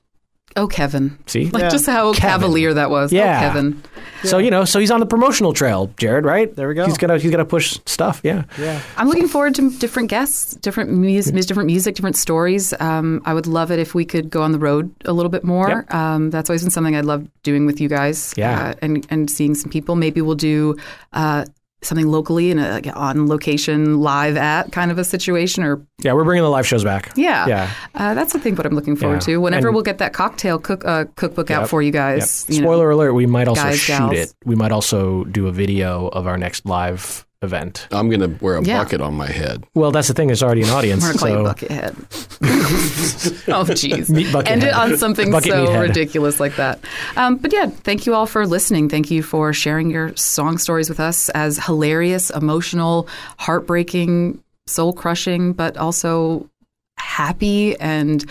Oh 0.57 0.67
Kevin, 0.67 1.19
See, 1.27 1.47
like 1.51 1.63
Yeah. 1.65 1.69
just 1.69 1.87
how 1.87 2.13
Kevin. 2.13 2.21
cavalier 2.41 2.75
that 2.75 2.91
was. 2.91 3.13
Yeah. 3.13 3.39
oh, 3.39 3.41
Kevin. 3.47 3.83
so 4.25 4.39
you 4.39 4.51
know, 4.51 4.65
so 4.65 4.81
he's 4.81 4.91
on 4.91 5.01
the 5.01 5.07
promotional 5.07 5.53
trail, 5.53 5.93
Jared. 5.97 6.25
Right 6.25 6.55
There 6.55 6.67
we 6.69 6.75
go. 6.75 6.85
He's 6.87 6.99
gonna 6.99 7.19
he's 7.19 7.31
gonna 7.31 7.45
push 7.45 7.79
stuff. 7.87 8.21
Yeah. 8.25 8.45
Yeah. 8.59 8.81
I'm 8.97 9.09
looking 9.09 9.29
forward 9.29 9.55
to 9.57 9.71
different 9.79 10.09
guests, 10.11 10.55
different 10.57 10.91
music, 10.91 11.35
different 11.47 11.67
music, 11.69 11.95
different 11.95 12.17
stories. 12.17 12.75
Um, 12.81 13.23
I 13.25 13.35
would 13.35 13.47
love 13.47 13.71
it 13.71 13.79
if 13.79 13.95
we 13.95 14.05
could 14.05 14.31
go 14.31 14.43
on 14.43 14.53
the 14.53 14.59
road 14.59 14.93
a 15.05 15.13
little 15.13 15.31
bit 15.31 15.45
more. 15.45 15.69
Yep. 15.69 15.95
Um, 15.95 16.31
that's 16.31 16.51
always 16.51 16.63
been 16.63 16.71
something 16.71 16.97
I'd 16.97 17.05
love 17.05 17.29
doing 17.43 17.67
with 17.67 17.81
you 17.81 17.89
guys. 17.89 18.35
Yeah. 18.37 18.71
uh, 18.71 18.75
and 18.83 19.07
and 19.11 19.31
seeing 19.31 19.55
some 19.55 19.71
people. 19.71 19.95
Maybe 19.97 20.21
we'll 20.21 20.35
do. 20.35 20.77
Uh, 21.13 21.45
Something 21.81 22.09
locally 22.09 22.51
in 22.51 22.59
a 22.59 22.71
like, 22.73 22.89
on 22.97 23.29
location 23.29 24.01
live 24.01 24.37
at 24.37 24.73
kind 24.73 24.91
of 24.91 24.99
a 24.99 25.05
situation, 25.05 25.63
or 25.63 25.87
Yeah, 26.03 26.13
we're 26.15 26.25
bringing 26.25 26.43
the 26.43 26.51
live 26.51 26.67
shows 26.67 26.83
back. 26.83 27.13
yeah, 27.15 27.47
Yeah. 27.47 27.71
Uh, 27.95 28.15
that's 28.15 28.33
the 28.33 28.41
thing 28.41 28.57
what 28.57 28.67
I'm 28.67 28.75
looking 28.75 28.97
forward 28.97 29.17
Yeah. 29.23 29.35
to. 29.35 29.37
Whenever 29.39 29.69
And- 29.69 29.75
we'll 29.77 29.85
get 29.85 29.99
that 29.99 30.13
cocktail 30.13 30.59
cook 30.59 30.85
uh, 30.85 31.05
cookbook 31.15 31.51
Yep. 31.51 31.61
out 31.61 31.69
for 31.69 31.81
you 31.81 31.87
Yep. 31.89 31.95
guys. 31.95 32.47
you 32.49 32.61
know. 32.61 32.67
Spoiler 32.67 32.91
alert: 32.91 33.13
We 33.13 33.27
might 33.27 33.47
also 33.47 33.63
guys, 33.63 33.79
shoot 33.79 33.93
gals. 33.99 34.13
it. 34.17 34.33
We 34.45 34.57
might 34.57 34.73
also 34.73 35.23
do 35.25 35.47
a 35.47 35.53
video 35.53 36.09
of 36.09 36.27
our 36.27 36.37
next 36.37 36.67
live 36.67 37.25
event. 37.43 37.87
I'm 37.93 38.09
going 38.09 38.21
to 38.21 38.45
wear 38.45 38.57
a 38.57 38.63
Yeah. 38.63 38.83
bucket 38.83 39.01
on 39.01 39.15
my 39.15 39.27
head. 39.29 39.65
Well, 39.75 39.91
that's 39.93 40.09
the 40.09 40.15
thing. 40.15 40.27
There's 40.27 40.43
already 40.43 40.63
an 40.63 40.71
audience. 40.71 41.05
I'm 41.05 41.13
gonna 41.17 41.19
call 41.19 41.29
you 41.29 41.37
so 41.59 41.67
Buckethead. 41.67 41.95
oh, 43.49 43.65
jeez. 43.65 44.11
Meat 44.11 44.33
bucket 44.33 44.51
End 44.51 44.65
it 44.65 44.75
on 44.75 44.97
something 44.97 45.31
Bucket 45.31 45.55
meat 45.55 45.67
so 45.67 45.73
head. 45.73 45.81
ridiculous 45.83 46.41
like 46.41 46.57
that. 46.57 46.81
Um, 47.17 47.37
but 47.37 47.53
yeah, 47.53 47.67
thank 47.67 48.07
you 48.07 48.15
all 48.15 48.27
for 48.27 48.47
listening. 48.47 48.89
Thank 48.89 49.11
you 49.11 49.23
for 49.23 49.53
sharing 49.53 49.91
your 49.91 50.17
song 50.17 50.59
stories 50.59 50.89
with 50.89 50.99
us 51.01 51.29
as 51.31 51.59
hilarious, 51.65 52.31
emotional, 52.31 53.07
heartbreaking, 53.39 54.43
soul 54.67 54.93
crushing, 54.93 55.53
but 55.53 55.77
also 55.77 56.49
happy 56.97 57.79
and 57.79 58.25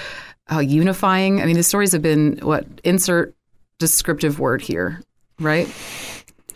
uh, 0.51 0.59
unifying. 0.59 1.41
I 1.41 1.45
mean, 1.45 1.55
the 1.55 1.63
stories 1.63 1.93
have 1.93 2.01
been 2.01 2.39
what? 2.41 2.65
Insert 2.83 3.33
descriptive 3.79 4.39
word 4.39 4.61
here, 4.61 5.01
right? 5.39 5.67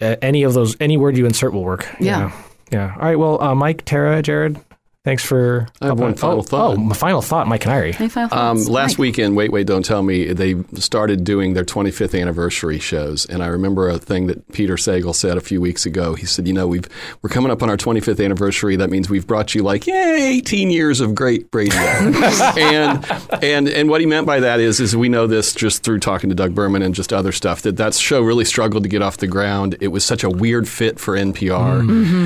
Uh, 0.02 0.16
any 0.22 0.44
of 0.44 0.54
those, 0.54 0.76
any 0.80 0.98
word 0.98 1.18
you 1.18 1.26
insert 1.26 1.54
will 1.54 1.64
work. 1.64 1.88
Yeah. 2.00 2.20
Yeah. 2.20 2.32
Yeah. 2.72 2.94
All 2.96 3.02
right. 3.02 3.20
Well, 3.20 3.42
uh, 3.42 3.54
Mike, 3.56 3.84
Tara, 3.86 4.22
Jared, 4.22 4.60
thanks 5.04 5.24
for. 5.24 5.68
I 5.82 5.88
have 5.88 6.00
one 6.00 6.12
oh, 6.14 6.16
final 6.16 6.44
thought. 6.44 6.74
Oh, 6.74 6.78
my 6.78 6.96
final 6.96 7.22
thought, 7.22 7.48
Mike 7.48 7.62
Canary. 7.62 7.94
Any 7.98 8.10
final 8.10 8.38
Um, 8.38 8.64
last 8.66 8.94
Mike? 8.94 9.00
weekend, 9.00 9.36
Wait, 9.36 9.52
Wait, 9.52 9.68
Don't 9.68 9.84
Tell 9.84 10.04
Me, 10.04 10.32
they 10.34 10.56
started 10.76 11.24
doing 11.24 11.54
their 11.54 11.64
25th 11.66 12.20
anniversary 12.20 12.80
shows. 12.80 13.26
And 13.26 13.44
I 13.44 13.48
remember 13.48 13.90
a 13.90 13.98
thing 13.98 14.28
that 14.28 14.52
Peter 14.52 14.76
Sagal 14.76 15.16
said 15.16 15.38
a 15.38 15.42
few 15.42 15.60
weeks 15.62 15.86
ago. 15.86 16.14
He 16.16 16.26
said, 16.26 16.48
You 16.48 16.54
know, 16.54 16.68
we've, 16.68 16.88
we're 17.22 17.30
coming 17.30 17.52
up 17.52 17.62
on 17.64 17.70
our 17.70 17.78
25th 17.78 18.24
anniversary. 18.24 18.76
That 18.76 18.90
means 18.90 19.10
we've 19.10 19.28
brought 19.28 19.56
you 19.56 19.64
like, 19.64 19.88
yay, 19.88 20.36
18 20.38 20.70
years 20.72 21.00
of 21.02 21.16
great 21.16 21.48
radio. 21.54 21.76
and, 21.80 23.06
and, 23.44 23.68
and 23.70 23.90
what 23.90 24.02
he 24.02 24.08
meant 24.08 24.28
by 24.28 24.40
that 24.42 24.60
is, 24.60 24.80
is 24.80 24.96
we 24.96 25.10
know 25.10 25.28
this 25.28 25.54
just 25.54 25.84
through 25.84 26.00
talking 26.00 26.30
to 26.30 26.36
Doug 26.36 26.54
Berman 26.56 26.82
and 26.82 26.94
just 26.96 27.12
other 27.14 27.32
stuff, 27.32 27.62
that 27.64 27.78
that 27.78 27.94
show 27.94 28.22
really 28.22 28.46
struggled 28.46 28.84
to 28.84 28.90
get 28.90 29.02
off 29.02 29.18
the 29.18 29.28
ground. 29.28 29.76
It 29.82 29.90
was 29.90 30.04
such 30.06 30.24
a 30.24 30.30
weird 30.30 30.68
fit 30.68 31.00
for 31.00 31.16
NPR. 31.16 31.82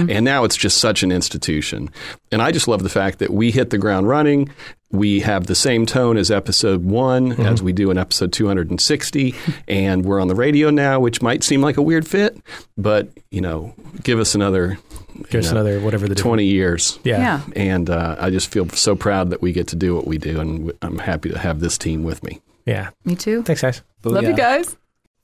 And 0.09 0.25
now 0.25 0.43
it's 0.43 0.55
just 0.55 0.77
such 0.79 1.03
an 1.03 1.11
institution. 1.11 1.89
And 2.31 2.41
I 2.41 2.51
just 2.51 2.64
love 2.67 2.83
the 2.83 2.89
fact 2.89 3.19
that 3.19 3.31
we 3.31 3.51
hit 3.51 3.69
the 3.69 3.77
ground 3.77 4.07
running. 4.07 4.49
We 4.91 5.19
have 5.21 5.47
the 5.47 5.55
same 5.55 5.85
tone 5.85 6.15
as 6.17 6.31
episode 6.31 6.85
one 6.85 7.33
as 7.33 7.61
we 7.61 7.73
do 7.73 7.91
in 7.91 7.97
episode 7.97 8.31
260. 8.31 9.35
and 9.67 10.05
we're 10.05 10.21
on 10.21 10.27
the 10.29 10.35
radio 10.35 10.69
now, 10.69 10.99
which 10.99 11.21
might 11.21 11.43
seem 11.43 11.61
like 11.61 11.75
a 11.77 11.81
weird 11.81 12.07
fit, 12.07 12.37
but, 12.77 13.09
you 13.31 13.41
know, 13.41 13.73
give 14.03 14.19
us 14.19 14.35
another. 14.35 14.77
Give 15.29 15.39
us 15.39 15.45
know, 15.45 15.51
another 15.61 15.79
whatever 15.79 16.07
the 16.07 16.15
20 16.15 16.45
years. 16.45 16.99
Yeah. 17.03 17.17
Yeah. 17.19 17.41
And 17.55 17.89
uh, 17.89 18.15
I 18.19 18.29
just 18.29 18.51
feel 18.51 18.67
so 18.69 18.95
proud 18.95 19.29
that 19.29 19.41
we 19.41 19.51
get 19.53 19.67
to 19.69 19.75
do 19.75 19.95
what 19.95 20.05
we 20.07 20.17
do. 20.17 20.39
And 20.41 20.57
w- 20.59 20.77
I'm 20.81 20.97
happy 20.99 21.29
to 21.29 21.37
have 21.39 21.59
this 21.61 21.77
team 21.77 22.03
with 22.03 22.21
me. 22.23 22.41
Yeah. 22.65 22.89
Me 23.05 23.15
too. 23.15 23.41
Thanks, 23.43 23.61
guys. 23.61 23.81
Love 24.03 24.23
you 24.25 24.35
guys. 24.35 24.75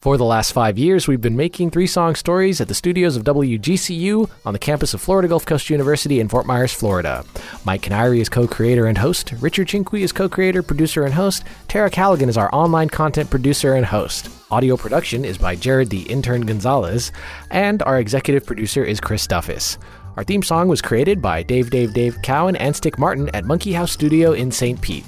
For 0.01 0.17
the 0.17 0.25
last 0.25 0.53
five 0.53 0.79
years, 0.79 1.07
we've 1.07 1.21
been 1.21 1.37
making 1.37 1.69
three 1.69 1.85
song 1.85 2.15
stories 2.15 2.59
at 2.59 2.67
the 2.67 2.73
studios 2.73 3.15
of 3.15 3.23
WGCU 3.23 4.27
on 4.47 4.53
the 4.53 4.57
campus 4.57 4.95
of 4.95 5.01
Florida 5.01 5.27
Gulf 5.27 5.45
Coast 5.45 5.69
University 5.69 6.19
in 6.19 6.27
Fort 6.27 6.47
Myers, 6.47 6.73
Florida. 6.73 7.23
Mike 7.65 7.83
Canary 7.83 8.19
is 8.19 8.27
co 8.27 8.47
creator 8.47 8.87
and 8.87 8.97
host. 8.97 9.31
Richard 9.41 9.67
Chinqui 9.67 9.99
is 9.99 10.11
co 10.11 10.27
creator, 10.27 10.63
producer, 10.63 11.03
and 11.03 11.13
host. 11.13 11.43
Tara 11.67 11.91
Callaghan 11.91 12.29
is 12.29 12.37
our 12.37 12.49
online 12.51 12.89
content 12.89 13.29
producer 13.29 13.75
and 13.75 13.85
host. 13.85 14.31
Audio 14.49 14.75
production 14.75 15.23
is 15.23 15.37
by 15.37 15.55
Jared 15.55 15.91
the 15.91 16.01
Intern 16.09 16.47
Gonzalez. 16.47 17.11
And 17.51 17.83
our 17.83 17.99
executive 17.99 18.43
producer 18.43 18.83
is 18.83 18.99
Chris 18.99 19.27
Duffis. 19.27 19.77
Our 20.17 20.23
theme 20.23 20.41
song 20.41 20.67
was 20.67 20.81
created 20.81 21.21
by 21.21 21.43
Dave 21.43 21.69
Dave 21.69 21.93
Dave 21.93 22.17
Cowan 22.23 22.55
and 22.55 22.75
Stick 22.75 22.97
Martin 22.97 23.29
at 23.35 23.45
Monkey 23.45 23.73
House 23.73 23.91
Studio 23.91 24.31
in 24.31 24.49
St. 24.49 24.81
Pete. 24.81 25.05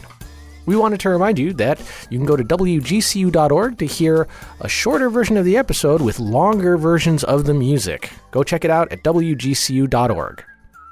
We 0.66 0.76
wanted 0.76 1.00
to 1.02 1.10
remind 1.10 1.40
you 1.40 1.54
that 1.54 1.80
you 2.10 2.18
can 2.18 2.26
go 2.26 2.36
to 2.36 2.44
WGCU.org 2.44 3.78
to 3.78 3.86
hear 3.86 4.28
a 4.62 4.70
shorter 4.70 5.10
version 5.10 5.38
of 5.38 5.46
the 5.46 5.58
episode 5.58 6.02
with 6.02 6.20
longer 6.20 6.78
versions 6.78 7.24
of 7.24 7.46
the 7.46 7.54
music. 7.54 8.12
Go 8.32 8.44
check 8.44 8.64
it 8.64 8.72
out 8.72 8.92
at 8.92 9.04
WGCU.org. 9.04 10.44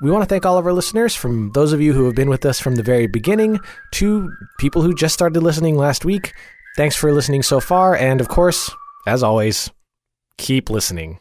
We 0.02 0.12
want 0.12 0.24
to 0.24 0.28
thank 0.28 0.46
all 0.46 0.58
of 0.58 0.66
our 0.66 0.74
listeners, 0.74 1.16
from 1.16 1.52
those 1.52 1.74
of 1.74 1.82
you 1.82 1.94
who 1.94 2.06
have 2.06 2.16
been 2.16 2.30
with 2.30 2.44
us 2.46 2.60
from 2.60 2.76
the 2.76 2.84
very 2.84 3.08
beginning 3.08 3.60
to 3.94 4.32
people 4.58 4.82
who 4.82 4.96
just 4.96 5.14
started 5.14 5.40
listening 5.42 5.78
last 5.78 6.04
week. 6.04 6.34
Thanks 6.76 6.96
for 6.96 7.14
listening 7.14 7.44
so 7.44 7.60
far, 7.60 7.96
and 7.96 8.20
of 8.20 8.28
course, 8.28 8.72
as 9.06 9.22
always, 9.22 9.70
keep 10.38 10.70
listening. 10.70 11.20